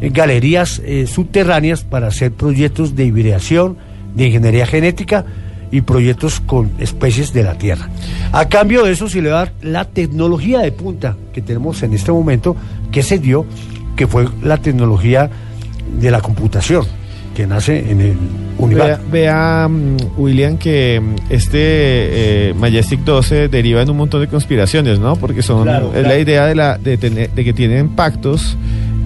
[0.00, 3.76] eh, galerías eh, subterráneas para hacer proyectos de hibridación,
[4.14, 5.24] de ingeniería genética
[5.70, 7.88] y proyectos con especies de la Tierra.
[8.32, 12.12] A cambio de eso se le va la tecnología de punta que tenemos en este
[12.12, 12.56] momento,
[12.90, 13.46] que se dio,
[13.96, 15.30] que fue la tecnología
[15.98, 16.86] de la computación,
[17.34, 18.16] que nace en el Vea,
[18.58, 19.02] universo.
[19.10, 24.98] vea, mm, William, que mm, este eh, Majestic 12 deriva en un montón de conspiraciones,
[24.98, 25.16] ¿no?
[25.16, 28.56] Porque son Claro, es la idea de, la, de, tener- de que tienen pactos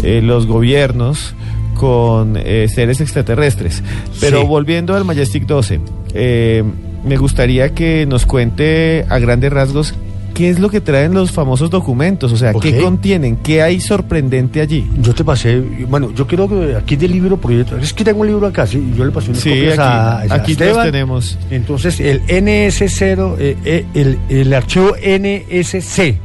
[0.03, 1.35] eh, los gobiernos
[1.75, 3.83] con eh, seres extraterrestres.
[4.21, 4.47] Pero Sí.
[4.47, 5.81] volviendo al Majestic 12,
[6.15, 6.65] eh,
[7.05, 9.95] me gustaría que nos cuente a grandes rasgos
[10.37, 14.61] qué es lo que traen los famosos documentos, o sea, qué contienen, qué hay sorprendente
[14.61, 14.87] allí.
[15.01, 15.59] Yo te pasé,
[15.89, 18.93] bueno, yo quiero que aquí del libro proyecto, es que tengo un libro acá, sí,
[18.95, 20.85] yo le pasé unas Sí, copias a, aquí- a aquí los Esteban.
[20.93, 21.39] tenemos.
[21.51, 26.19] Entonces, el NS0, eh, eh, el, el archivo NSC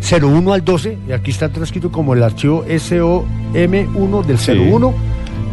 [0.00, 4.52] 01 al 12, y aquí está transcrito como el archivo SOM1 del Sí.
[4.52, 4.94] 01,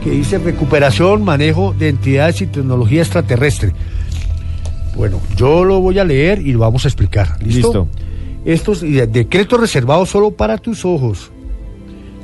[0.03, 3.72] que dice recuperación, manejo de entidades y tecnología extraterrestre.
[4.95, 7.41] Bueno, yo lo voy a leer y lo vamos a explicar.
[7.44, 7.68] ¿Listo?
[7.68, 7.88] Listo.
[8.45, 11.32] Estos decretos reservados solo para tus ojos.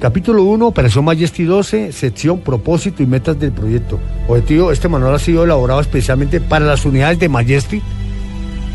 [0.01, 3.99] Capítulo 1, Operación Majesty 12, sección Propósito y Metas del proyecto.
[4.27, 7.81] Objetivo, este manual ha sido elaborado especialmente para las unidades de Majesty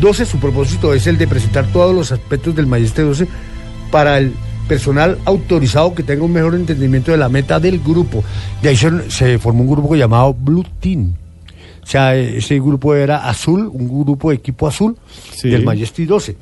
[0.00, 0.26] 12.
[0.26, 3.26] Su propósito es el de presentar todos los aspectos del Majesty 12
[3.90, 4.32] para el
[4.68, 8.22] personal autorizado que tenga un mejor entendimiento de la meta del grupo.
[8.62, 11.14] De ahí se, se formó un grupo llamado Blue Team.
[11.82, 14.96] O sea, ese grupo era azul, un grupo de equipo azul
[15.34, 15.50] Sí.
[15.50, 16.36] del Majesty 12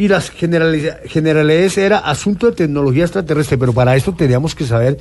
[0.00, 4.96] y las generali- generalidades era asunto de tecnología extraterrestre, pero para esto teníamos que saber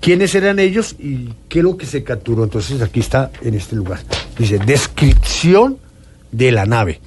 [0.00, 2.44] quiénes eran ellos y qué es lo que se capturó.
[2.44, 4.00] Entonces aquí está en este lugar.
[4.38, 5.78] Dice, descripción
[6.30, 7.00] de la nave,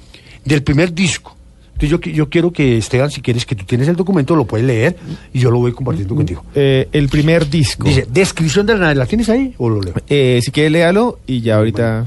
[0.44, 1.34] del primer disco.
[1.74, 4.66] Entonces yo, yo quiero que Esteban, si quieres que tú tienes el documento, lo puedes
[4.66, 4.96] leer
[5.32, 6.44] y yo lo voy compartiendo contigo.
[6.54, 7.86] Eh, el primer disco.
[7.88, 9.94] Dice, descripción de la nave, ¿la tienes ahí o lo leo?
[10.08, 12.04] Eh, si quiere, léalo y ya ahorita.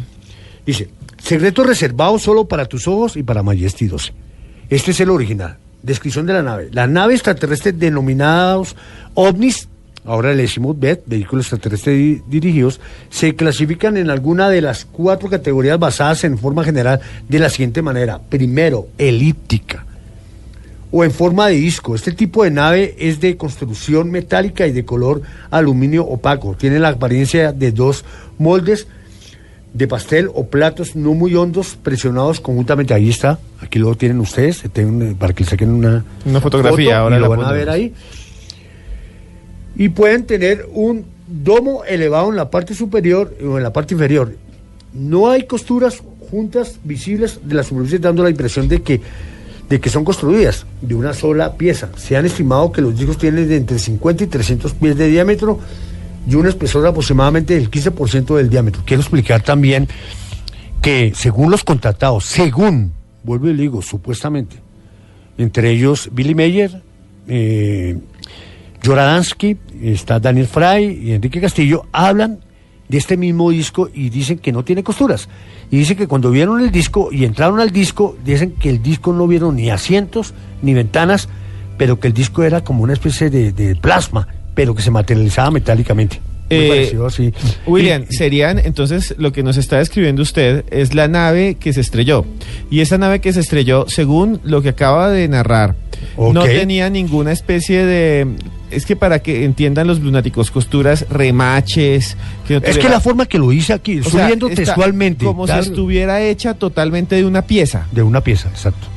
[0.66, 4.12] Dice, secreto reservado solo para tus ojos y para Majesty 12.
[4.72, 5.58] Este es el original.
[5.84, 6.70] Descripción de la nave.
[6.72, 8.76] La nave extraterrestre denominados
[9.16, 9.68] ovnis,
[10.06, 12.80] ahora le decimos BET, vehículos extraterrestres di- dirigidos,
[13.10, 17.82] se clasifican en alguna de las cuatro categorías basadas en forma general de la siguiente
[17.82, 18.20] manera.
[18.30, 19.86] Primero, elíptica
[20.94, 21.96] o en forma de disco.
[21.96, 26.56] Este tipo de nave es de construcción metálica y de color aluminio opaco.
[26.56, 28.06] Tiene la apariencia de dos
[28.38, 28.88] moldes
[29.74, 32.94] de pastel o platos no muy hondos presionados conjuntamente.
[32.94, 37.18] Ahí está, aquí lo tienen ustedes, tienen, para que saquen una, Una fotografía, foto ahora
[37.18, 37.94] y lo van a ver ahí.
[39.76, 44.36] Y pueden tener un domo elevado en la parte superior o en la parte inferior.
[44.94, 49.02] No hay costuras juntas visibles de la superficie dando la impresión de que
[49.70, 51.92] de que son construidas de una sola pieza.
[51.96, 55.60] Se han estimado que los discos tienen de entre 50 y 300 pies de diámetro
[56.28, 58.84] y un espesor aproximadamente del 15% del diámetro.
[58.86, 59.88] Quiero explicar también
[60.82, 62.94] que según los contratados, según,
[63.24, 64.58] vuelvo y digo, supuestamente.
[65.38, 66.82] Entre ellos Billy Meyer,
[67.28, 67.98] eh,
[68.84, 72.40] Joradansky, está Daniel Fry y Enrique Castillo, hablan
[72.88, 75.30] de este mismo disco y dicen que no tiene costuras.
[75.70, 79.14] Y dicen que cuando vieron el disco y entraron al disco, dicen que el disco
[79.14, 81.30] no vieron ni asientos ni ventanas,
[81.78, 86.20] pero que el disco era como una especie de plasma, pero que se materializaba metálicamente.
[86.50, 87.34] Muy Eh, parecido así.
[87.66, 92.26] William, serían entonces lo que nos está describiendo usted es la nave que se estrelló.
[92.70, 95.76] Y esa nave que se estrelló, según lo que acaba de narrar,
[96.18, 98.28] no tenía ninguna especie de.
[98.70, 102.18] Es que para que entiendan los lunáticos, costuras, remaches.
[102.48, 104.64] Que no Es que la forma que lo hice aquí, o estoy sea, viendo está
[104.64, 105.26] textualmente.
[105.26, 107.88] Como si estuviera hecha totalmente de una pieza.
[107.92, 108.88] De una pieza, exacto.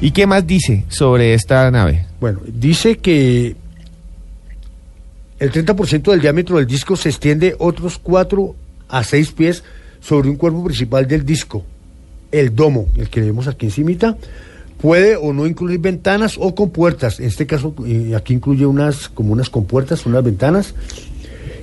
[0.00, 2.06] ¿Y qué más dice sobre esta nave?
[2.20, 3.56] Bueno, dice que
[5.38, 8.54] el 30% del diámetro del disco se extiende otros 4
[8.88, 9.64] a 6 pies
[10.00, 11.64] sobre un cuerpo principal del disco.
[12.32, 14.16] El domo, el que vemos aquí encimita,
[14.80, 17.20] puede o no incluir ventanas o compuertas.
[17.20, 20.74] En este caso, eh, aquí incluye unas como unas compuertas, unas ventanas.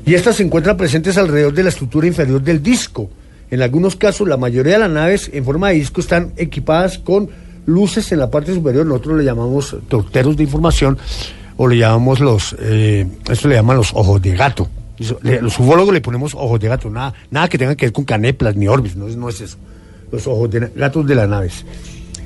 [0.05, 3.09] Y estas se encuentran presentes alrededor de la estructura inferior del disco.
[3.49, 7.29] En algunos casos, la mayoría de las naves en forma de disco están equipadas con
[7.65, 8.85] luces en la parte superior.
[8.85, 10.97] Nosotros le llamamos torteros de información
[11.57, 13.07] o le llamamos los, eh,
[13.43, 14.69] le llaman los ojos de gato.
[15.21, 18.55] Los ufólogos le ponemos ojos de gato, nada, nada que tenga que ver con caneplas
[18.55, 19.57] ni orbis, no, no es eso.
[20.11, 21.65] Los ojos de gatos de las naves.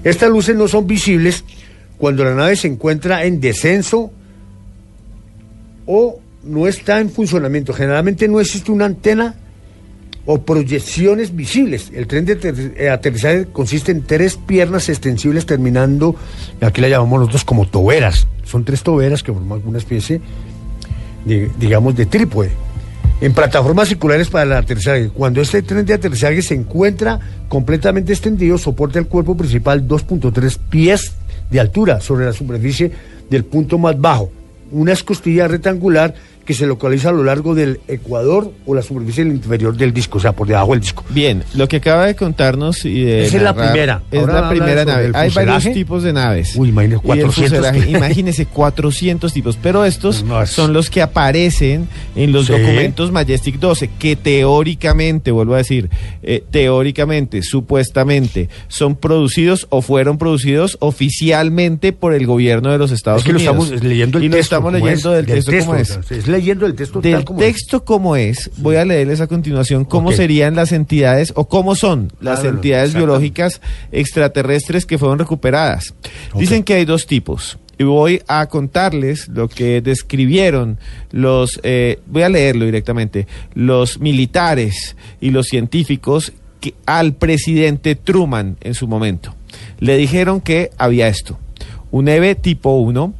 [0.03, 1.43] Estas luces no son visibles
[1.97, 4.11] cuando la nave se encuentra en descenso
[5.85, 7.73] o no está en funcionamiento.
[7.73, 9.35] Generalmente no existe una antena
[10.27, 11.89] o proyecciones visibles.
[11.95, 16.15] El tren de eh, aterrizaje consiste en tres piernas extensibles terminando,
[16.61, 18.27] aquí la llamamos nosotros como toberas.
[18.43, 20.21] Son tres toberas que forman una especie,
[21.25, 22.51] de, digamos, de trípode.
[23.21, 25.09] En plataformas circulares para el aterrizaje.
[25.09, 31.13] Cuando este tren de aterrizaje se encuentra completamente extendido, soporta el cuerpo principal 2.3 pies
[31.49, 32.91] de altura sobre la superficie
[33.29, 34.29] del punto más bajo.
[34.71, 36.13] Una escostilla rectangular
[36.47, 40.17] que se localiza a lo largo del ecuador o la superficie del inferior del disco,
[40.17, 41.03] o sea, por debajo del disco.
[41.09, 44.01] Bien, lo que acaba de contarnos y de Esa es la primera.
[44.09, 45.11] Es Ahora la primera nave.
[45.13, 46.53] Hay varios tipos de naves.
[46.55, 47.97] Uy, imagínese, Y el 400 fuselaje, tipos.
[47.97, 52.53] imagínese 400 tipos, pero estos son los que aparecen en los Sí.
[52.53, 55.89] documentos Majestic 12, que teóricamente, vuelvo a decir,
[56.23, 63.19] eh, teóricamente, supuestamente, son producidos o fueron producidos oficialmente por el gobierno de los Estados
[63.21, 63.65] Es que lo Unidos.
[63.65, 65.99] estamos leyendo el y lo estamos leyendo es, del texto, como es.
[66.09, 67.45] es leyendo el texto Del tal como es.
[67.47, 72.11] texto como es, voy a leerles a continuación cómo serían las entidades o cómo son
[72.21, 73.61] las Ah, no, no, entidades biológicas
[73.91, 75.93] extraterrestres que fueron recuperadas.
[76.35, 77.57] Dicen que hay dos tipos.
[77.79, 80.79] Y voy a contarles lo que describieron
[81.11, 88.57] los, eh, voy a leerlo directamente, los militares y los científicos que, al presidente Truman
[88.61, 89.35] en su momento.
[89.79, 91.37] Le dijeron que había esto,
[91.91, 93.13] un EVE tipo 1,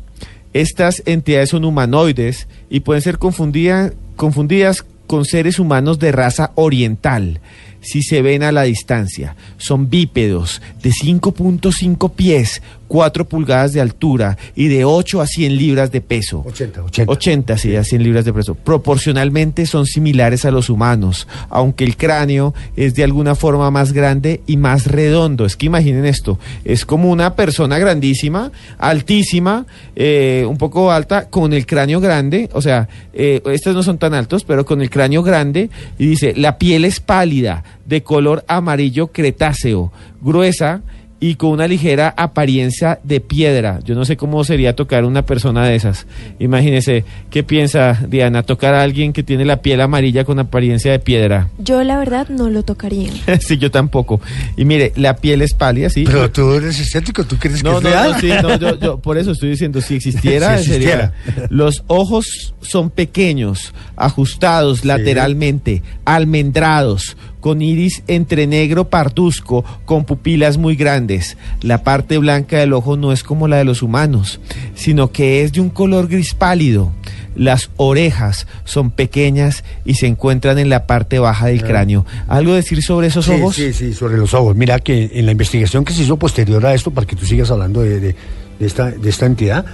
[0.54, 7.40] estas entidades son humanoides y pueden ser confundida- confundidas con seres humanos de raza oriental
[7.80, 9.36] si se ven a la distancia.
[9.58, 15.92] Son bípedos de 5.5 pies, 4 pulgadas de altura y de 8 a 100 libras
[15.92, 16.44] de peso.
[16.46, 17.12] 80, 80.
[17.12, 18.56] 80, sí, a 100 libras de peso.
[18.56, 24.42] Proporcionalmente son similares a los humanos, aunque el cráneo es de alguna forma más grande
[24.48, 25.46] y más redondo.
[25.46, 29.66] Es que imaginen esto, es como una persona grandísima, altísima,
[29.96, 34.14] eh, un poco alta, con el cráneo grande, o sea, eh, estos no son tan
[34.14, 39.08] altos, pero con el cráneo grande, y dice, la piel es pálida, de color amarillo
[39.08, 39.92] cretáceo,
[40.22, 40.82] gruesa,
[41.20, 43.80] y con una ligera apariencia de piedra.
[43.84, 46.06] Yo no sé cómo sería tocar una persona de esas.
[46.38, 48.44] Imagínese, ¿qué piensa Diana?
[48.44, 51.50] Tocar a alguien que tiene la piel amarilla con apariencia de piedra.
[51.58, 53.12] Yo la verdad no lo tocaría.
[53.40, 54.22] sí, yo tampoco.
[54.56, 56.04] Y mire, la piel es pálida, sí.
[56.06, 58.12] Pero tú eres estético, ¿tú crees No, que no, es real?
[58.12, 61.14] no, sí, no, yo, yo por eso estoy diciendo, si existiera, Si existiera.
[61.26, 67.18] sería- Los ojos son pequeños, ajustados lateralmente, almendrados,
[67.48, 71.38] con iris entre negro parduzco, con pupilas muy grandes.
[71.62, 74.42] La parte blanca del ojo no es como la de los humanos,
[74.76, 76.92] sino que es de un color gris pálido.
[77.38, 82.06] Las orejas son pequeñas y se encuentran en la parte baja del cráneo.
[82.28, 83.56] ¿Algo decir sobre esos Sí, ojos?
[83.56, 84.54] Sí, sí, sobre los ojos.
[84.58, 87.50] Mira que en la investigación que se hizo posterior a esto, para que tú sigas
[87.50, 88.16] hablando de, de-
[88.60, 89.66] de esta, de esta entidad,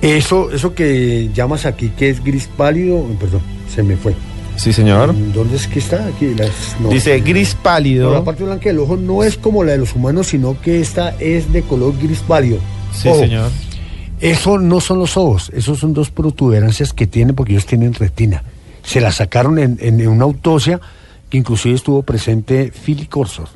[0.00, 3.42] eso, eso que llamas aquí, que es gris pálido, perdón,
[3.72, 4.14] se me fue.
[4.56, 5.14] Sí, señor.
[5.32, 6.06] ¿Dónde es que está?
[6.06, 6.88] Aquí, las- no.
[6.88, 8.12] Dice gris pálido.
[8.12, 11.10] La parte blanca del ojo no es como la de los humanos, sino que esta
[11.18, 12.58] es de color gris pálido.
[12.92, 13.50] Sí, Ojo, señor.
[14.20, 18.44] Eso no son los ojos, esos son dos protuberancias que tienen porque ellos tienen retina.
[18.84, 20.80] Se la sacaron en, en una autopsia
[21.28, 23.48] que inclusive estuvo presente Philip Corsor.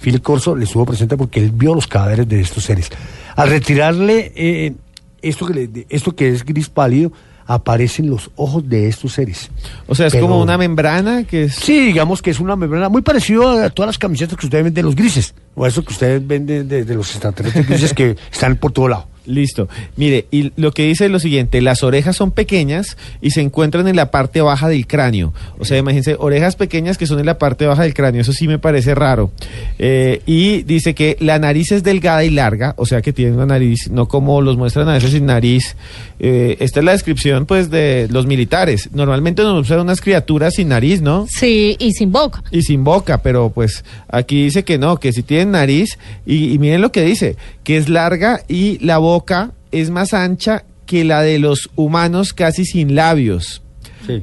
[0.00, 2.90] Phil Corso le estuvo presente porque él vio los cadáveres de estos seres.
[3.34, 4.74] Al retirarle eh,
[5.22, 7.12] esto, que le- esto que es gris pálido,
[7.46, 9.50] aparecen los ojos de estos seres.
[9.86, 11.54] O sea, es Pero- como una membrana que es...
[11.54, 14.74] Sí, digamos que es una membrana muy parecido a todas las camisetas que ustedes ven
[14.74, 18.56] de los grises, o eso que ustedes ven de, de- de los extraterrestres que están
[18.56, 19.06] por todo lado.
[19.26, 19.68] Listo.
[19.96, 23.88] Mire, y lo que dice es lo siguiente, las orejas son pequeñas y se encuentran
[23.88, 25.34] en la parte baja del cráneo.
[25.58, 28.46] O sea, imagínense, orejas pequeñas que son en la parte baja del cráneo, eso sí
[28.46, 29.32] me parece raro.
[29.80, 33.46] Eh, y dice que la nariz es delgada y larga, o sea que tiene una
[33.46, 35.74] nariz, no como los muestran a veces sin nariz.
[36.20, 38.90] Eh, esta es la descripción pues de los militares.
[38.92, 41.26] Normalmente nos muestran unas criaturas sin nariz, ¿no?
[41.28, 42.44] Sí, y sin boca.
[42.52, 46.58] y sin boca, pero pues aquí dice que no, que si tienen nariz y, y
[46.58, 51.22] miren lo que dice, que es larga y la boca es más ancha que la
[51.22, 53.62] de los humanos casi sin labios.
[54.06, 54.22] Sí.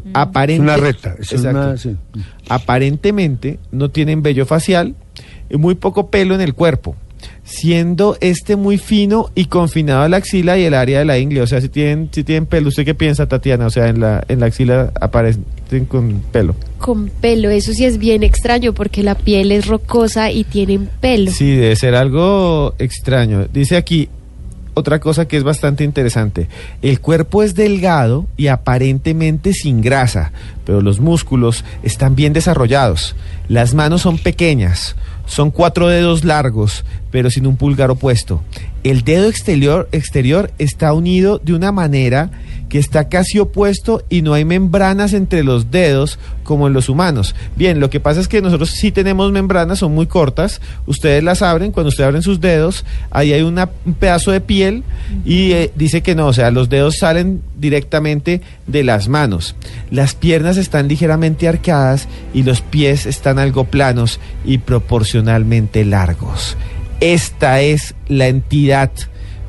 [0.61, 1.49] Una recta, es Exacto.
[1.59, 1.95] una- sí.
[2.47, 4.95] Aparentemente no tienen vello facial
[5.49, 6.95] y muy poco pelo en el cuerpo,
[7.43, 11.41] siendo este muy fino y confinado a la axila y el área de la ingle.
[11.41, 13.67] O sea, si tienen, si tienen pelo, ¿usted qué piensa, Tatiana?
[13.67, 15.45] O sea, en la, en la axila aparecen
[15.87, 16.55] con pelo.
[16.77, 21.31] Con pelo, eso sí es bien extraño porque la piel es rocosa y tienen pelo.
[21.31, 23.47] Sí, debe ser algo extraño.
[23.51, 24.09] Dice aquí
[24.75, 26.47] otra cosa que es bastante interesante.
[26.81, 30.31] El cuerpo es delgado y aparentemente sin grasa,
[30.65, 33.15] pero los músculos están bien desarrollados.
[33.47, 38.41] Las manos son pequeñas, son cuatro dedos largos, pero sin un pulgar opuesto.
[38.83, 42.31] El dedo exterior, exterior está unido de una manera
[42.67, 47.35] que está casi opuesto y no hay membranas entre los dedos como en los humanos.
[47.55, 51.41] Bien, lo que pasa es que nosotros sí tenemos membranas, son muy cortas, ustedes las
[51.43, 54.83] abren, cuando ustedes abren sus dedos, ahí hay una- un pedazo de piel
[55.23, 59.55] y eh, dice que no, o sea, los dedos salen directamente de las manos.
[59.91, 66.57] Las piernas están ligeramente arqueadas y los pies están algo planos y proporcionalmente largos.
[67.03, 68.89] Esta es la entidad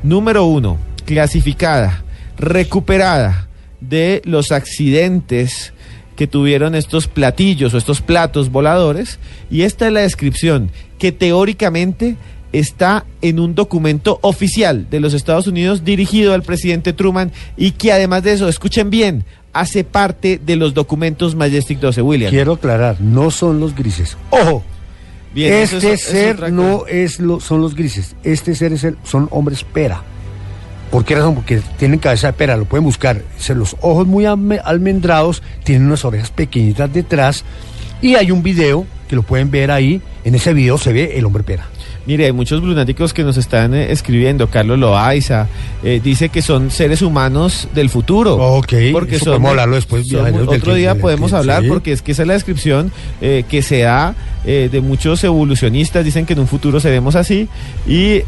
[0.03, 2.03] número uno, clasificada,
[2.37, 3.47] recuperada
[3.79, 5.71] de los accidentes
[6.17, 9.19] que tuvieron estos platillos o estos platos voladores.
[9.49, 10.69] Y esta es la descripción
[10.99, 12.17] que teóricamente
[12.51, 17.93] está en un documento oficial de los Estados Unidos dirigido al presidente Truman y que
[17.93, 19.23] además de eso, escuchen bien,
[19.53, 22.31] hace parte de los documentos Majestic 12, William.
[22.31, 24.17] Quiero aclarar, no son los grises.
[24.29, 24.61] ¡Ojo!
[25.35, 28.15] Bien, este es- es ser no es lo, son los grises.
[28.23, 30.01] Este ser es el, son hombres pera.
[30.89, 31.35] ¿Por qué razón?
[31.35, 33.21] Porque tienen cabeza de pera, lo pueden buscar.
[33.37, 37.43] Se- los ojos muy alme- almendrados, tienen unas orejas pequeñitas detrás.
[38.01, 40.01] Y hay un video que lo pueden ver ahí.
[40.25, 41.67] En ese video se ve el hombre pera.
[42.07, 44.47] Mire, hay muchos lunáticos que nos están eh, escribiendo.
[44.47, 45.47] Carlos Loaiza
[45.83, 48.35] eh, dice que son seres humanos del futuro.
[48.35, 51.67] Ok, porque eso son, podemos hablarlo después, son- del otro día del podemos hablar sí.
[51.69, 52.91] porque es que esa es la descripción
[53.21, 54.15] eh, que se da
[54.45, 56.05] de muchos evolucionistas.
[56.05, 57.47] Dicen que en un futuro seremos así.
[57.87, 58.19] Y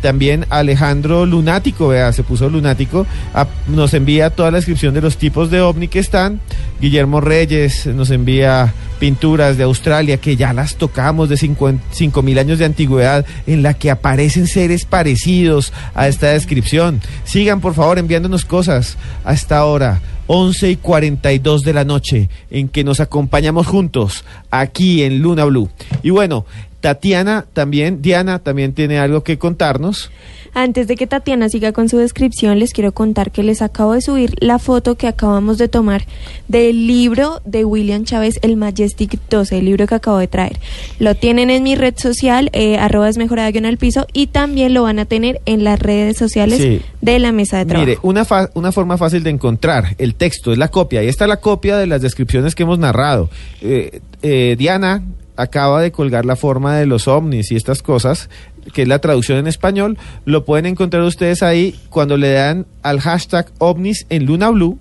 [0.00, 5.18] también Alejandro Lunático, vea, se puso lunático, a- nos envía toda la descripción de los
[5.18, 6.40] tipos de ovni que están.
[6.80, 12.58] Guillermo Reyes nos envía pinturas de Australia que ya las tocamos de 5 mil años
[12.58, 17.00] de antigüedad en la que aparecen seres parecidos a esta descripción.
[17.24, 20.00] Sigan por favor enviándonos cosas a esta hora.
[20.32, 25.68] 11 y 42 de la noche, en que nos acompañamos juntos aquí en Luna Blue.
[26.04, 26.46] Y bueno,
[26.80, 30.10] Tatiana también, Diana también tiene algo que contarnos.
[30.52, 34.00] Antes de que Tatiana siga con su descripción, les quiero contar que les acabo de
[34.00, 36.06] subir la foto que acabamos de tomar
[36.48, 40.58] del libro de William Chávez, el Majestic 12, el libro que acabo de traer.
[40.98, 44.82] Lo tienen en mi red social, eh, arroba desmejorada guion al piso, y también lo
[44.82, 46.82] van a tener en las redes sociales Sí.
[47.00, 47.86] de la mesa de trabajo.
[47.86, 50.98] Mire, una, fa- una forma fácil de encontrar el texto es la copia.
[50.98, 53.30] Ahí está la copia de las descripciones que hemos narrado.
[53.62, 55.04] Eh, eh, Diana
[55.40, 58.28] acaba de colgar la forma de los ovnis y estas cosas,
[58.72, 59.98] que es la traducción en español.
[60.24, 64.78] Lo pueden encontrar ustedes ahí cuando le dan al hashtag ovnis en Luna Blue.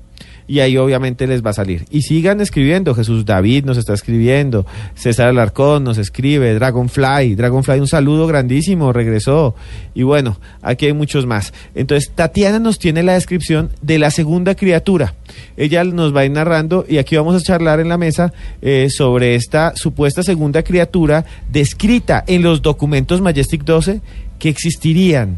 [0.50, 1.86] Y ahí obviamente les va a salir.
[1.92, 2.96] Y sigan escribiendo.
[2.96, 4.66] Jesús David nos está escribiendo.
[4.96, 6.56] César Alarcón nos escribe.
[6.56, 7.36] Dragonfly.
[7.36, 8.92] Dragonfly, un saludo grandísimo.
[8.92, 9.54] Regresó.
[9.94, 11.54] Y bueno, aquí hay muchos más.
[11.76, 15.14] Entonces, Tatiana nos tiene la descripción de la segunda criatura.
[15.56, 18.90] Ella nos va a ir narrando y aquí vamos a charlar en la mesa eh,
[18.90, 24.02] sobre esta supuesta segunda criatura descrita en los documentos Majestic 12
[24.40, 25.38] que existirían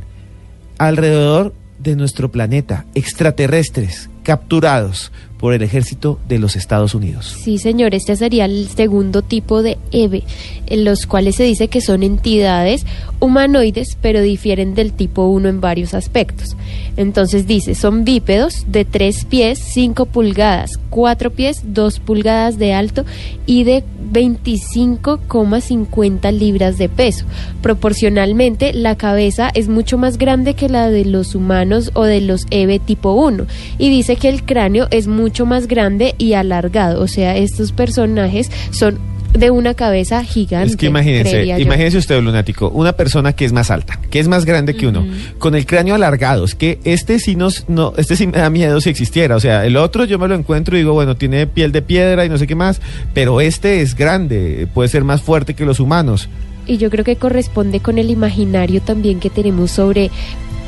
[0.77, 5.11] alrededor de nuestro planeta, extraterrestres capturados
[5.41, 7.35] por el ejército de los Estados Unidos.
[7.43, 10.23] Sí, señor, este sería el segundo tipo de EVE,
[10.67, 12.85] en los cuales se dice que son entidades
[13.19, 16.55] humanoides, pero difieren del tipo 1 en varios aspectos.
[16.95, 23.03] Entonces dice, son bípedos de 3 pies, 5 pulgadas, 4 pies, 2 pulgadas de alto
[23.45, 27.25] y de 25,50 libras de peso.
[27.61, 32.45] Proporcionalmente, la cabeza es mucho más grande que la de los humanos o de los
[32.51, 33.45] EVE tipo 1
[33.77, 38.51] y dice que el cráneo es mucho más grande y alargado, o sea, estos personajes
[38.71, 38.99] son
[39.33, 40.71] de una cabeza gigante.
[40.71, 44.45] Es que imagínense, imagínense usted, lunático, una persona que es más alta, que es más
[44.45, 45.05] grande que uno,
[45.37, 46.43] con el cráneo alargado.
[46.43, 49.35] Es que este sí nos, no, este sí me da miedo si existiera.
[49.35, 52.25] O sea, el otro yo me lo encuentro y digo, bueno, tiene piel de piedra
[52.25, 52.81] y no sé qué más,
[53.13, 56.27] pero este es grande, puede ser más fuerte que los humanos.
[56.67, 60.11] Y yo creo que corresponde con el imaginario también que tenemos sobre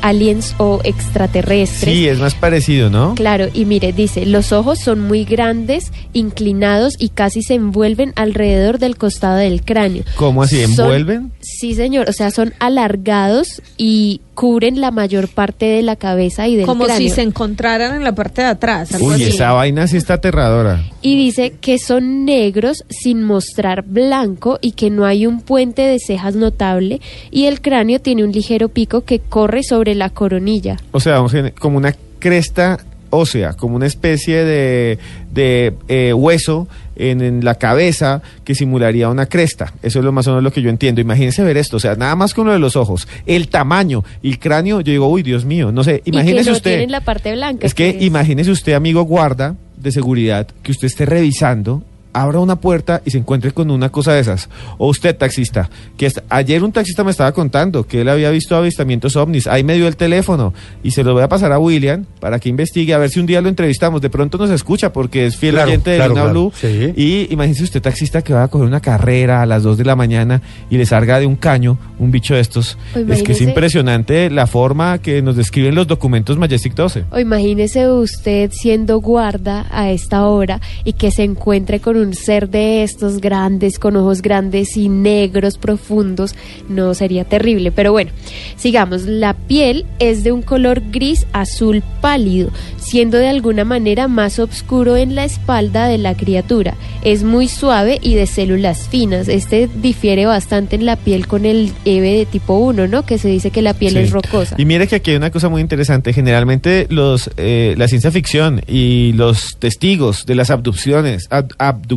[0.04, 1.92] aliens o extraterrestres.
[1.94, 3.14] Sí, es más parecido, ¿no?
[3.14, 8.78] Claro, y mire, dice, los ojos son muy grandes, inclinados y casi se envuelven alrededor
[8.78, 10.04] del costado del cráneo.
[10.16, 10.60] ¿Cómo así?
[10.66, 11.32] Son- ¿Envuelven?
[11.40, 16.56] sí, señor, o sea, son alargados y cubren la mayor parte de la cabeza y
[16.56, 17.08] del Como cráneo.
[17.08, 18.90] si se encontraran en la parte de atrás.
[19.00, 19.22] Uy, así.
[19.24, 20.82] esa vaina sí está aterradora.
[21.02, 25.98] Y dice que son negros sin mostrar blanco y que no hay un puente de
[25.98, 27.00] cejas notable
[27.30, 30.76] y el cráneo tiene un ligero pico que corre sobre la coronilla.
[30.92, 32.78] O sea, vamos a- como una cresta
[33.14, 34.98] ósea, como una especie de,
[35.32, 39.72] de eh, hueso en, en la cabeza que simularía una cresta.
[39.82, 41.00] Eso es lo más o menos lo que yo entiendo.
[41.00, 44.30] Imagínense ver esto, o sea, nada más con lo de los ojos, el tamaño y
[44.30, 46.70] el cráneo, yo digo, uy, Dios mío, no sé, y imagínese que usted.
[46.72, 47.66] tienen la parte blanca.
[47.66, 51.82] Es que es- imagínese usted, amigo guarda de seguridad, que usted esté revisando,
[52.14, 54.48] abra una puerta y se encuentre con una cosa de esas.
[54.78, 55.68] O usted, taxista,
[55.98, 59.46] que ayer un taxista me estaba contando que él había visto avistamientos ovnis.
[59.46, 62.48] Ahí me dio el teléfono y se lo voy a pasar a William para que
[62.48, 64.00] investigue, a ver si un día lo entrevistamos.
[64.00, 66.32] De pronto nos escucha porque es fiel Claro, oyente de claro, Luna claro.
[66.32, 66.52] Blue.
[66.54, 66.92] Sí.
[66.96, 69.96] Y imagínese usted, taxista, que va a coger una carrera a las 2 de la
[69.96, 72.78] mañana y le salga de un caño un bicho de estos.
[72.94, 77.04] O Es que es impresionante la forma que nos describen los documentos Majestic 12.
[77.10, 82.50] O imagínese usted siendo guarda a esta hora y que se encuentre con un ser
[82.50, 86.34] de estos grandes, con ojos grandes y negros profundos.
[86.68, 87.72] No sería terrible.
[87.72, 88.10] Pero bueno,
[88.56, 89.04] sigamos.
[89.06, 94.96] La piel es de un color gris azul pálido, siendo de alguna manera más oscuro
[94.96, 96.74] en la espalda de la criatura.
[97.02, 99.28] Es muy suave y de células finas.
[99.28, 103.06] Este difiere bastante en la piel con el EVE de tipo 1, ¿no?
[103.06, 103.98] Que se dice que la piel Sí.
[104.00, 104.56] es rocosa.
[104.58, 106.12] Y mire que aquí hay una cosa muy interesante.
[106.12, 111.93] Generalmente los eh, la ciencia ficción y los testigos de las abducciones, ab- abducciones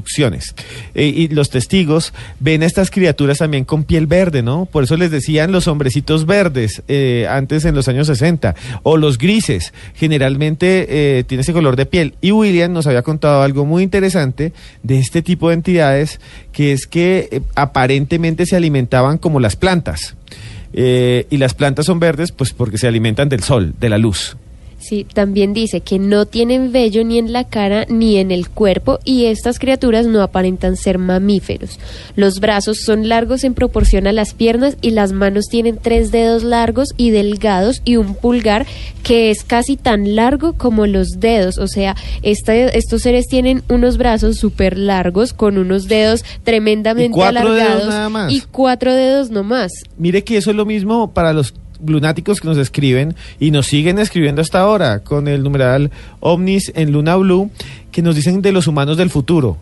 [0.94, 4.66] eh, y los testigos ven a estas criaturas también con piel verde, ¿no?
[4.66, 9.18] Por eso les decían los hombrecitos verdes eh, antes en los años 60 o los
[9.18, 9.74] grises.
[9.96, 12.16] Generalmente eh, tiene ese color de piel.
[12.22, 14.54] Y William nos había contado algo muy interesante
[14.84, 16.20] de este tipo de entidades
[16.52, 20.16] que es que aparentemente se alimentaban como las plantas.
[20.74, 24.38] Y las plantas son verdes pues porque se alimentan del sol, de la luz.
[24.80, 29.00] Sí, también dice que no tienen vello ni en la cara ni en el cuerpo
[29.04, 31.80] y estas criaturas no aparentan ser mamíferos.
[32.16, 36.44] Los brazos son largos en proporción a las piernas y las manos tienen tres dedos
[36.44, 38.68] largos y delgados y un pulgar
[39.04, 41.58] que es casi tan largo como los dedos.
[41.58, 47.20] O sea, este- estos seres tienen unos brazos súper largos con unos dedos tremendamente Y
[47.20, 48.32] cuatro dedos alargados nada más.
[48.32, 49.72] y cuatro dedos nomás.
[49.98, 51.54] Mire que eso es lo mismo para los
[51.86, 56.92] lunáticos que nos escriben y nos siguen escribiendo hasta ahora con el numeral ovnis en
[56.92, 57.52] Luna Blue
[57.92, 59.58] que nos dicen de los humanos del futuro.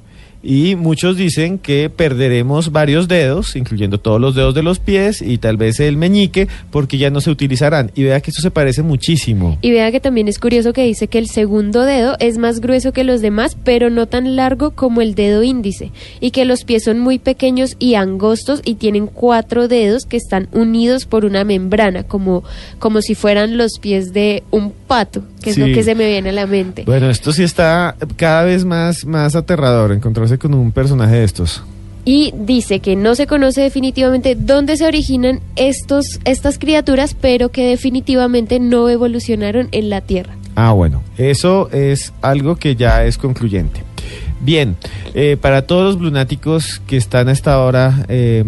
[0.47, 5.39] Y muchos dicen que perderemos varios dedos, incluyendo todos los dedos de los pies y
[5.39, 7.91] tal vez el meñique, porque ya no se utilizarán.
[7.95, 9.57] Y vea que esto se parece muchísimo.
[9.61, 12.93] Y vea que también es curioso que dice que el segundo dedo es más grueso
[12.93, 16.84] que los demás, pero no tan largo como el dedo índice, y que los pies
[16.84, 22.03] son muy pequeños y angostos y tienen cuatro dedos que están unidos por una membrana,
[22.03, 22.43] como,
[22.77, 26.30] como si fueran los pies de un pato, que es lo que se me viene
[26.30, 26.84] a la mente.
[26.85, 31.64] Bueno, esto sí está cada vez más, más aterrador, encontrarse con un personaje de estos.
[32.06, 37.68] Y dice que no se conoce definitivamente dónde se originan estos, estas criaturas, pero que
[37.68, 40.38] definitivamente no evolucionaron en la Tierra.
[40.56, 43.82] Ah, bueno, eso es algo que ya es concluyente.
[44.40, 44.76] Bien,
[45.16, 48.44] eh, para todos los lunáticos que están hasta ahora eh,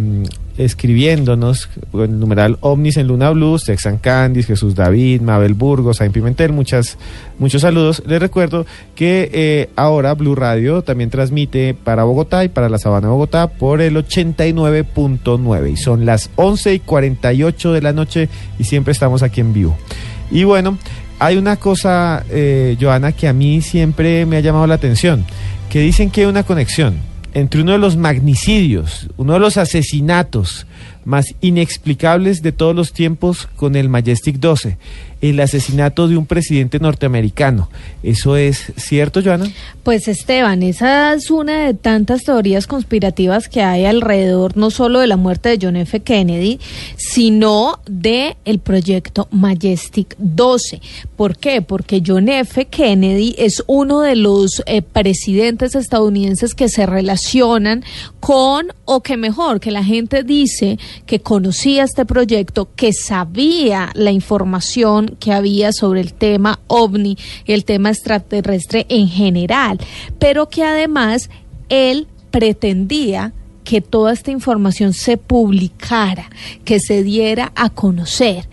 [0.58, 6.52] escribiéndonos, el numeral Omnis en Luna Blue, Sexan Candies, Jesús David, Mabel Burgos, Ain Pimentel,
[6.52, 6.98] muchas,
[7.38, 8.04] muchos saludos.
[8.06, 8.66] Les recuerdo
[8.96, 13.48] que eh, ahora Blue Radio también transmite para Bogotá y para la Sabana de Bogotá
[13.48, 19.24] por el 89.9 y son las 11 y 48 de la noche y siempre estamos
[19.24, 19.78] aquí en vivo.
[20.32, 20.78] Y bueno,
[21.20, 25.26] hay una cosa, eh, Joana, que a mí siempre me ha llamado la atención,
[25.70, 26.96] que dicen que hay una conexión
[27.34, 30.66] entre uno de los magnicidios, uno de los asesinatos
[31.08, 34.78] más inexplicables de todos los tiempos con el Majestic 12,
[35.22, 37.70] el asesinato de un presidente norteamericano.
[38.04, 39.50] ¿Eso es cierto, Joana?
[39.84, 45.08] Pues Esteban, esa es una de tantas teorías conspirativas que hay alrededor no solo de
[45.08, 46.02] la muerte de John F.
[46.02, 46.60] Kennedy,
[46.98, 50.82] sino de el proyecto Majestic 12.
[51.16, 51.62] ¿Por qué?
[51.62, 52.66] Porque John F.
[52.66, 57.86] Kennedy es uno de los eh, presidentes estadounidenses que se relacionan
[58.20, 64.12] con, o que mejor, que la gente dice que conocía este proyecto, que sabía la
[64.12, 69.80] información que había sobre el tema ovni y el tema extraterrestre en general,
[70.20, 71.30] pero que además
[71.70, 73.34] él pretendía
[73.64, 76.30] que toda esta información se publicara,
[76.64, 78.48] que se diera a conocer.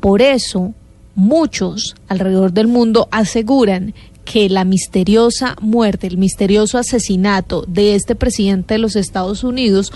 [0.00, 0.74] Por eso,
[1.14, 3.94] muchos alrededor del mundo aseguran
[4.24, 9.92] que la misteriosa muerte, el misterioso asesinato de este presidente de los Estados Unidos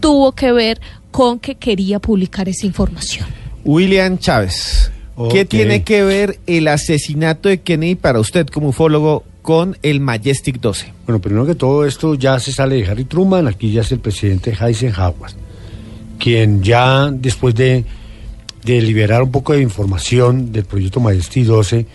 [0.00, 0.80] tuvo que ver
[1.10, 3.26] con que quería publicar esa información.
[3.64, 4.90] William Chávez,
[5.30, 10.60] ¿qué tiene que ver el asesinato de Kennedy para usted como ufólogo con el Majestic
[10.60, 10.92] 12?
[11.06, 14.00] Bueno, primero que todo esto ya se sale de Harry Truman, aquí ya es el
[14.00, 15.32] presidente Eisenhower,
[16.18, 17.84] quien ya después de,
[18.64, 21.86] de liberar un poco de información del proyecto Majesty 12,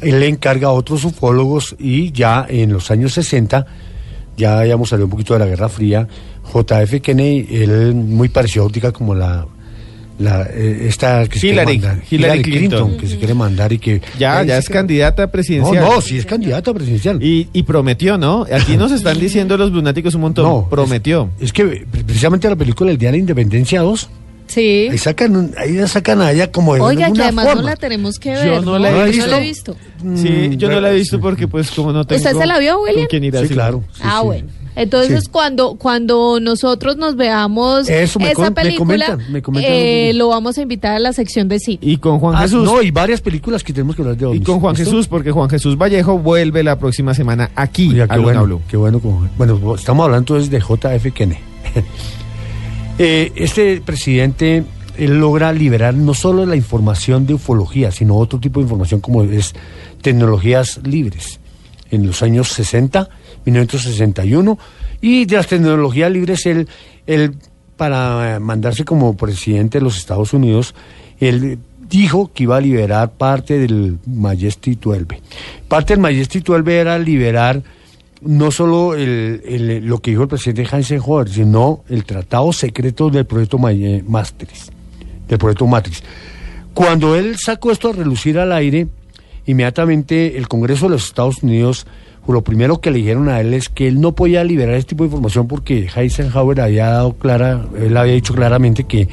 [0.00, 3.66] él le encarga a otros ufólogos y ya en los años 60,
[4.36, 6.08] ya habíamos salido un poquito de la Guerra Fría,
[6.52, 9.46] JF Kennedy, él muy parecido óptica como la...
[10.16, 12.96] La, eh, esta que se quiere Hillary- mandar, Hillary Clinton.
[12.96, 15.82] que se quiere mandar y que Ya, ya es que- candidata presidencial.
[15.84, 17.20] No, no, sí es candidata presidencial.
[17.20, 18.46] Y, y prometió, ¿no?
[18.52, 20.44] Aquí nos están diciendo los lunáticos un montón.
[20.44, 21.30] No, prometió.
[21.40, 24.08] Es que precisamente la película El Día de la Independencia 2,
[24.46, 24.86] Sí.
[24.88, 27.62] ahí sacan, un- ahí la sacan a ella como de Oiga, que además forma.
[27.62, 28.62] no la tenemos que Yo ver.
[28.62, 29.26] no la he Yo visto.
[29.26, 29.76] la he visto.
[30.14, 32.22] Sí, yo no la he bueno, visto porque pues como no tengo...
[32.22, 33.08] ¿Usted se la vio, William?
[33.10, 33.82] ir Sí, claro.
[33.92, 34.26] sí, ah, sí.
[34.26, 34.46] bueno.
[34.76, 35.28] Entonces, Sí.
[35.30, 40.12] cuando cuando nosotros nos veamos Eso me esa con- me película, comentan, me comentan eh,
[40.14, 41.78] lo vamos a invitar a la sección de cine.
[41.80, 42.64] Y con Juan Ah, Jesús.
[42.64, 44.42] No, y varias películas que tenemos que hablar de Y ovnis.
[44.44, 44.90] con Juan ¿Listo?
[44.90, 48.62] Jesús, porque Juan Jesús Vallejo vuelve la próxima semana aquí Oiga, qué bueno, Blue.
[48.68, 49.00] qué bueno.
[49.38, 51.40] bueno, estamos hablando entonces de JF Kennedy.
[52.98, 54.64] Eh, este presidente
[54.96, 59.24] él logra liberar no solo la información de ufología, sino otro tipo de información como
[59.24, 59.52] es
[60.02, 61.40] tecnologías libres.
[61.90, 63.08] En los años 60,
[63.44, 64.58] 1961,
[65.00, 66.68] y de las tecnologías libres, él,
[67.06, 67.34] él
[67.76, 70.74] para mandarse como presidente de los Estados Unidos,
[71.20, 71.58] él
[71.88, 75.06] dijo que iba a liberar parte del Majesty 12.
[75.68, 77.62] Parte del Majesty 12 era liberar
[78.22, 83.26] no solo el- el- lo que dijo el presidente Eisenhower, sino el tratado secreto del
[83.26, 84.70] proyecto eh, Matrix,
[85.28, 86.02] del proyecto Matrix.
[86.72, 88.86] Cuando él sacó esto a relucir al aire,
[89.46, 91.86] inmediatamente el Congreso de los Estados Unidos,
[92.26, 95.04] lo primero que le dijeron a él es que él no podía liberar este tipo
[95.04, 99.08] de información porque Eisenhower había dado clara, él había dicho claramente que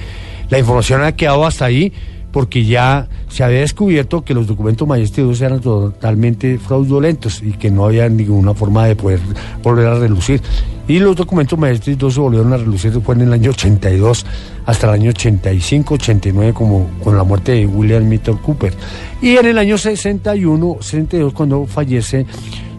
[0.49, 1.91] la información había quedado hasta ahí
[2.31, 7.85] porque ya se había descubierto que los documentos majestuosos eran totalmente fraudulentos y que no
[7.85, 9.19] había ninguna forma de poder
[9.61, 10.41] volver a relucir.
[10.87, 14.25] Y los documentos majestuosos volvieron a relucir fue en el año 82
[14.65, 18.73] hasta el año 85, 89 como con la muerte de William Mitchell Cooper.
[19.21, 22.25] Y en el año 61, 62 cuando fallece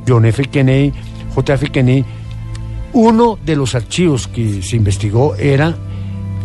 [0.07, 0.45] John F.
[0.45, 0.93] Kennedy,
[1.37, 2.05] JF Kennedy,
[2.93, 5.75] uno de los archivos que se investigó era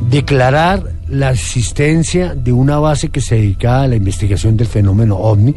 [0.10, 5.56] declarar la existencia de una base que se dedicaba a la investigación del fenómeno ovni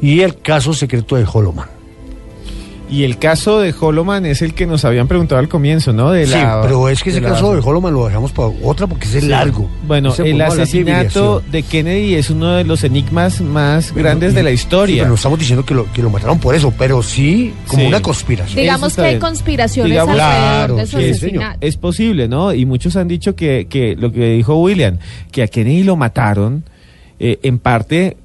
[0.00, 1.77] y el caso secreto de Holoman.
[2.90, 6.10] Y el caso de Holoman es el que nos habían preguntado al comienzo, ¿no?
[6.10, 8.48] De sí, la- pero es que ese de la- caso de Holoman lo dejamos para
[8.62, 9.28] otra porque es Sí.
[9.28, 9.68] largo.
[9.86, 14.42] Bueno, Ese el de asesinato de Kennedy es uno de los enigmas más grandes de
[14.42, 15.02] la Sí, historia.
[15.02, 17.88] pero no estamos diciendo que lo, que lo mataron por eso, pero sí como Sí.
[17.88, 18.56] una conspiración.
[18.58, 21.58] Digamos que hay conspiraciones Digamos- alrededor Claro, de su sí, asesinato.
[21.60, 22.54] Es posible, ¿no?
[22.54, 24.96] Y muchos han dicho que, que lo que dijo William,
[25.30, 26.64] que a Kennedy lo mataron,
[27.20, 28.16] eh, en parte,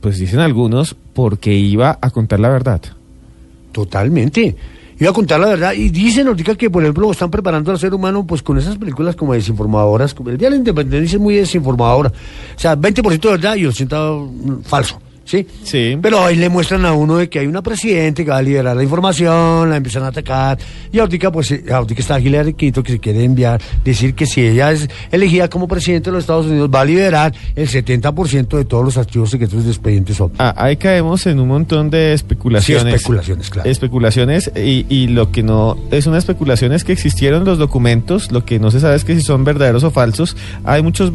[0.00, 2.80] pues dicen algunos, porque iba a contar la verdad.
[3.72, 4.56] Totalmente.
[4.98, 5.72] Iba a contar la verdad.
[5.72, 9.16] Y dicen ahorita que, por ejemplo, están preparando al ser humano pues con esas películas
[9.16, 10.12] como desinformadoras.
[10.12, 12.10] como El Día de la Independencia es muy desinformadora.
[12.10, 15.00] O sea, 20% de verdad y 80% falso.
[15.30, 15.46] ¿Sí?
[15.62, 15.96] Sí.
[16.02, 18.74] Pero ahí le muestran a uno de que hay una presidente que va a liberar
[18.74, 20.58] la información, la empiezan a atacar.
[20.90, 24.40] Y ahorita, pues, eh, ahorita está Hillary Clinton que se quiere enviar, decir que si
[24.40, 28.64] ella es elegida como presidente de los Estados Unidos, va a liberar el 70% de
[28.64, 30.34] todos los archivos secretos de expedientes OVNI.
[30.40, 32.82] Ah, ahí caemos en un montón de especulaciones.
[32.82, 33.70] Sí, especulaciones, claro.
[33.70, 38.44] Especulaciones y, y lo que no es una especulación es que existieron los documentos, lo
[38.44, 40.36] que no se sabe es que si son verdaderos o falsos.
[40.64, 41.12] Hay muchas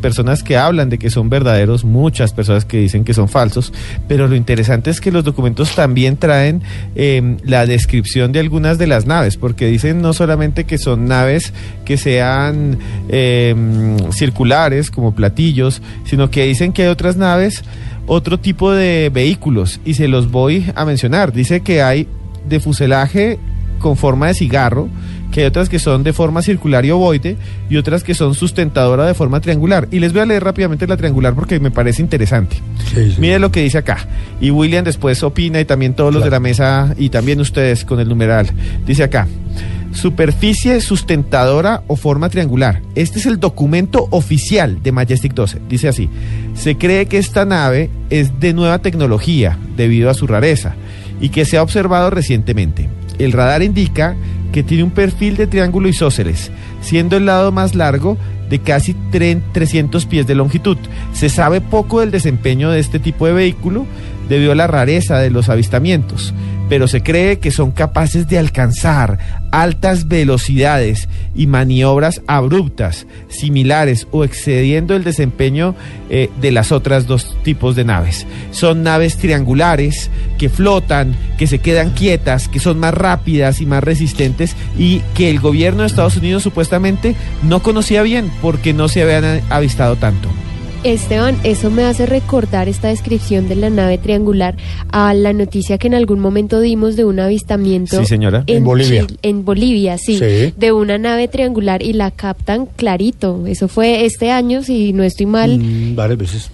[0.00, 3.57] personas que hablan de que son verdaderos, muchas personas que dicen que son falsos.
[4.06, 6.62] Pero lo interesante es que los documentos también traen
[6.94, 11.52] eh, la descripción de algunas de las naves, porque dicen no solamente que son naves
[11.84, 12.78] que sean
[13.08, 13.54] eh,
[14.12, 17.62] circulares como platillos, sino que dicen que hay otras naves,
[18.06, 21.32] otro tipo de vehículos, y se los voy a mencionar.
[21.32, 22.06] Dice que hay
[22.48, 23.38] de fuselaje
[23.78, 24.88] con forma de cigarro,
[25.38, 27.36] que hay otras que son de forma circular y ovoide
[27.70, 29.86] y otras que son sustentadora de forma triangular.
[29.92, 32.56] Y les voy a leer rápidamente la triangular porque me parece interesante.
[33.18, 33.98] Mire lo que dice acá.
[34.40, 38.00] Y William después opina y también todos los de la mesa y también ustedes con
[38.00, 38.50] el numeral.
[38.84, 39.28] Dice acá.
[39.92, 42.82] Superficie sustentadora o forma triangular.
[42.96, 45.60] Este es el documento oficial de Majestic 12.
[45.68, 46.10] Dice así.
[46.54, 50.74] Se cree que esta nave es de nueva tecnología debido a su rareza
[51.20, 52.88] y que se ha observado recientemente.
[53.18, 54.16] El radar indica
[54.52, 56.50] que tiene un perfil de triángulo isósceles,
[56.80, 58.16] siendo el lado más largo
[58.48, 58.94] de casi
[59.52, 60.78] 300 pies de longitud.
[61.12, 63.86] Se sabe poco del desempeño de este tipo de vehículo
[64.28, 66.34] debido a la rareza de los avistamientos,
[66.68, 69.18] pero se cree que son capaces de alcanzar
[69.50, 75.74] altas velocidades y maniobras abruptas, similares o excediendo el desempeño
[76.10, 78.26] eh, de las otras dos tipos de naves.
[78.50, 83.82] Son naves triangulares que flotan, que se quedan quietas, que son más rápidas y más
[83.82, 89.02] resistentes y que el gobierno de Estados Unidos supuestamente no conocía bien porque no se
[89.02, 90.28] habían avistado tanto.
[90.84, 94.56] Esteban, eso me hace recordar esta descripción de la nave triangular
[94.92, 98.44] a la noticia que en algún momento dimos de un avistamiento Sí, señora.
[98.46, 99.04] en, En Bolivia.
[99.06, 100.54] Chile- en Bolivia, sí, Sí.
[100.56, 103.44] de una nave triangular y la captan clarito.
[103.46, 105.58] Eso fue este año, si no estoy mal.
[105.58, 106.50] Mm, varias veces.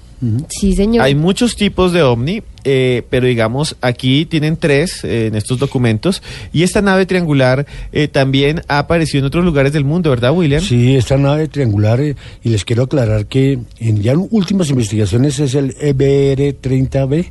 [0.49, 1.05] Sí, señor.
[1.05, 6.23] Hay muchos tipos de ovni, eh, pero digamos, aquí tienen tres eh, en estos documentos.
[6.53, 10.63] Y esta nave triangular eh, también ha aparecido en otros lugares del mundo, ¿verdad, William?
[10.63, 15.55] Sí, esta nave triangular, eh, y les quiero aclarar que en ya últimas investigaciones es
[15.55, 17.31] el E EBR-30B,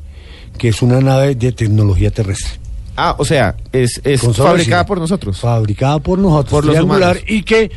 [0.57, 2.59] que es una nave de tecnología terrestre.
[2.95, 5.39] Ah, o sea, es, es fabricada por nosotros.
[5.39, 7.23] Fabricada por nosotros, Por los triangular, humanos.
[7.27, 7.71] y que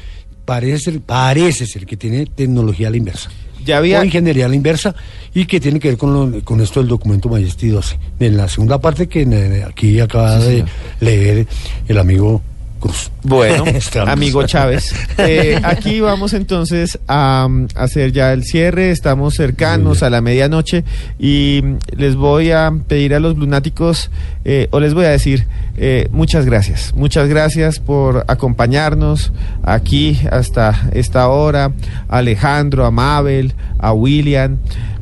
[0.45, 3.31] parece ser, parece ser que tiene tecnología a la inversa.
[3.67, 4.95] Ya había- O ingeniería a la inversa
[5.35, 7.99] y que tiene que ver con, lo- con esto del documento Majesty 12.
[8.21, 10.69] En la segunda parte que aquí acaba Sí, de señor.
[11.01, 11.47] leer
[11.89, 12.41] el amigo
[12.87, 13.11] Cruz.
[13.23, 13.65] Bueno,
[14.07, 20.11] amigo Chávez, eh, aquí vamos entonces a um, hacer ya el cierre, estamos cercanos a
[20.11, 20.85] la medianoche
[21.19, 24.11] y mm, les voy a pedir a los lunáticos,
[24.45, 25.47] eh, o les voy a decir,
[25.77, 29.33] eh, muchas gracias, muchas gracias por acompañarnos
[29.63, 31.73] aquí hasta esta hora,
[32.09, 34.59] a Alejandro, a Mabel, a William,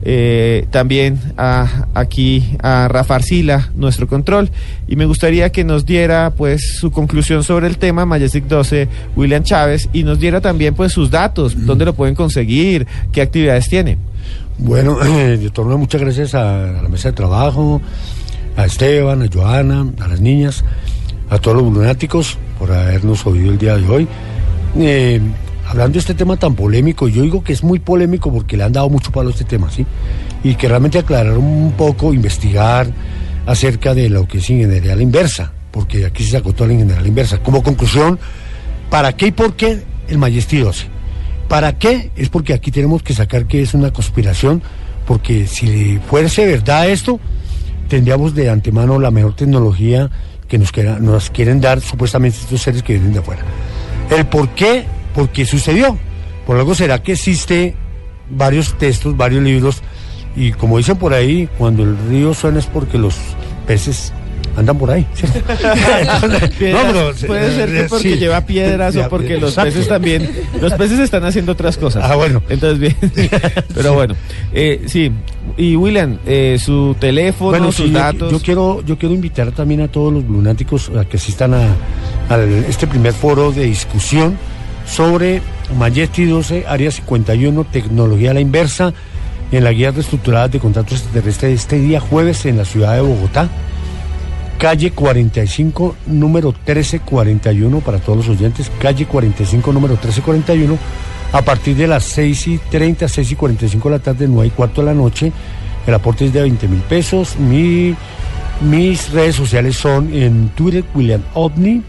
[0.06, 4.50] eh, también a, aquí a Rafa Arcila, nuestro control,
[4.86, 9.42] y me gustaría que nos diera pues su conclusión sobre el tema Majestic 12, William
[9.42, 13.96] Chávez, y nos diera también pues sus datos, dónde lo pueden conseguir, qué actividades tiene.
[14.58, 17.80] Bueno, de torno muchas gracias a, a la mesa de trabajo,
[18.56, 20.64] a Esteban, a Joana, a las niñas,
[21.30, 24.08] a todos los lunáticos por habernos oído el día de hoy.
[24.76, 25.20] Eh,
[25.66, 28.72] hablando de este tema tan polémico, yo digo que es muy polémico porque le han
[28.72, 29.86] dado mucho palo a este tema, ¿sí?
[30.42, 32.86] Y que realmente aclarar un poco, investigar
[33.46, 37.38] acerca de lo que es ingeniería inversa, porque aquí se sacó toda la ingeniería inversa.
[37.38, 38.18] Como conclusión,
[38.90, 40.86] ¿para qué y por qué el Majesty 12?
[41.48, 42.10] ¿Para qué?
[42.16, 44.62] Es porque aquí tenemos que sacar que es una conspiración,
[45.06, 47.20] porque si fuese verdad esto,
[47.88, 50.10] tendríamos de antemano la mejor tecnología
[50.48, 53.42] que nos, nos quieren dar supuestamente estos seres que vienen de afuera.
[54.10, 54.84] El por qué,
[55.14, 55.96] por qué sucedió.
[56.46, 57.74] Por algo será que existe
[58.30, 59.82] varios textos, varios libros,
[60.36, 63.14] y como dicen por ahí, cuando el río suena es porque los
[63.66, 64.12] peces
[64.56, 65.06] andan por ahí.
[65.14, 65.40] ¿cierto?
[66.58, 68.18] Piedras, puede ser que porque sí.
[68.18, 69.70] lleva piedras o porque los exacto.
[69.70, 70.30] peces también,
[70.60, 72.04] los peces están haciendo otras cosas.
[72.08, 72.42] Ah, bueno.
[72.48, 72.96] Entonces bien,
[73.74, 74.14] pero bueno,
[74.52, 75.10] eh, sí.
[75.56, 78.32] Y William, eh, su teléfono, Bueno, sus sí, yo- datos.
[78.32, 81.68] Yo, quiero, yo quiero invitar también a todos los lunáticos a que asistan a,
[82.28, 82.38] a
[82.68, 84.36] este primer foro de discusión
[84.86, 85.42] sobre
[85.78, 88.92] Majesty 12, Área 51, Tecnología a la Inversa,
[89.52, 93.48] en la guía reestructurada de contratos extraterrestres este día jueves en la ciudad de Bogotá.
[94.58, 100.78] Calle 45, número 1341, para todos los oyentes, calle 45, número 1341,
[101.32, 104.50] a partir de las 6 y 30, 6 y 45 de la tarde, 9 y
[104.50, 105.32] cuarto de la noche.
[105.86, 107.36] El aporte es de 20 mil pesos.
[107.38, 107.94] Mi,
[108.62, 111.82] mis redes sociales son en Twitter, William OVNI,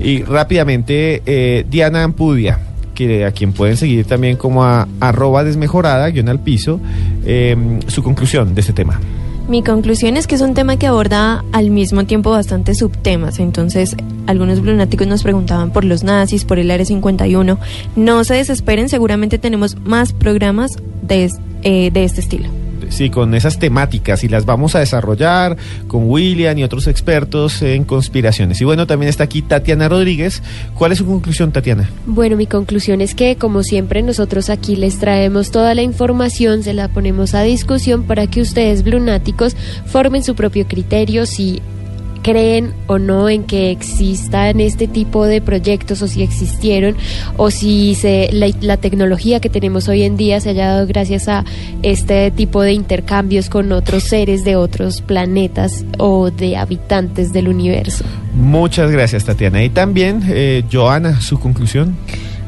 [0.00, 2.58] Y rápidamente, eh, Diana Ampudia,
[2.94, 6.80] que a quien pueden seguir también como a arroba desmejorada, guion al piso,
[7.24, 7.56] eh,
[7.88, 9.00] su conclusión de este tema.
[9.46, 13.38] Mi conclusión es que es un tema que aborda al mismo tiempo bastantes subtemas.
[13.38, 13.94] Entonces,
[14.26, 17.58] algunos lunáticos nos preguntaban por los nazis, por el Área 51.
[17.94, 21.30] No se desesperen, seguramente tenemos más programas de,
[21.62, 22.63] eh, de este estilo.
[22.90, 25.56] Sí, con esas temáticas y las vamos a desarrollar
[25.88, 28.60] con William y otros expertos en conspiraciones.
[28.60, 30.42] Y bueno, también está aquí Tatiana Rodríguez.
[30.74, 31.90] ¿Cuál es su conclusión, Tatiana?
[32.06, 36.74] Bueno, mi conclusión es que, como siempre, nosotros aquí les traemos toda la información, se
[36.74, 39.56] la ponemos a discusión para que ustedes, blunáticos,
[39.86, 41.62] formen su propio criterio si
[42.24, 46.96] creen o no en que existan este tipo de proyectos o si existieron
[47.36, 51.28] o si se, la, la tecnología que tenemos hoy en día se haya dado gracias
[51.28, 51.44] a
[51.82, 58.04] este tipo de intercambios con otros seres de otros planetas o de habitantes del universo.
[58.34, 59.62] Muchas gracias, Tatiana.
[59.62, 61.94] Y también, eh, Joana, su conclusión.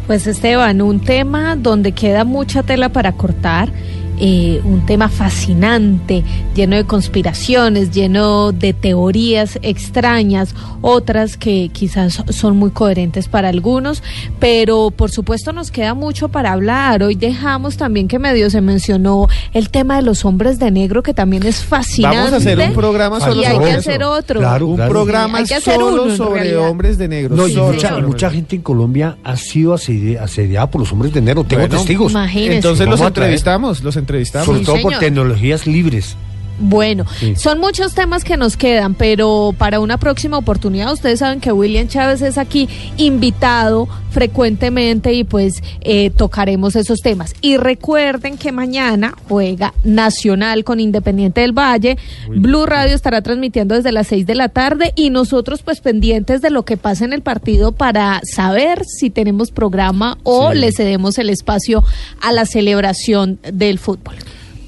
[0.07, 3.71] Pues Esteban, un tema donde queda mucha tela para cortar,
[4.19, 6.23] eh, un tema fascinante,
[6.55, 14.03] lleno de conspiraciones, lleno de teorías extrañas, otras que quizás son muy coherentes para algunos,
[14.39, 17.03] pero por supuesto nos queda mucho para hablar.
[17.03, 21.15] Hoy dejamos también que medio se mencionó el tema de los hombres de negro, que
[21.15, 22.17] también es fascinante.
[22.17, 23.91] Vamos a hacer un programa solo y hay sobre que eso.
[23.91, 24.41] hacer otro.
[24.41, 24.91] Claro, Un claro.
[24.91, 27.37] programa Hay que hacer solo uno, sobre hombres de negro.
[27.37, 31.21] No, y mucha, sobre gente en Colombia ha sido asedi- asediada por los hombres de
[31.21, 31.45] negro.
[31.45, 32.13] Tengo Bueno, testigos.
[32.13, 32.55] imagínese.
[32.57, 34.06] Entonces los entrevistamos, los entrevistamos.
[34.47, 36.17] Sobre Sí, todo por tecnologías libres.
[36.59, 37.35] Bueno, Sí.
[37.37, 41.89] son muchos temas que nos quedan, pero para una próxima oportunidad, ustedes saben que William
[41.89, 47.35] Chávez es aquí invitado frecuentemente y pues eh, tocaremos esos temas.
[47.43, 51.99] Y recuerden que mañana juega Nacional con Independiente del Valle.
[52.29, 56.49] Blue Radio estará transmitiendo desde las 6 de la tarde y nosotros pues pendientes de
[56.51, 60.59] lo que pasa en el partido para saber si tenemos programa o Sí.
[60.59, 61.85] le cedemos el espacio
[62.23, 64.15] a la celebración del fútbol.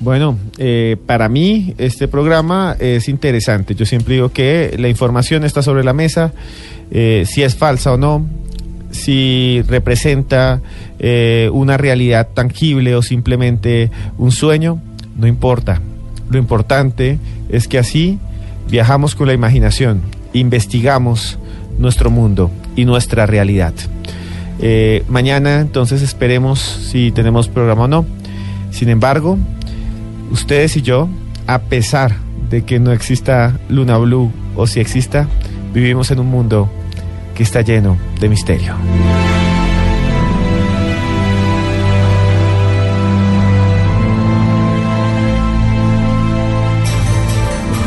[0.01, 3.75] Bueno, eh, para mí este programa es interesante.
[3.75, 6.33] Yo siempre digo que la información está sobre la mesa,
[6.91, 8.25] eh, si es falsa o no,
[8.91, 10.61] si representa
[10.99, 14.81] eh, una realidad tangible o simplemente un sueño,
[15.17, 15.81] no importa.
[16.31, 17.19] Lo importante
[17.49, 18.19] es que así
[18.71, 20.03] viajamos con la imaginación,
[20.33, 21.39] investigamos
[21.79, 23.75] nuestro mundo y nuestra realidad.
[24.61, 28.07] Eh, mañana entonces esperemos si tenemos programa o no.
[28.71, 29.39] Sin embargo,
[30.31, 31.09] ustedes y yo,
[31.47, 32.17] a pesar
[32.51, 35.29] de que no exista Luna Blue o si exista,
[35.73, 36.71] vivimos en un mundo
[37.35, 38.75] que está lleno de misterio.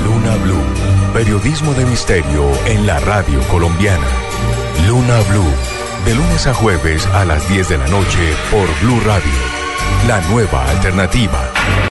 [0.06, 4.08] Luna Blue, periodismo de misterio en la radio colombiana.
[4.88, 5.52] Luna Blue,
[6.06, 9.32] de lunes a jueves a las 10 de la noche por Blue Radio,
[10.08, 11.90] la nueva alternativa.